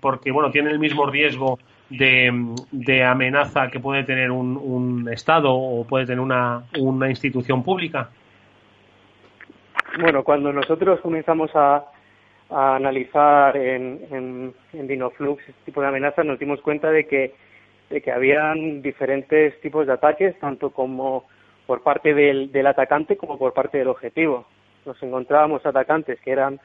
porque, 0.00 0.30
bueno, 0.30 0.50
tienen 0.50 0.70
el 0.72 0.78
mismo 0.78 1.06
riesgo 1.06 1.58
de, 1.90 3.04
amenaza 3.04 3.70
que 3.70 3.80
puede 3.80 4.04
tener 4.04 4.30
un, 4.30 5.08
Estado 5.12 5.52
o 5.52 5.84
puede 5.84 6.06
tener 6.06 6.20
una, 6.20 6.64
una 6.78 7.08
institución 7.08 7.62
pública? 7.62 8.10
Bueno, 10.00 10.22
cuando 10.22 10.52
nosotros 10.52 11.00
comenzamos 11.00 11.50
a, 11.54 11.84
a 12.48 12.76
analizar 12.76 13.56
en, 13.56 14.00
en, 14.10 14.54
en 14.72 14.86
Dinoflux 14.86 15.40
este 15.40 15.64
tipo 15.64 15.80
de 15.80 15.88
amenazas, 15.88 16.24
nos 16.24 16.38
dimos 16.38 16.60
cuenta 16.60 16.90
de 16.90 17.06
que, 17.06 17.34
de 17.90 18.00
que 18.00 18.12
habían 18.12 18.82
diferentes 18.82 19.60
tipos 19.60 19.86
de 19.86 19.94
ataques, 19.94 20.38
tanto 20.38 20.70
como 20.70 21.24
por 21.66 21.82
parte 21.82 22.14
del, 22.14 22.52
del 22.52 22.66
atacante 22.66 23.16
como 23.16 23.38
por 23.38 23.52
parte 23.52 23.78
del 23.78 23.88
objetivo. 23.88 24.46
Nos 24.86 25.00
encontrábamos 25.02 25.66
atacantes 25.66 26.20
que 26.20 26.30
eran 26.30 26.60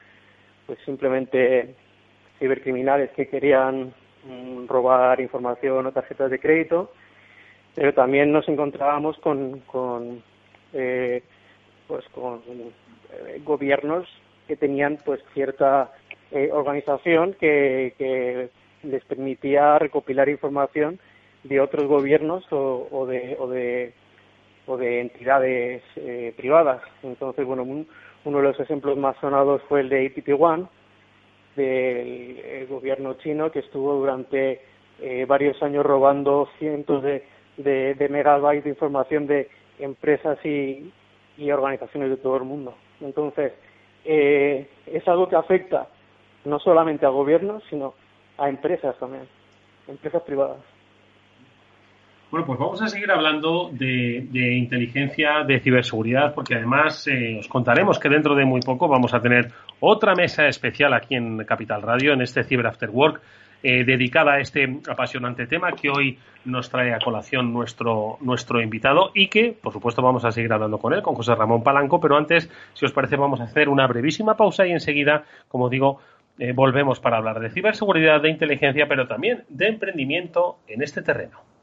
pues 0.66 0.78
simplemente 0.84 1.74
cibercriminales 2.38 3.10
que 3.10 3.28
querían 3.28 3.92
robar 4.66 5.20
información 5.20 5.86
o 5.86 5.92
tarjetas 5.92 6.30
de 6.30 6.38
crédito, 6.38 6.90
pero 7.74 7.92
también 7.94 8.32
nos 8.32 8.48
encontrábamos 8.48 9.18
con, 9.18 9.60
con 9.60 10.22
eh, 10.72 11.22
pues 11.86 12.04
con 12.08 12.40
eh, 12.46 13.40
gobiernos 13.44 14.08
que 14.48 14.56
tenían 14.56 14.98
pues 15.04 15.20
cierta 15.34 15.92
eh, 16.30 16.50
organización 16.52 17.34
que, 17.34 18.50
les 18.82 19.04
permitía 19.04 19.80
recopilar 19.80 20.28
información 20.28 21.00
de 21.42 21.60
otros 21.60 21.86
gobiernos 21.86 22.44
o, 22.52 22.86
o 22.90 23.06
de 23.06 23.36
o 23.40 23.48
de 23.48 23.92
o 24.66 24.76
de 24.76 25.00
entidades 25.00 25.82
eh, 25.96 26.34
privadas. 26.36 26.82
Entonces, 27.02 27.46
bueno, 27.46 27.62
uno 27.62 28.38
de 28.38 28.42
los 28.42 28.58
ejemplos 28.60 28.96
más 28.98 29.16
sonados 29.20 29.62
fue 29.68 29.80
el 29.80 29.88
de 29.88 30.06
APT 30.06 30.28
One, 30.38 30.66
del 31.56 32.66
gobierno 32.68 33.14
chino 33.14 33.50
que 33.50 33.60
estuvo 33.60 33.94
durante 33.94 34.60
eh, 35.00 35.24
varios 35.26 35.62
años 35.62 35.84
robando 35.84 36.48
cientos 36.58 37.02
de, 37.02 37.24
de, 37.56 38.08
megabytes 38.08 38.64
de 38.64 38.70
información 38.70 39.26
de 39.26 39.48
empresas 39.78 40.38
y, 40.44 40.92
y, 41.36 41.50
organizaciones 41.50 42.10
de 42.10 42.16
todo 42.16 42.36
el 42.36 42.44
mundo. 42.44 42.74
Entonces, 43.00 43.52
eh, 44.04 44.68
es 44.86 45.06
algo 45.08 45.28
que 45.28 45.36
afecta 45.36 45.88
no 46.44 46.58
solamente 46.60 47.06
a 47.06 47.10
gobiernos, 47.10 47.62
sino 47.68 47.94
a 48.38 48.48
empresas 48.48 48.96
también, 48.98 49.26
empresas 49.88 50.22
privadas. 50.22 50.75
Bueno, 52.36 52.48
pues 52.48 52.58
vamos 52.58 52.82
a 52.82 52.88
seguir 52.88 53.10
hablando 53.10 53.70
de, 53.72 54.58
inteligencia, 54.58 55.42
de 55.42 55.58
ciberseguridad, 55.58 56.34
porque 56.34 56.54
además 56.54 57.06
eh, 57.06 57.38
os 57.40 57.48
contaremos 57.48 57.98
que 57.98 58.10
dentro 58.10 58.34
de 58.34 58.44
muy 58.44 58.60
poco 58.60 58.88
vamos 58.88 59.14
a 59.14 59.22
tener 59.22 59.52
otra 59.80 60.14
mesa 60.14 60.46
especial 60.46 60.92
aquí 60.92 61.14
en 61.14 61.38
Capital 61.46 61.80
Radio, 61.80 62.12
en 62.12 62.20
este 62.20 62.44
Cyber 62.44 62.66
After 62.66 62.90
Work, 62.90 63.22
eh, 63.62 63.84
dedicada 63.84 64.34
a 64.34 64.40
este 64.40 64.80
apasionante 64.86 65.46
tema 65.46 65.72
que 65.72 65.88
hoy 65.88 66.18
nos 66.44 66.68
trae 66.68 66.92
a 66.92 66.98
colación 66.98 67.54
nuestro, 67.54 68.18
nuestro 68.20 68.60
invitado 68.60 69.12
y 69.14 69.28
que, 69.28 69.56
por 69.58 69.72
supuesto, 69.72 70.02
vamos 70.02 70.26
a 70.26 70.30
seguir 70.30 70.52
hablando 70.52 70.76
con 70.76 70.92
él, 70.92 71.00
con 71.00 71.14
José 71.14 71.34
Ramón 71.34 71.62
Palanco, 71.62 72.02
pero 72.02 72.18
antes, 72.18 72.50
si 72.74 72.84
os 72.84 72.92
parece, 72.92 73.16
vamos 73.16 73.40
a 73.40 73.44
hacer 73.44 73.70
una 73.70 73.86
brevísima 73.86 74.36
pausa 74.36 74.66
y 74.66 74.72
enseguida, 74.72 75.24
como 75.48 75.70
digo, 75.70 76.00
eh, 76.38 76.52
volvemos 76.52 77.00
para 77.00 77.16
hablar 77.16 77.40
de 77.40 77.48
ciberseguridad, 77.48 78.20
de 78.20 78.28
inteligencia, 78.28 78.86
pero 78.86 79.06
también 79.06 79.44
de 79.48 79.68
emprendimiento 79.68 80.58
en 80.68 80.82
este 80.82 81.00
terreno. 81.00 81.55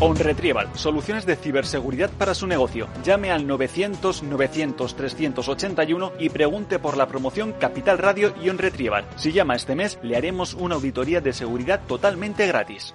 OnRetrieval, 0.00 0.68
soluciones 0.74 1.26
de 1.26 1.36
ciberseguridad 1.36 2.10
para 2.10 2.34
su 2.34 2.46
negocio. 2.46 2.88
Llame 3.04 3.30
al 3.30 3.46
900-900-381 3.46 6.12
y 6.18 6.30
pregunte 6.30 6.78
por 6.78 6.96
la 6.96 7.06
promoción 7.06 7.52
Capital 7.52 7.98
Radio 7.98 8.34
y 8.42 8.48
OnRetrieval. 8.48 9.04
Si 9.16 9.32
llama 9.32 9.54
este 9.54 9.74
mes, 9.74 9.98
le 10.02 10.16
haremos 10.16 10.54
una 10.54 10.74
auditoría 10.74 11.20
de 11.20 11.32
seguridad 11.32 11.82
totalmente 11.86 12.46
gratis. 12.46 12.94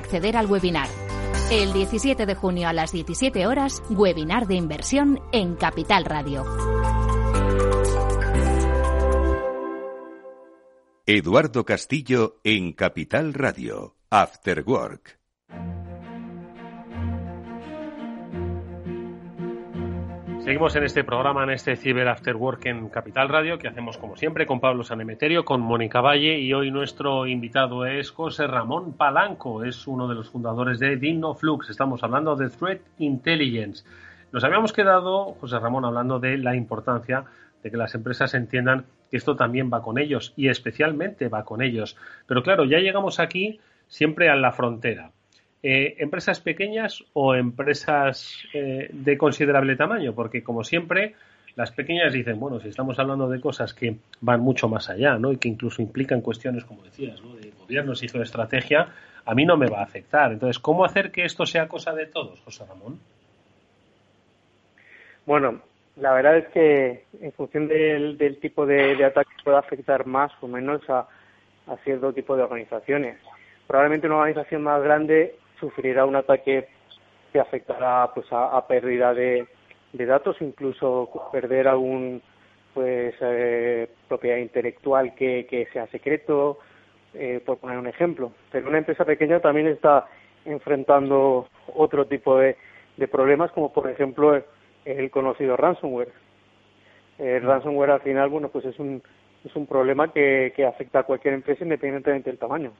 acceder 0.01 0.35
al 0.35 0.47
webinar. 0.47 0.87
El 1.51 1.73
17 1.73 2.25
de 2.25 2.35
junio 2.35 2.67
a 2.67 2.73
las 2.73 2.91
17 2.91 3.45
horas, 3.45 3.83
webinar 3.89 4.47
de 4.47 4.55
inversión 4.55 5.19
en 5.31 5.55
Capital 5.55 6.05
Radio. 6.05 6.43
Eduardo 11.05 11.65
Castillo 11.65 12.39
en 12.43 12.73
Capital 12.73 13.33
Radio, 13.33 13.95
After 14.09 14.63
Work. 14.65 15.19
Seguimos 20.43 20.75
en 20.75 20.83
este 20.83 21.03
programa, 21.03 21.43
en 21.43 21.51
este 21.51 21.75
Cyber 21.75 22.07
After 22.07 22.35
Work 22.35 22.65
en 22.65 22.89
Capital 22.89 23.29
Radio, 23.29 23.59
que 23.59 23.67
hacemos 23.67 23.99
como 23.99 24.17
siempre 24.17 24.47
con 24.47 24.59
Pablo 24.59 24.83
Sanemeterio, 24.83 25.45
con 25.45 25.61
Mónica 25.61 26.01
Valle 26.01 26.39
y 26.39 26.51
hoy 26.51 26.71
nuestro 26.71 27.27
invitado 27.27 27.85
es 27.85 28.09
José 28.09 28.47
Ramón 28.47 28.93
Palanco, 28.93 29.63
es 29.63 29.85
uno 29.85 30.07
de 30.07 30.15
los 30.15 30.31
fundadores 30.31 30.79
de 30.79 30.95
DinoFlux. 30.95 31.69
Estamos 31.69 32.01
hablando 32.01 32.35
de 32.35 32.49
Threat 32.49 32.81
Intelligence. 32.97 33.85
Nos 34.31 34.43
habíamos 34.43 34.73
quedado, 34.73 35.35
José 35.39 35.59
Ramón, 35.59 35.85
hablando 35.85 36.19
de 36.19 36.39
la 36.39 36.55
importancia 36.55 37.25
de 37.61 37.69
que 37.69 37.77
las 37.77 37.93
empresas 37.93 38.33
entiendan 38.33 38.85
que 39.11 39.17
esto 39.17 39.35
también 39.35 39.69
va 39.71 39.83
con 39.83 39.99
ellos 39.99 40.33
y 40.35 40.47
especialmente 40.47 41.29
va 41.29 41.45
con 41.45 41.61
ellos. 41.61 41.97
Pero 42.25 42.41
claro, 42.41 42.65
ya 42.65 42.79
llegamos 42.79 43.19
aquí 43.19 43.59
siempre 43.87 44.31
a 44.31 44.35
la 44.35 44.51
frontera. 44.51 45.11
Eh, 45.63 45.95
¿empresas 45.99 46.39
pequeñas 46.39 47.03
o 47.13 47.35
empresas 47.35 48.43
eh, 48.53 48.89
de 48.91 49.17
considerable 49.17 49.75
tamaño? 49.75 50.13
Porque, 50.13 50.43
como 50.43 50.63
siempre, 50.63 51.15
las 51.55 51.71
pequeñas 51.71 52.13
dicen, 52.13 52.39
bueno, 52.39 52.59
si 52.59 52.69
estamos 52.69 52.97
hablando 52.99 53.29
de 53.29 53.39
cosas 53.39 53.73
que 53.73 53.95
van 54.21 54.41
mucho 54.41 54.67
más 54.67 54.89
allá, 54.89 55.17
¿no? 55.17 55.31
Y 55.31 55.37
que 55.37 55.49
incluso 55.49 55.81
implican 55.81 56.21
cuestiones, 56.21 56.65
como 56.65 56.83
decías, 56.83 57.21
¿no? 57.21 57.35
De 57.35 57.51
gobiernos 57.51 58.03
y 58.03 58.07
geoestrategia, 58.07 58.87
a 59.25 59.35
mí 59.35 59.45
no 59.45 59.57
me 59.57 59.67
va 59.67 59.79
a 59.79 59.83
afectar. 59.83 60.31
Entonces, 60.31 60.59
¿cómo 60.59 60.85
hacer 60.85 61.11
que 61.11 61.25
esto 61.25 61.45
sea 61.45 61.67
cosa 61.67 61.93
de 61.93 62.07
todos, 62.07 62.39
José 62.41 62.65
Ramón? 62.65 62.99
Bueno, 65.25 65.61
la 65.97 66.13
verdad 66.13 66.37
es 66.37 66.47
que 66.49 67.05
en 67.21 67.31
función 67.33 67.67
del, 67.67 68.17
tipo 68.41 68.65
de, 68.65 69.03
ataque 69.03 69.31
puede 69.43 69.57
afectar 69.57 70.05
más 70.05 70.31
o 70.41 70.47
menos 70.47 70.81
a, 70.89 71.07
cierto 71.83 72.11
tipo 72.11 72.35
de 72.35 72.43
organizaciones. 72.43 73.17
Probablemente 73.67 74.07
una 74.07 74.17
organización 74.17 74.63
más 74.63 74.81
grande 74.83 75.35
sufrirá 75.61 76.05
un 76.05 76.17
ataque 76.17 76.67
que 77.31 77.39
afectará 77.39 78.11
pues 78.13 78.27
a, 78.31 78.67
pérdida 78.67 79.13
de, 79.13 79.47
datos, 79.93 80.35
incluso 80.41 81.09
perder 81.31 81.69
algún 81.69 82.21
pues 82.73 83.15
eh, 83.21 83.89
propiedad 84.09 84.37
intelectual 84.37 85.15
que, 85.15 85.67
sea 85.71 85.87
secreto, 85.87 86.59
eh, 87.13 87.41
por 87.45 87.59
poner 87.59 87.77
un 87.77 87.87
ejemplo. 87.87 88.33
Pero 88.51 88.67
una 88.67 88.79
empresa 88.79 89.05
pequeña 89.05 89.39
también 89.39 89.67
está 89.67 90.07
enfrentando 90.43 91.47
otro 91.75 92.05
tipo 92.07 92.37
de 92.37 92.57
problemas, 93.09 93.51
como 93.51 93.71
por 93.71 93.89
ejemplo 93.89 94.41
el 94.83 95.11
conocido 95.11 95.55
ransomware. 95.55 96.11
El 97.17 97.43
ransomware 97.43 97.91
al 97.91 98.01
final, 98.01 98.29
bueno, 98.29 98.49
pues 98.49 98.65
es 98.65 98.77
un, 98.79 99.01
es 99.45 99.55
un 99.55 99.67
problema 99.67 100.11
que, 100.11 100.53
que 100.55 100.65
afecta 100.65 100.99
a 100.99 101.03
cualquier 101.03 101.35
empresa 101.35 101.63
independientemente 101.63 102.29
del 102.29 102.39
tamaño. 102.39 102.71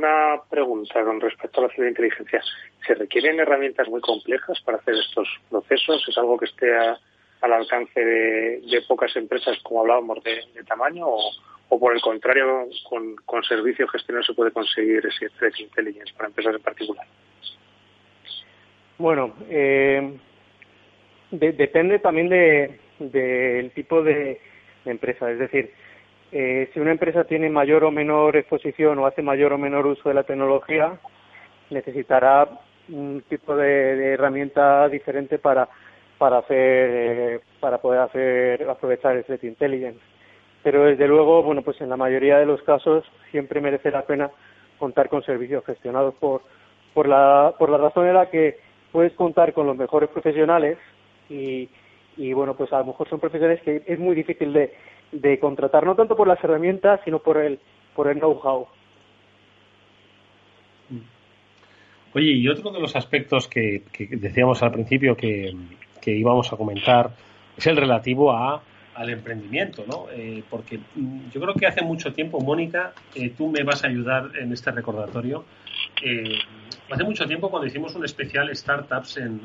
Una 0.00 0.42
pregunta 0.48 1.04
con 1.04 1.20
respecto 1.20 1.60
a 1.60 1.64
la 1.64 1.74
ciberinteligencia. 1.74 2.42
¿Se 2.86 2.94
requieren 2.94 3.38
herramientas 3.38 3.88
muy 3.88 4.00
complejas 4.00 4.58
para 4.62 4.78
hacer 4.78 4.94
estos 4.94 5.28
procesos? 5.50 6.02
¿Es 6.08 6.16
algo 6.16 6.38
que 6.38 6.46
esté 6.46 6.74
al 6.74 7.52
alcance 7.52 8.00
de, 8.00 8.82
pocas 8.88 9.14
empresas, 9.16 9.58
como 9.62 9.80
hablábamos, 9.80 10.22
de, 10.24 10.64
tamaño? 10.66 11.06
O, 11.06 11.30
o, 11.68 11.78
por 11.78 11.94
el 11.94 12.00
contrario, 12.00 12.66
con, 12.88 13.14
con 13.26 13.42
servicios 13.44 13.90
gestionados 13.90 14.26
se 14.26 14.34
puede 14.34 14.50
conseguir 14.50 15.04
ese 15.06 15.28
threat 15.38 15.60
intelligence 15.60 16.12
para 16.14 16.28
empresas 16.28 16.54
en 16.54 16.62
particular? 16.62 17.06
Bueno, 18.96 19.34
eh, 19.48 20.18
depende 21.30 21.98
también 21.98 22.28
del 22.28 22.78
de, 22.98 23.70
tipo 23.74 24.02
de, 24.02 24.40
empresa. 24.86 25.30
Es 25.30 25.38
decir, 25.38 25.72
eh, 26.32 26.70
si 26.72 26.78
una 26.78 26.92
empresa 26.92 27.24
tiene 27.24 27.50
mayor 27.50 27.84
o 27.84 27.90
menor 27.90 28.36
exposición 28.36 28.98
o 28.98 29.06
hace 29.06 29.22
mayor 29.22 29.52
o 29.52 29.58
menor 29.58 29.86
uso 29.86 30.08
de 30.08 30.14
la 30.14 30.22
tecnología, 30.22 30.92
necesitará 31.70 32.48
un 32.88 33.22
tipo 33.28 33.56
de, 33.56 34.14
herramienta 34.14 34.88
diferente 34.88 35.38
para 35.38 35.68
para 36.18 36.38
hacer 36.38 36.56
eh, 36.56 37.40
para 37.58 37.78
poder 37.78 38.00
hacer 38.00 38.68
aprovechar 38.68 39.16
el 39.16 39.24
threat 39.24 39.42
intelligence. 39.44 40.00
Pero 40.62 40.84
desde 40.84 41.08
luego, 41.08 41.42
bueno, 41.42 41.62
pues 41.62 41.80
en 41.80 41.88
la 41.88 41.96
mayoría 41.96 42.38
de 42.38 42.46
los 42.46 42.62
casos 42.62 43.04
siempre 43.30 43.60
merece 43.60 43.90
la 43.90 44.02
pena 44.02 44.30
contar 44.78 45.08
con 45.08 45.22
servicios 45.24 45.64
gestionados 45.64 46.14
por 46.14 46.42
por 46.94 47.08
la 47.08 47.54
por 47.58 47.70
la 47.70 47.78
razón 47.78 48.06
en 48.06 48.14
la 48.14 48.30
que 48.30 48.58
puedes 48.92 49.12
contar 49.14 49.52
con 49.52 49.66
los 49.66 49.76
mejores 49.76 50.10
profesionales 50.10 50.78
y, 51.28 51.68
y 52.16 52.32
bueno, 52.32 52.54
pues 52.54 52.72
a 52.72 52.78
lo 52.80 52.86
mejor 52.86 53.08
son 53.08 53.20
profesionales 53.20 53.62
que 53.62 53.82
es 53.86 53.98
muy 53.98 54.14
difícil 54.14 54.52
de, 54.52 54.74
de 55.12 55.38
contratar, 55.38 55.84
no 55.84 55.94
tanto 55.94 56.16
por 56.16 56.28
las 56.28 56.42
herramientas, 56.42 57.00
sino 57.04 57.18
por 57.18 57.38
el, 57.38 57.58
por 57.94 58.08
el 58.08 58.18
know-how. 58.18 58.66
Oye, 62.12 62.32
y 62.32 62.48
otro 62.48 62.72
de 62.72 62.80
los 62.80 62.96
aspectos 62.96 63.46
que, 63.46 63.84
que 63.92 64.08
decíamos 64.16 64.62
al 64.62 64.72
principio 64.72 65.16
que, 65.16 65.54
que, 66.00 66.10
íbamos 66.10 66.52
a 66.52 66.56
comentar 66.56 67.10
es 67.56 67.66
el 67.68 67.76
relativo 67.76 68.32
a, 68.32 68.62
al 68.94 69.10
emprendimiento, 69.10 69.84
¿no? 69.86 70.06
Eh, 70.10 70.42
porque 70.50 70.80
yo 71.32 71.40
creo 71.40 71.54
que 71.54 71.66
hace 71.66 71.82
mucho 71.82 72.12
tiempo, 72.12 72.40
Mónica, 72.40 72.92
eh, 73.14 73.30
tú 73.30 73.48
me 73.48 73.62
vas 73.62 73.84
a 73.84 73.88
ayudar 73.88 74.30
en 74.38 74.52
este 74.52 74.70
recordatorio. 74.72 75.44
Eh, 76.02 76.38
hace 76.90 77.04
mucho 77.04 77.26
tiempo 77.26 77.48
cuando 77.48 77.68
hicimos 77.68 77.94
un 77.94 78.04
especial 78.04 78.54
startups 78.54 79.18
en, 79.18 79.40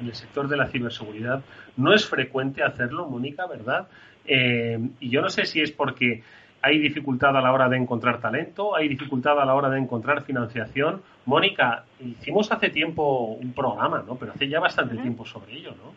el 0.00 0.14
sector 0.14 0.48
de 0.48 0.56
la 0.56 0.68
ciberseguridad, 0.68 1.42
no 1.76 1.92
es 1.92 2.06
frecuente 2.06 2.62
hacerlo, 2.62 3.06
Mónica, 3.06 3.46
¿verdad? 3.46 3.88
Eh, 4.32 4.78
y 5.00 5.10
yo 5.10 5.22
no 5.22 5.28
sé 5.28 5.44
si 5.44 5.60
es 5.60 5.72
porque 5.72 6.22
hay 6.62 6.78
dificultad 6.78 7.36
a 7.36 7.40
la 7.40 7.52
hora 7.52 7.68
de 7.68 7.76
encontrar 7.76 8.20
talento, 8.20 8.76
hay 8.76 8.86
dificultad 8.86 9.40
a 9.40 9.44
la 9.44 9.54
hora 9.54 9.68
de 9.68 9.78
encontrar 9.78 10.22
financiación. 10.22 11.02
Mónica, 11.26 11.84
hicimos 11.98 12.52
hace 12.52 12.70
tiempo 12.70 13.36
un 13.40 13.52
programa, 13.52 14.04
¿no? 14.06 14.14
Pero 14.16 14.32
hace 14.32 14.48
ya 14.48 14.60
bastante 14.60 14.96
tiempo 14.98 15.24
sobre 15.24 15.54
ello, 15.54 15.70
¿no? 15.70 15.92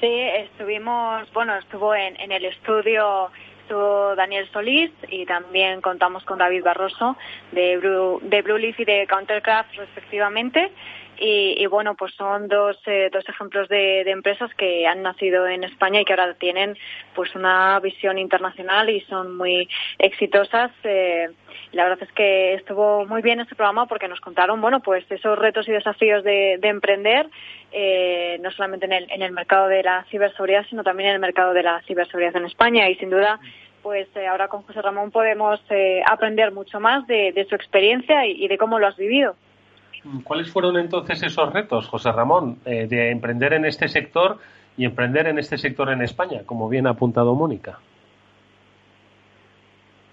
Sí, 0.00 0.10
estuvimos, 0.10 1.32
bueno, 1.32 1.56
estuvo 1.56 1.94
en, 1.94 2.20
en 2.20 2.32
el 2.32 2.44
estudio 2.44 3.30
Daniel 4.16 4.48
Solís 4.52 4.90
y 5.08 5.24
también 5.24 5.80
contamos 5.80 6.24
con 6.24 6.38
David 6.38 6.62
Barroso 6.62 7.16
de 7.52 7.78
Blue, 7.78 8.20
de 8.22 8.42
Blue 8.42 8.58
Leaf 8.58 8.78
y 8.80 8.84
de 8.84 9.06
Countercraft 9.06 9.74
respectivamente. 9.76 10.70
Y, 11.24 11.64
bueno, 11.66 11.94
pues 11.94 12.12
son 12.16 12.48
dos, 12.48 12.76
eh, 12.84 13.08
dos 13.12 13.24
ejemplos 13.28 13.68
de, 13.68 14.00
empresas 14.10 14.52
que 14.56 14.88
han 14.88 15.02
nacido 15.02 15.46
en 15.46 15.62
España 15.62 16.00
y 16.00 16.04
que 16.04 16.14
ahora 16.14 16.34
tienen 16.34 16.76
pues 17.14 17.32
una 17.36 17.78
visión 17.78 18.18
internacional 18.18 18.90
y 18.90 19.02
son 19.02 19.36
muy 19.36 19.68
exitosas. 20.00 20.72
Eh, 20.82 21.30
la 21.70 21.84
verdad 21.84 22.02
es 22.02 22.12
que 22.14 22.54
estuvo 22.54 23.06
muy 23.06 23.22
bien 23.22 23.38
este 23.38 23.54
programa 23.54 23.86
porque 23.86 24.08
nos 24.08 24.20
contaron, 24.20 24.60
bueno, 24.60 24.80
pues 24.80 25.04
esos 25.12 25.38
retos 25.38 25.68
y 25.68 25.70
desafíos 25.70 26.24
de, 26.24 26.54
emprender, 26.54 27.28
eh, 27.70 28.38
no 28.40 28.50
solamente 28.50 28.86
en 28.86 28.92
el, 28.92 29.06
en 29.08 29.22
el 29.22 29.30
mercado 29.30 29.68
de 29.68 29.84
la 29.84 30.04
ciberseguridad, 30.10 30.66
sino 30.70 30.82
también 30.82 31.10
en 31.10 31.14
el 31.14 31.20
mercado 31.20 31.52
de 31.52 31.62
la 31.62 31.82
ciberseguridad 31.82 32.34
en 32.34 32.46
España. 32.46 32.88
Y 32.88 32.96
sin 32.96 33.10
duda, 33.10 33.38
pues 33.80 34.08
ahora 34.28 34.48
con 34.48 34.62
José 34.62 34.82
Ramón 34.82 35.12
podemos 35.12 35.60
aprender 36.04 36.50
mucho 36.50 36.80
más 36.80 37.06
de, 37.06 37.46
su 37.48 37.54
experiencia 37.54 38.26
y 38.26 38.48
de 38.48 38.58
cómo 38.58 38.80
lo 38.80 38.88
has 38.88 38.96
vivido. 38.96 39.36
¿Cuáles 40.24 40.50
fueron 40.50 40.76
entonces 40.78 41.22
esos 41.22 41.52
retos, 41.52 41.88
José 41.88 42.10
Ramón, 42.10 42.58
eh, 42.64 42.86
de 42.88 43.10
emprender 43.10 43.52
en 43.52 43.64
este 43.64 43.88
sector 43.88 44.38
y 44.76 44.84
emprender 44.84 45.28
en 45.28 45.38
este 45.38 45.56
sector 45.58 45.90
en 45.90 46.02
España, 46.02 46.42
como 46.44 46.68
bien 46.68 46.86
ha 46.86 46.90
apuntado 46.90 47.34
Mónica? 47.34 47.78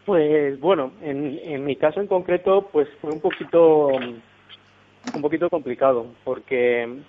Pues 0.06 0.60
bueno, 0.60 0.92
en, 1.02 1.40
en 1.44 1.66
mi 1.66 1.76
caso 1.76 2.02
en 2.02 2.08
concreto, 2.08 2.70
pues 2.72 2.88
fue 3.02 3.12
un 3.12 3.20
poquito 3.20 3.90
un 5.16 5.22
poquito 5.22 5.50
complicado, 5.50 6.08
porque 6.24 7.02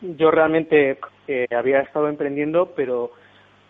yo 0.00 0.30
realmente 0.30 0.98
eh, 1.26 1.46
había 1.56 1.80
estado 1.80 2.08
emprendiendo, 2.08 2.72
pero 2.74 3.12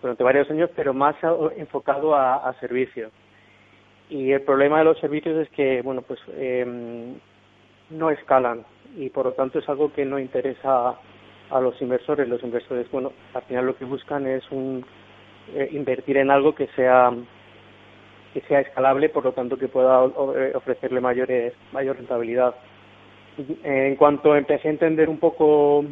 durante 0.01 0.23
varios 0.23 0.51
años, 0.51 0.71
pero 0.77 0.95
más 0.95 1.17
enfocado 1.57 2.15
a, 2.15 2.37
a 2.37 2.53
servicios. 2.61 3.11
Y 4.11 4.33
el 4.33 4.43
problema 4.43 4.79
de 4.79 4.85
los 4.85 4.99
servicios 5.01 5.37
es 5.37 5.51
que, 5.51 5.83
bueno, 5.83 6.03
pues 6.03 6.21
eh, 6.29 7.15
no 7.91 8.11
escalan 8.11 8.65
y 8.97 9.11
por 9.11 9.27
lo 9.27 9.33
tanto 9.33 9.59
es 9.59 9.69
algo 9.69 9.93
que 9.93 10.05
no 10.05 10.19
interesa 10.19 10.95
a, 11.51 11.61
los 11.61 11.81
inversores. 11.81 12.29
Los 12.29 12.43
inversores, 12.43 12.91
bueno, 12.91 13.13
al 13.35 13.43
final 13.43 13.67
lo 13.67 13.77
que 13.77 13.85
buscan 13.85 14.27
es 14.27 14.43
un, 14.51 14.85
eh, 15.55 15.69
invertir 15.73 16.19
en 16.19 16.31
algo 16.31 16.55
que 16.55 16.67
sea 16.69 17.13
que 18.35 18.43
sea 18.43 18.61
escalable, 18.61 19.09
por 19.09 19.25
lo 19.25 19.33
tanto 19.33 19.57
que 19.57 19.69
pueda 19.69 20.05
eh, 20.05 20.53
ofrecerle 20.55 21.01
mayores, 21.01 21.55
mayor 21.73 21.97
rentabilidad. 21.97 22.55
En 23.63 23.97
cuanto 23.97 24.37
empecé 24.37 24.69
a 24.69 24.73
entender 24.73 25.09
un 25.09 25.19
poco 25.19 25.85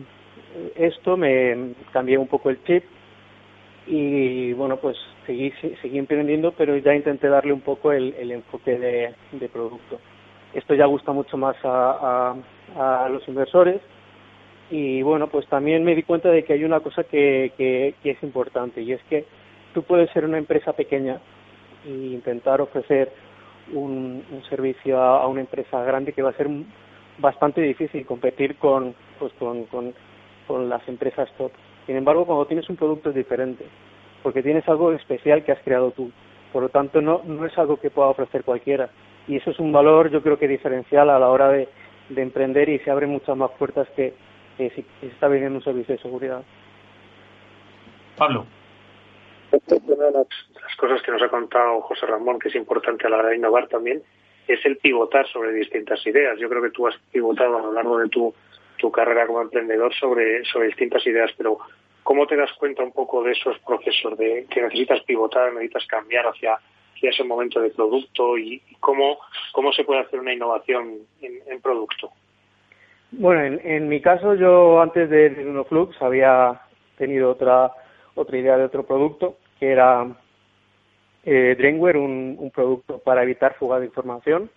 esto, 0.74 1.16
me 1.16 1.74
cambié 1.92 2.18
un 2.18 2.26
poco 2.26 2.50
el 2.50 2.62
chip 2.64 2.84
y 3.86 4.52
bueno, 4.52 4.76
pues 4.78 4.98
seguí, 5.26 5.50
seguí 5.80 5.96
emprendiendo, 5.96 6.52
pero 6.52 6.76
ya 6.76 6.94
intenté 6.94 7.28
darle 7.28 7.52
un 7.52 7.60
poco 7.60 7.92
el, 7.92 8.14
el 8.18 8.32
enfoque 8.32 8.76
de 8.78 9.48
producto. 9.48 9.98
Esto 10.56 10.72
ya 10.74 10.86
gusta 10.86 11.12
mucho 11.12 11.36
más 11.36 11.54
a, 11.64 12.34
a, 12.78 13.08
los 13.10 13.28
inversores 13.28 13.78
y 14.70 15.02
bueno, 15.02 15.26
pues 15.26 15.46
también 15.48 15.84
me 15.84 15.94
di 15.94 16.02
cuenta 16.02 16.30
de 16.30 16.44
que 16.44 16.54
hay 16.54 16.64
una 16.64 16.80
cosa 16.80 17.04
que, 17.04 17.52
que, 17.58 18.10
es 18.10 18.22
importante 18.22 18.80
y 18.80 18.92
es 18.92 19.02
que 19.02 19.26
tú 19.74 19.82
puedes 19.82 20.10
ser 20.12 20.24
una 20.24 20.38
empresa 20.38 20.72
pequeña 20.72 21.20
e 21.84 21.90
intentar 21.90 22.62
ofrecer 22.62 23.12
un, 23.74 24.24
servicio 24.48 24.98
a, 24.98 25.26
una 25.28 25.42
empresa 25.42 25.84
grande 25.84 26.14
que 26.14 26.22
va 26.22 26.30
a 26.30 26.38
ser 26.38 26.48
bastante 27.18 27.60
difícil 27.60 28.06
competir 28.06 28.56
con, 28.56 28.94
pues 29.18 29.34
con, 29.34 29.64
con, 29.64 29.92
con 30.46 30.70
las 30.70 30.88
empresas 30.88 31.28
top. 31.36 31.52
Sin 31.84 31.96
embargo, 31.96 32.24
cuando 32.24 32.46
tienes 32.46 32.66
un 32.70 32.76
producto 32.76 33.10
es 33.10 33.14
diferente, 33.14 33.66
porque 34.22 34.42
tienes 34.42 34.66
algo 34.70 34.90
especial 34.92 35.44
que 35.44 35.52
has 35.52 35.62
creado 35.62 35.90
tú. 35.90 36.10
Por 36.50 36.62
lo 36.62 36.70
tanto, 36.70 37.02
no, 37.02 37.20
no 37.26 37.44
es 37.44 37.58
algo 37.58 37.76
que 37.76 37.90
pueda 37.90 38.08
ofrecer 38.08 38.42
cualquiera 38.42 38.88
y 39.28 39.36
eso 39.36 39.50
es 39.50 39.58
un 39.58 39.72
valor 39.72 40.10
yo 40.10 40.22
creo 40.22 40.38
que 40.38 40.48
diferencial 40.48 41.10
a 41.10 41.18
la 41.18 41.28
hora 41.28 41.48
de, 41.48 41.68
emprender 42.14 42.68
y 42.68 42.78
se 42.80 42.90
abren 42.90 43.10
muchas 43.10 43.36
más 43.36 43.50
puertas 43.52 43.88
que, 43.96 44.14
si, 44.56 44.70
se 44.70 45.06
está 45.06 45.28
vendiendo 45.28 45.58
un 45.58 45.64
servicio 45.64 45.96
de 45.96 46.02
seguridad. 46.02 46.42
Pablo. 48.16 48.46
Una 49.50 50.04
de 50.04 50.12
las 50.12 50.76
cosas 50.76 51.02
que 51.02 51.10
nos 51.10 51.22
ha 51.22 51.28
contado 51.28 51.80
José 51.82 52.06
Ramón, 52.06 52.38
que 52.38 52.48
es 52.48 52.54
importante 52.54 53.06
a 53.06 53.10
la 53.10 53.18
hora 53.18 53.28
de 53.30 53.36
innovar 53.36 53.66
también, 53.68 54.02
es 54.46 54.64
el 54.64 54.76
pivotar 54.76 55.26
sobre 55.28 55.52
distintas 55.52 56.04
ideas. 56.06 56.38
Yo 56.38 56.48
creo 56.48 56.62
que 56.62 56.70
tú 56.70 56.86
has 56.86 56.96
pivotado 57.10 57.58
a 57.58 57.62
lo 57.62 57.72
largo 57.72 57.98
de 57.98 58.08
tu, 58.08 58.32
tu 58.78 58.90
carrera 58.90 59.26
como 59.26 59.42
emprendedor 59.42 59.92
sobre, 59.94 60.44
sobre 60.44 60.68
distintas 60.68 61.04
ideas, 61.06 61.32
pero 61.36 61.58
¿cómo 62.02 62.26
te 62.26 62.36
das 62.36 62.52
cuenta 62.52 62.82
un 62.82 62.92
poco 62.92 63.22
de 63.22 63.32
esos 63.32 63.58
procesos 63.60 64.16
de 64.16 64.46
que 64.48 64.62
necesitas 64.62 65.02
pivotar, 65.02 65.52
necesitas 65.52 65.86
cambiar 65.86 66.26
hacia, 66.26 66.58
hacia 66.96 67.10
ese 67.10 67.24
momento 67.24 67.60
de 67.60 67.70
producto 67.70 68.38
y 68.38 68.62
cómo, 68.80 69.18
cómo 69.52 69.72
se 69.72 69.84
puede 69.84 70.00
hacer 70.00 70.18
una 70.18 70.32
innovación 70.32 70.94
en, 71.20 71.60
producto? 71.60 72.10
Bueno, 73.12 73.44
en, 73.44 73.60
en, 73.64 73.88
mi 73.88 74.00
caso 74.00 74.34
yo 74.34 74.80
antes 74.80 75.08
de, 75.10 75.30
de 75.30 75.46
Unoflux 75.46 76.00
había 76.02 76.60
tenido 76.96 77.30
otra 77.30 77.70
otra 78.16 78.38
idea 78.38 78.56
de 78.56 78.64
otro 78.64 78.84
producto 78.84 79.36
que 79.60 79.70
era 79.70 80.06
eh, 81.24 81.54
Drainware, 81.56 81.96
un, 81.96 82.36
un, 82.38 82.50
producto 82.50 82.98
para 82.98 83.22
evitar 83.22 83.54
fuga 83.54 83.78
de 83.78 83.86
información. 83.86 84.50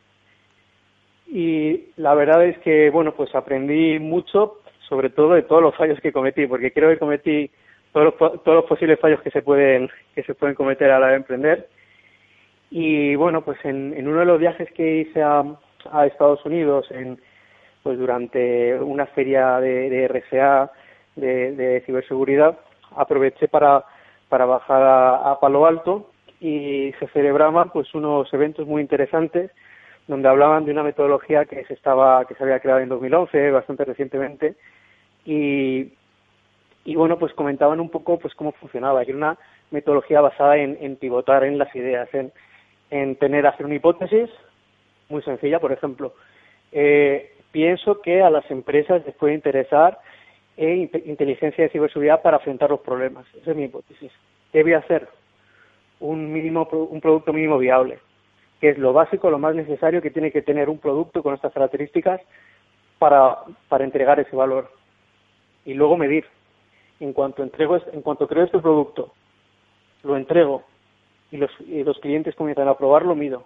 Y 1.28 1.90
la 1.98 2.16
verdad 2.16 2.44
es 2.46 2.58
que, 2.60 2.90
bueno, 2.90 3.14
pues 3.16 3.34
aprendí 3.36 4.00
mucho, 4.00 4.62
sobre 4.88 5.10
todo 5.10 5.34
de 5.34 5.44
todos 5.44 5.62
los 5.62 5.76
fallos 5.76 6.00
que 6.02 6.12
cometí, 6.12 6.48
porque 6.48 6.72
creo 6.72 6.90
que 6.90 6.98
cometí 6.98 7.52
todos 7.92 8.14
los, 8.20 8.44
todos 8.44 8.56
los 8.56 8.66
posibles 8.66 9.00
fallos 9.00 9.22
que 9.22 9.32
se 9.32 9.42
pueden 9.42 9.90
que 10.16 10.24
se 10.24 10.34
pueden 10.34 10.56
cometer 10.56 10.90
a 10.90 11.00
la 11.00 11.06
hora 11.06 11.10
de 11.10 11.16
emprender. 11.18 11.70
Y 12.72 13.16
bueno, 13.16 13.42
pues 13.42 13.58
en, 13.64 13.94
en 13.98 14.08
uno 14.08 14.20
de 14.20 14.26
los 14.26 14.40
viajes 14.40 14.72
que 14.74 14.98
hice 14.98 15.22
a, 15.24 15.44
a 15.92 16.06
Estados 16.06 16.46
Unidos, 16.46 16.86
en, 16.92 17.20
pues 17.84 17.98
durante 17.98 18.76
una 18.80 19.06
feria 19.08 19.60
de, 19.60 19.90
de 19.90 20.08
RSA 20.08 20.72
de, 21.16 21.56
de 21.56 21.82
ciberseguridad, 21.86 22.60
aproveché 22.96 23.48
para, 23.48 23.84
para 24.30 24.46
bajar 24.46 24.82
a, 24.82 25.32
a 25.32 25.40
Palo 25.40 25.66
Alto 25.66 26.12
y 26.40 26.94
se 27.00 27.08
celebraban 27.08 27.72
pues 27.72 27.94
unos 27.94 28.32
eventos 28.34 28.66
muy 28.68 28.82
interesantes 28.82 29.52
donde 30.08 30.28
hablaban 30.28 30.66
de 30.66 30.72
una 30.72 30.84
metodología 30.84 31.46
que 31.46 31.66
se 31.66 31.74
estaba 31.74 32.26
que 32.26 32.34
se 32.36 32.44
había 32.44 32.60
creado 32.60 32.80
en 32.80 32.90
2011 32.90 33.52
bastante 33.52 33.86
recientemente 33.86 34.56
y 35.26 35.92
y 36.86 36.96
bueno 36.96 37.20
pues 37.20 37.34
comentaban 37.34 37.80
un 37.80 37.90
poco 37.90 38.18
pues 38.18 38.34
cómo 38.36 38.54
funcionaba. 38.54 39.02
Era 39.02 39.16
una 39.16 39.38
metodología 39.72 40.22
basada 40.22 40.58
en, 40.58 40.78
en 40.80 40.96
pivotar 40.96 41.44
en 41.44 41.58
las 41.58 41.76
ideas 41.76 42.08
en, 42.14 42.32
en 42.92 43.16
tener 43.16 43.46
hacer 43.46 43.66
una 43.66 43.76
hipótesis 43.76 44.30
muy 45.10 45.22
sencilla 45.24 45.60
por 45.60 45.72
ejemplo 45.72 46.14
eh, 46.72 47.34
pienso 47.52 48.02
que 48.02 48.22
a 48.22 48.30
las 48.30 48.50
empresas 48.52 49.06
les 49.06 49.16
puede 49.16 49.34
interesar 49.34 50.00
eh, 50.58 50.90
inteligencia 51.06 51.64
de 51.64 51.70
ciberseguridad 51.70 52.22
para 52.22 52.38
afrontar 52.38 52.70
los 52.70 52.82
problemas 52.82 53.26
esa 53.42 53.52
es 53.52 53.58
mi 53.58 53.64
hipótesis 53.64 54.12
qué 54.52 54.64
voy 54.64 54.74
a 54.74 54.80
hacer 54.80 55.08
un 56.00 56.32
mínimo 56.32 56.68
un 56.72 57.02
producto 57.02 57.34
mínimo 57.34 57.58
viable, 57.58 58.00
que 58.62 58.70
es 58.70 58.78
lo 58.78 58.94
básico, 58.94 59.30
lo 59.30 59.40
más 59.40 59.56
necesario 59.56 60.02
que 60.02 60.12
tiene 60.12 60.32
que 60.32 60.42
tener 60.42 60.70
un 60.70 60.80
producto 60.80 61.22
con 61.24 61.34
estas 61.34 61.54
características 61.54 62.22
para, 62.98 63.40
para 63.68 63.84
entregar 63.84 64.20
ese 64.20 64.36
valor. 64.36 64.72
Y 65.66 65.74
luego 65.74 65.98
medir. 65.98 66.26
En 67.00 67.14
cuanto 67.14 67.44
entrego 67.44 67.78
en 67.94 68.02
cuanto 68.02 68.28
creo 68.28 68.44
este 68.44 68.60
producto, 68.60 69.14
lo 70.04 70.18
entrego 70.18 70.64
y 71.32 71.38
los, 71.38 72.00
clientes 72.00 72.36
comienzan 72.36 72.68
a 72.68 72.78
probarlo, 72.78 73.16
mido. 73.16 73.46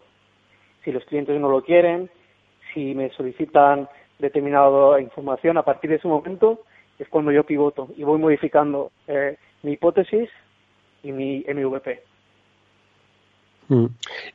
Si 0.84 0.92
los 0.92 1.04
clientes 1.06 1.40
no 1.40 1.50
lo 1.50 1.64
quieren, 1.64 2.10
si 2.74 2.94
me 2.96 3.10
solicitan 3.12 3.88
determinada 4.20 5.02
información, 5.02 5.58
a 5.58 5.64
partir 5.64 5.90
de 5.90 5.98
ese 5.98 6.08
momento 6.08 6.62
es 6.98 7.08
cuando 7.10 7.32
yo 7.32 7.44
pivoto 7.44 7.90
y 7.98 8.04
voy 8.04 8.20
modificando 8.20 8.92
eh, 9.08 9.38
mi 9.64 9.74
hipótesis 9.74 10.30
y 11.04 11.12
mi 11.12 11.40
MVP. 11.48 12.04
Mm. 13.68 13.86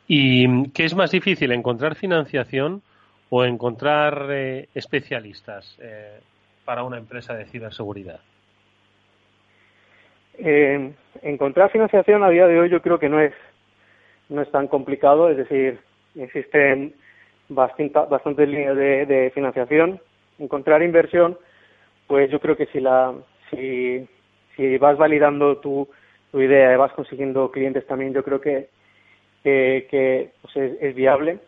¿Y 0.07 0.69
qué 0.71 0.85
es 0.85 0.95
más 0.95 1.11
difícil, 1.11 1.53
encontrar 1.53 1.95
financiación 1.95 2.83
o 3.31 3.45
encontrar 3.45 4.29
eh, 4.31 4.69
especialistas 4.75 5.77
eh, 5.81 6.21
para 6.65 6.83
una 6.83 6.99
empresa 6.99 7.35
de 7.35 7.47
ciberseguridad? 7.47 8.21
Eh, 10.39 10.93
encontrar 11.23 11.71
financiación 11.71 12.23
a 12.23 12.31
día 12.31 12.47
de 12.47 12.61
hoy 12.61 12.71
yo 12.71 12.81
creo 12.81 12.99
que 12.99 13.09
no 13.09 13.21
es 13.21 13.33
no 14.29 14.43
es 14.43 14.51
tan 14.51 14.69
complicado, 14.69 15.31
es 15.31 15.37
decir, 15.39 15.81
existen 16.15 16.95
bastante, 17.49 17.99
bastantes 18.11 18.49
líneas 18.49 18.77
de, 18.77 19.07
de 19.07 19.31
financiación. 19.31 20.01
Encontrar 20.39 20.83
inversión, 20.83 21.39
pues 22.07 22.31
yo 22.31 22.39
creo 22.41 22.57
que 22.57 22.67
si 22.67 22.81
la 22.81 23.15
si, 23.51 24.07
vas 24.79 24.99
validando 24.99 25.59
tu, 25.59 25.89
tu 26.31 26.41
idea 26.41 26.75
y 26.75 26.77
vas 26.77 26.93
consiguiendo 26.93 27.51
clientes 27.51 27.87
también, 27.87 28.13
yo 28.13 28.23
creo 28.23 28.41
que 28.41 28.69
que, 29.43 30.33
pues 30.43 30.57
es, 30.57 30.95
viable, 30.95 31.39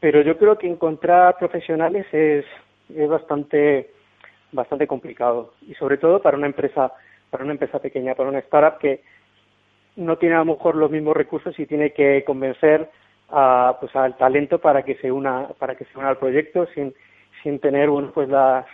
pero 0.00 0.22
yo 0.22 0.38
creo 0.38 0.56
que 0.56 0.66
encontrar 0.66 1.36
profesionales 1.38 2.06
es, 2.12 2.46
es 2.94 3.08
bastante 3.08 3.90
bastante 4.52 4.86
complicado 4.86 5.52
y 5.66 5.74
sobre 5.74 5.98
todo 5.98 6.22
para 6.22 6.38
una 6.38 6.46
empresa 6.46 6.92
para 7.32 7.44
una 7.44 7.54
empresa 7.54 7.78
pequeña, 7.78 8.14
para 8.14 8.28
una 8.28 8.40
startup 8.40 8.78
que 8.78 9.02
no 9.96 10.18
tiene 10.18 10.34
a 10.34 10.40
lo 10.40 10.44
mejor 10.44 10.76
los 10.76 10.90
mismos 10.90 11.16
recursos 11.16 11.58
y 11.58 11.64
tiene 11.64 11.92
que 11.92 12.24
convencer 12.24 12.90
a, 13.30 13.78
pues 13.80 13.96
al 13.96 14.18
talento 14.18 14.58
para 14.58 14.82
que 14.82 14.96
se 14.96 15.10
una 15.10 15.48
para 15.58 15.74
que 15.74 15.86
se 15.86 15.98
una 15.98 16.10
al 16.10 16.18
proyecto 16.18 16.66
sin 16.74 16.94
sin 17.42 17.58
tener 17.58 17.88
bueno 17.88 18.12
pues 18.12 18.28
la, 18.28 18.66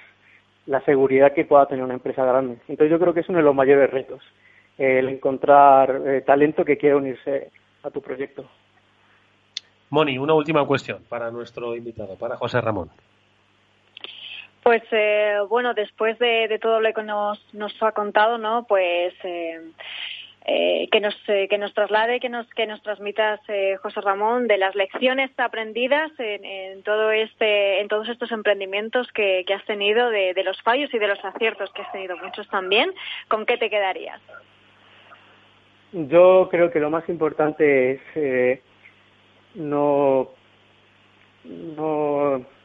la 0.67 0.81
seguridad 0.81 1.33
que 1.33 1.45
pueda 1.45 1.67
tener 1.67 1.85
una 1.85 1.95
empresa 1.95 2.25
grande. 2.25 2.59
Entonces 2.67 2.91
yo 2.91 2.99
creo 2.99 3.15
que 3.15 3.21
es 3.21 3.29
uno 3.29 3.39
de 3.39 3.45
los 3.45 3.55
mayores 3.55 3.91
retos 3.91 4.21
el 4.77 5.09
encontrar 5.09 6.03
eh, 6.07 6.21
talento 6.23 6.65
que 6.65 6.77
quiera 6.77 6.97
unirse 6.97 7.51
a 7.83 7.91
tu 7.91 8.01
proyecto. 8.01 8.45
Moni, 9.91 10.19
una 10.19 10.35
última 10.35 10.67
cuestión 10.67 11.03
para 11.09 11.31
nuestro 11.31 11.75
invitado, 11.75 12.17
para 12.17 12.37
José 12.37 12.61
Ramón. 12.61 12.91
Pues 14.69 14.83
eh, 14.91 15.39
bueno, 15.49 15.73
después 15.73 16.19
de, 16.19 16.59
todo 16.61 16.79
lo 16.83 16.93
que 16.93 17.03
nos, 17.03 17.43
nos 17.55 17.75
ha 17.83 17.93
contado, 17.93 18.37
¿no? 18.37 18.67
Pues 18.69 19.15
eh, 19.25 19.63
eh, 20.45 20.89
que 20.93 21.01
nos 21.01 21.17
que 21.25 21.57
nos 21.57 21.73
traslade, 21.73 22.21
que 22.21 22.29
nos 22.29 22.47
que 22.51 22.67
nos 22.67 22.83
transmitas 22.83 23.41
José 23.81 24.01
Ramón 24.03 24.47
de 24.47 24.59
las 24.59 24.75
lecciones 24.75 25.31
aprendidas 25.39 26.13
en, 26.19 26.83
todo 26.83 27.13
este 27.13 27.81
en 27.81 27.89
todos 27.89 28.11
estos 28.11 28.31
emprendimientos 28.31 29.11
que, 29.13 29.43
has 29.57 29.65
tenido, 29.65 30.11
de, 30.11 30.35
los 30.45 30.61
fallos 30.61 30.93
y 30.93 30.99
de 30.99 31.09
los 31.09 31.25
aciertos 31.25 31.73
que 31.73 31.81
has 31.81 31.91
tenido 31.91 32.19
muchos 32.19 32.47
también. 32.49 32.93
¿Con 33.29 33.47
qué 33.47 33.57
te 33.57 33.71
quedarías? 33.71 34.21
Yo 35.93 36.47
creo 36.51 36.71
que 36.71 36.79
lo 36.79 36.91
más 36.91 37.09
importante 37.09 37.93
es 37.93 38.61
no 39.55 40.29
no 41.45 42.58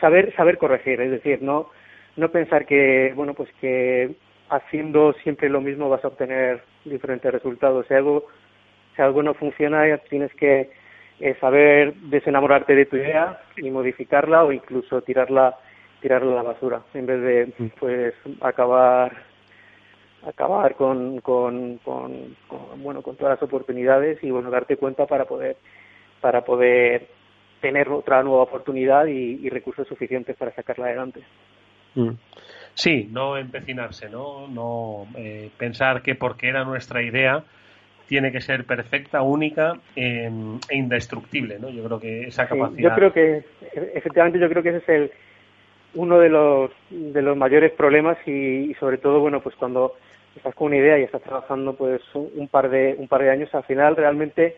saber 0.00 0.34
saber 0.34 0.58
corregir 0.58 1.00
es 1.00 1.10
decir 1.10 1.42
no 1.42 1.70
no 2.16 2.30
pensar 2.30 2.66
que 2.66 3.12
bueno 3.14 3.34
pues 3.34 3.50
que 3.60 4.14
haciendo 4.48 5.12
siempre 5.22 5.48
lo 5.48 5.60
mismo 5.60 5.88
vas 5.88 6.04
a 6.04 6.08
obtener 6.08 6.62
diferentes 6.84 7.32
resultados 7.32 7.86
si 7.86 7.94
algo 7.94 8.26
si 8.94 9.02
algo 9.02 9.22
no 9.22 9.34
funciona 9.34 9.96
tienes 10.08 10.32
que 10.34 10.70
eh, 11.20 11.36
saber 11.40 11.94
desenamorarte 11.94 12.74
de 12.74 12.86
tu 12.86 12.96
idea 12.96 13.40
y 13.56 13.70
modificarla 13.70 14.44
o 14.44 14.52
incluso 14.52 15.02
tirarla 15.02 15.56
tirarla 16.00 16.32
a 16.32 16.36
la 16.36 16.42
basura 16.42 16.82
en 16.94 17.06
vez 17.06 17.20
de 17.22 17.52
mm. 17.58 17.66
pues 17.78 18.14
acabar 18.40 19.12
acabar 20.26 20.74
con, 20.76 21.20
con, 21.20 21.78
con, 21.78 22.36
bueno 22.76 23.02
con 23.02 23.16
todas 23.16 23.34
las 23.34 23.42
oportunidades 23.42 24.22
y 24.22 24.30
bueno 24.30 24.50
darte 24.50 24.76
cuenta 24.76 25.06
para 25.06 25.24
poder 25.24 25.56
para 26.20 26.44
poder 26.44 27.08
tener 27.62 27.88
otra 27.88 28.22
nueva 28.22 28.42
oportunidad 28.42 29.06
y, 29.06 29.48
recursos 29.48 29.88
suficientes 29.88 30.36
para 30.36 30.52
sacarla 30.52 30.86
adelante. 30.86 31.22
Mm. 31.94 32.10
Sí, 32.74 33.08
no 33.10 33.36
empecinarse, 33.38 34.10
no, 34.10 34.48
no 34.48 35.06
eh, 35.16 35.50
pensar 35.56 36.02
que 36.02 36.14
porque 36.14 36.48
era 36.48 36.64
nuestra 36.64 37.02
idea 37.02 37.44
tiene 38.08 38.32
que 38.32 38.40
ser 38.40 38.64
perfecta, 38.64 39.22
única 39.22 39.74
e, 39.96 40.30
indestructible, 40.70 41.58
¿no? 41.58 41.70
Yo 41.70 41.84
creo 41.84 42.00
que 42.00 42.22
esa 42.24 42.46
capacidad. 42.46 42.90
yo 42.90 42.94
creo 42.94 43.12
que 43.12 43.44
efectivamente 43.94 44.38
yo 44.38 44.48
creo 44.50 44.62
que 44.62 44.70
ese 44.70 44.78
es 44.78 44.88
el 44.88 45.10
uno 45.94 46.18
de 46.18 46.28
los 46.28 46.70
de 46.90 47.22
los 47.22 47.36
mayores 47.36 47.72
problemas 47.72 48.18
y, 48.26 48.70
y 48.70 48.74
sobre 48.74 48.98
todo 48.98 49.20
bueno 49.20 49.40
pues 49.40 49.54
cuando 49.56 49.94
estás 50.34 50.54
con 50.54 50.68
una 50.68 50.76
idea 50.76 50.98
y 50.98 51.04
estás 51.04 51.22
trabajando 51.22 51.74
pues 51.74 52.02
un 52.14 52.48
par 52.48 52.70
de 52.70 52.96
un 52.98 53.08
par 53.08 53.22
de 53.22 53.30
años 53.30 53.54
al 53.54 53.64
final 53.64 53.96
realmente 53.96 54.56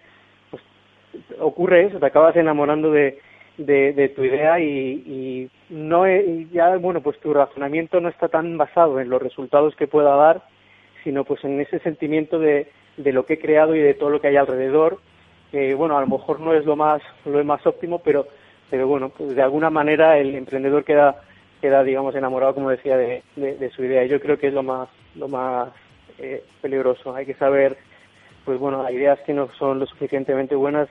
ocurre 1.41 1.87
eso 1.87 1.99
te 1.99 2.07
acabas 2.07 2.37
enamorando 2.37 2.91
de 2.91 3.19
de, 3.57 4.13
tu 4.17 4.25
idea 4.25 4.59
y, 4.59 4.69
y 5.07 5.51
no 5.69 6.09
y 6.09 6.49
ya 6.53 6.77
bueno 6.77 7.01
pues 7.03 7.21
tu 7.21 7.33
razonamiento 7.33 8.01
no 8.01 8.09
está 8.09 8.29
tan 8.29 8.59
basado 8.59 8.99
en 8.99 9.09
los 9.09 9.23
resultados 9.23 9.77
que 9.77 9.87
pueda 9.87 10.17
dar 10.17 10.43
sino 11.05 11.25
pues 11.25 11.45
en 11.45 11.61
ese 11.61 11.79
sentimiento 11.81 12.39
de, 12.41 12.69
de 12.97 13.13
lo 13.13 13.27
que 13.27 13.35
he 13.35 13.39
creado 13.39 13.77
y 13.77 13.81
de 13.81 13.95
todo 13.95 14.11
lo 14.11 14.21
que 14.21 14.27
hay 14.29 14.37
alrededor 14.37 14.99
que 15.53 15.75
bueno 15.75 15.97
a 15.97 16.01
lo 16.01 16.09
mejor 16.09 16.41
no 16.41 16.53
es 16.53 16.65
lo 16.65 16.75
más 16.75 17.01
lo 17.25 17.45
más 17.45 17.65
óptimo 17.65 18.01
pero 18.01 18.27
pero 18.71 18.89
bueno 18.89 19.11
pues 19.11 19.37
de 19.37 19.43
alguna 19.43 19.71
manera 19.71 20.19
el 20.19 20.35
emprendedor 20.35 20.85
queda 20.85 21.23
queda, 21.65 21.83
digamos, 21.83 22.15
enamorado, 22.15 22.53
como 22.55 22.69
decía, 22.69 22.99
de, 22.99 23.23
de, 23.37 23.71
su 23.71 23.83
idea. 23.83 24.05
Yo 24.05 24.21
creo 24.21 24.39
que 24.39 24.49
es 24.49 24.53
lo 24.53 24.63
más, 24.63 24.87
lo 25.15 25.29
más 25.29 25.71
eh, 26.19 26.45
peligroso. 26.61 27.15
Hay 27.15 27.25
que 27.25 27.33
saber, 27.37 27.79
pues 28.45 28.59
bueno, 28.59 28.87
ideas 28.91 29.19
que 29.21 29.33
no 29.33 29.49
son 29.59 29.79
lo 29.79 29.87
suficientemente 29.87 30.55
buenas, 30.55 30.91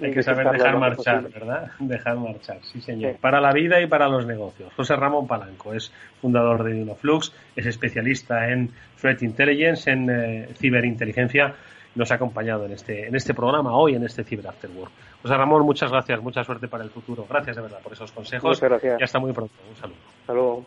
Hay 0.00 0.12
que 0.12 0.22
saber 0.22 0.50
dejar 0.50 0.76
marchar, 0.78 1.30
¿verdad? 1.30 1.70
Dejar 1.78 2.16
marchar, 2.16 2.58
sí 2.62 2.80
señor. 2.80 3.16
Para 3.20 3.40
la 3.40 3.52
vida 3.52 3.80
y 3.80 3.86
para 3.86 4.08
los 4.08 4.26
negocios. 4.26 4.72
José 4.74 4.96
Ramón 4.96 5.26
Palanco 5.26 5.72
es 5.72 5.92
fundador 6.20 6.64
de 6.64 6.82
Unoflux, 6.82 7.32
es 7.54 7.66
especialista 7.66 8.48
en 8.50 8.70
Threat 9.00 9.22
Intelligence, 9.22 9.90
en 9.90 10.10
eh, 10.10 10.48
ciberinteligencia. 10.54 11.54
Nos 11.94 12.10
ha 12.10 12.16
acompañado 12.16 12.66
en 12.66 12.72
este, 12.72 13.06
en 13.06 13.14
este 13.14 13.34
programa 13.34 13.76
hoy, 13.76 13.94
en 13.94 14.02
este 14.02 14.24
Cyber 14.24 14.48
After 14.48 14.70
Work. 14.70 14.92
José 15.22 15.36
Ramón, 15.36 15.62
muchas 15.62 15.90
gracias, 15.90 16.20
mucha 16.20 16.42
suerte 16.42 16.66
para 16.66 16.82
el 16.82 16.90
futuro. 16.90 17.24
Gracias 17.28 17.54
de 17.54 17.62
verdad 17.62 17.78
por 17.80 17.92
esos 17.92 18.10
consejos. 18.10 18.50
Muchas 18.60 18.68
gracias. 18.68 19.00
Y 19.00 19.04
hasta 19.04 19.20
muy 19.20 19.32
pronto. 19.32 19.54
Un 19.70 19.76
saludo. 19.76 19.98
Hasta 20.22 20.32
luego. 20.32 20.66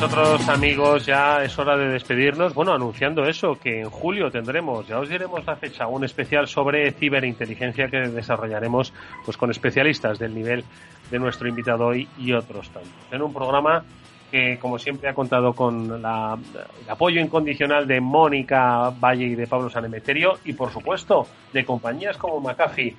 Nosotros, 0.00 0.48
amigos, 0.48 1.04
ya 1.04 1.44
es 1.44 1.58
hora 1.58 1.76
de 1.76 1.88
despedirnos. 1.88 2.54
Bueno, 2.54 2.72
anunciando 2.72 3.22
eso, 3.26 3.58
que 3.62 3.80
en 3.80 3.90
julio 3.90 4.30
tendremos, 4.30 4.88
ya 4.88 4.98
os 4.98 5.10
diremos 5.10 5.44
la 5.44 5.56
fecha, 5.56 5.86
un 5.88 6.04
especial 6.04 6.48
sobre 6.48 6.90
ciberinteligencia 6.92 7.86
que 7.88 8.08
desarrollaremos 8.08 8.94
pues 9.26 9.36
con 9.36 9.50
especialistas 9.50 10.18
del 10.18 10.34
nivel 10.34 10.64
de 11.10 11.18
nuestro 11.18 11.48
invitado 11.48 11.88
hoy 11.88 12.08
y 12.16 12.32
otros 12.32 12.70
tantos. 12.70 12.90
En 13.10 13.20
un 13.20 13.30
programa 13.34 13.84
que, 14.30 14.58
como 14.58 14.78
siempre, 14.78 15.10
ha 15.10 15.12
contado 15.12 15.52
con 15.52 16.00
la, 16.00 16.38
el 16.82 16.90
apoyo 16.90 17.20
incondicional 17.20 17.86
de 17.86 18.00
Mónica 18.00 18.88
Valle 18.98 19.26
y 19.26 19.34
de 19.34 19.46
Pablo 19.46 19.68
Sanemeterio 19.68 20.38
y, 20.46 20.54
por 20.54 20.72
supuesto, 20.72 21.26
de 21.52 21.62
compañías 21.66 22.16
como 22.16 22.40
McAfee. 22.40 22.96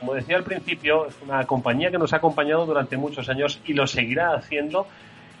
como 0.00 0.14
decía 0.14 0.38
al 0.38 0.42
principio, 0.42 1.06
es 1.06 1.16
una 1.22 1.44
compañía 1.44 1.92
que 1.92 1.98
nos 1.98 2.12
ha 2.12 2.16
acompañado 2.16 2.66
durante 2.66 2.96
muchos 2.96 3.28
años 3.28 3.60
y 3.64 3.74
lo 3.74 3.86
seguirá 3.86 4.34
haciendo 4.34 4.88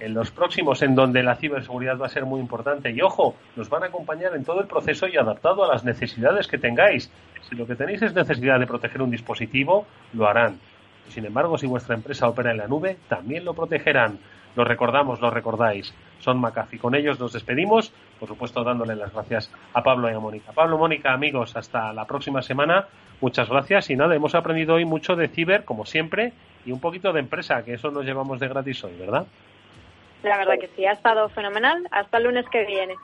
en 0.00 0.14
los 0.14 0.30
próximos, 0.30 0.82
en 0.82 0.94
donde 0.94 1.22
la 1.22 1.36
ciberseguridad 1.36 1.98
va 1.98 2.06
a 2.06 2.10
ser 2.10 2.24
muy 2.24 2.40
importante. 2.40 2.90
Y 2.90 3.00
ojo, 3.00 3.36
nos 3.56 3.68
van 3.68 3.84
a 3.84 3.86
acompañar 3.86 4.34
en 4.34 4.44
todo 4.44 4.60
el 4.60 4.66
proceso 4.66 5.06
y 5.06 5.16
adaptado 5.16 5.64
a 5.64 5.72
las 5.72 5.84
necesidades 5.84 6.46
que 6.48 6.58
tengáis. 6.58 7.10
Si 7.48 7.54
lo 7.54 7.66
que 7.66 7.76
tenéis 7.76 8.02
es 8.02 8.14
necesidad 8.14 8.58
de 8.58 8.66
proteger 8.66 9.02
un 9.02 9.10
dispositivo, 9.10 9.86
lo 10.12 10.28
harán. 10.28 10.58
Sin 11.08 11.24
embargo, 11.24 11.56
si 11.56 11.66
vuestra 11.66 11.94
empresa 11.94 12.28
opera 12.28 12.50
en 12.50 12.58
la 12.58 12.66
nube, 12.66 12.98
también 13.08 13.44
lo 13.44 13.54
protegerán. 13.54 14.18
Lo 14.56 14.64
recordamos, 14.64 15.20
lo 15.20 15.30
recordáis. 15.30 15.94
Son 16.18 16.40
McAfee. 16.40 16.78
Con 16.78 16.94
ellos 16.94 17.20
nos 17.20 17.32
despedimos, 17.32 17.92
por 18.18 18.28
supuesto 18.28 18.64
dándole 18.64 18.96
las 18.96 19.12
gracias 19.12 19.52
a 19.74 19.82
Pablo 19.82 20.10
y 20.10 20.14
a 20.14 20.18
Mónica. 20.18 20.52
Pablo, 20.52 20.78
Mónica, 20.78 21.12
amigos, 21.12 21.54
hasta 21.56 21.92
la 21.92 22.06
próxima 22.06 22.40
semana. 22.42 22.86
Muchas 23.20 23.48
gracias 23.48 23.90
y 23.90 23.96
nada, 23.96 24.14
hemos 24.14 24.34
aprendido 24.34 24.74
hoy 24.74 24.84
mucho 24.84 25.14
de 25.14 25.28
ciber, 25.28 25.64
como 25.64 25.86
siempre, 25.86 26.32
y 26.64 26.72
un 26.72 26.80
poquito 26.80 27.12
de 27.12 27.20
empresa, 27.20 27.62
que 27.64 27.74
eso 27.74 27.90
nos 27.90 28.04
llevamos 28.04 28.40
de 28.40 28.48
gratis 28.48 28.82
hoy, 28.84 28.94
¿verdad? 28.98 29.26
La 30.26 30.38
verdad 30.38 30.54
que 30.60 30.68
sí, 30.74 30.84
ha 30.84 30.92
estado 30.92 31.28
fenomenal. 31.28 31.86
Hasta 31.92 32.18
el 32.18 32.24
lunes 32.24 32.44
que 32.50 32.64
viene. 32.66 32.94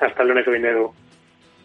Hasta 0.00 0.22
el 0.22 0.28
lunes 0.28 0.44
que 0.44 0.50
viene, 0.52 0.70
Edu. 0.70 0.92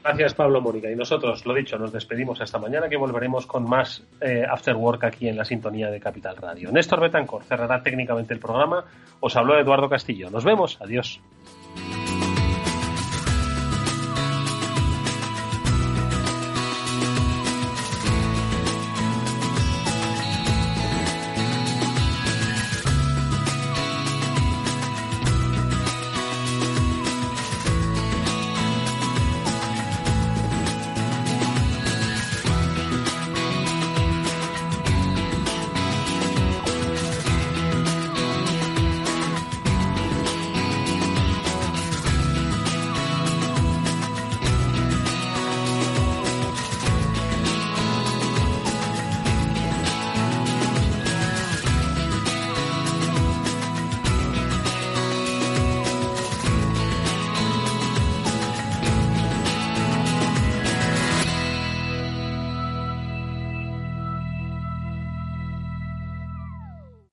Gracias, 0.04 0.34
Pablo 0.34 0.60
Mónica. 0.60 0.92
Y 0.92 0.96
nosotros, 0.96 1.46
lo 1.46 1.54
dicho, 1.54 1.78
nos 1.78 1.94
despedimos 1.94 2.42
hasta 2.42 2.60
mañana 2.60 2.90
que 2.90 2.98
volveremos 2.98 3.46
con 3.46 3.64
más 3.64 4.06
eh, 4.20 4.46
After 4.50 4.76
Work 4.76 5.06
aquí 5.06 5.30
en 5.30 5.38
la 5.38 5.46
sintonía 5.46 5.90
de 5.90 6.00
Capital 6.02 6.36
Radio. 6.36 6.72
Néstor 6.72 7.00
Betancor 7.00 7.44
cerrará 7.44 7.82
técnicamente 7.82 8.34
el 8.34 8.40
programa. 8.42 8.84
Os 9.22 9.36
habló 9.38 9.58
Eduardo 9.58 9.90
Castillo. 9.90 10.30
Nos 10.30 10.44
vemos. 10.44 10.78
Adiós. 10.82 11.22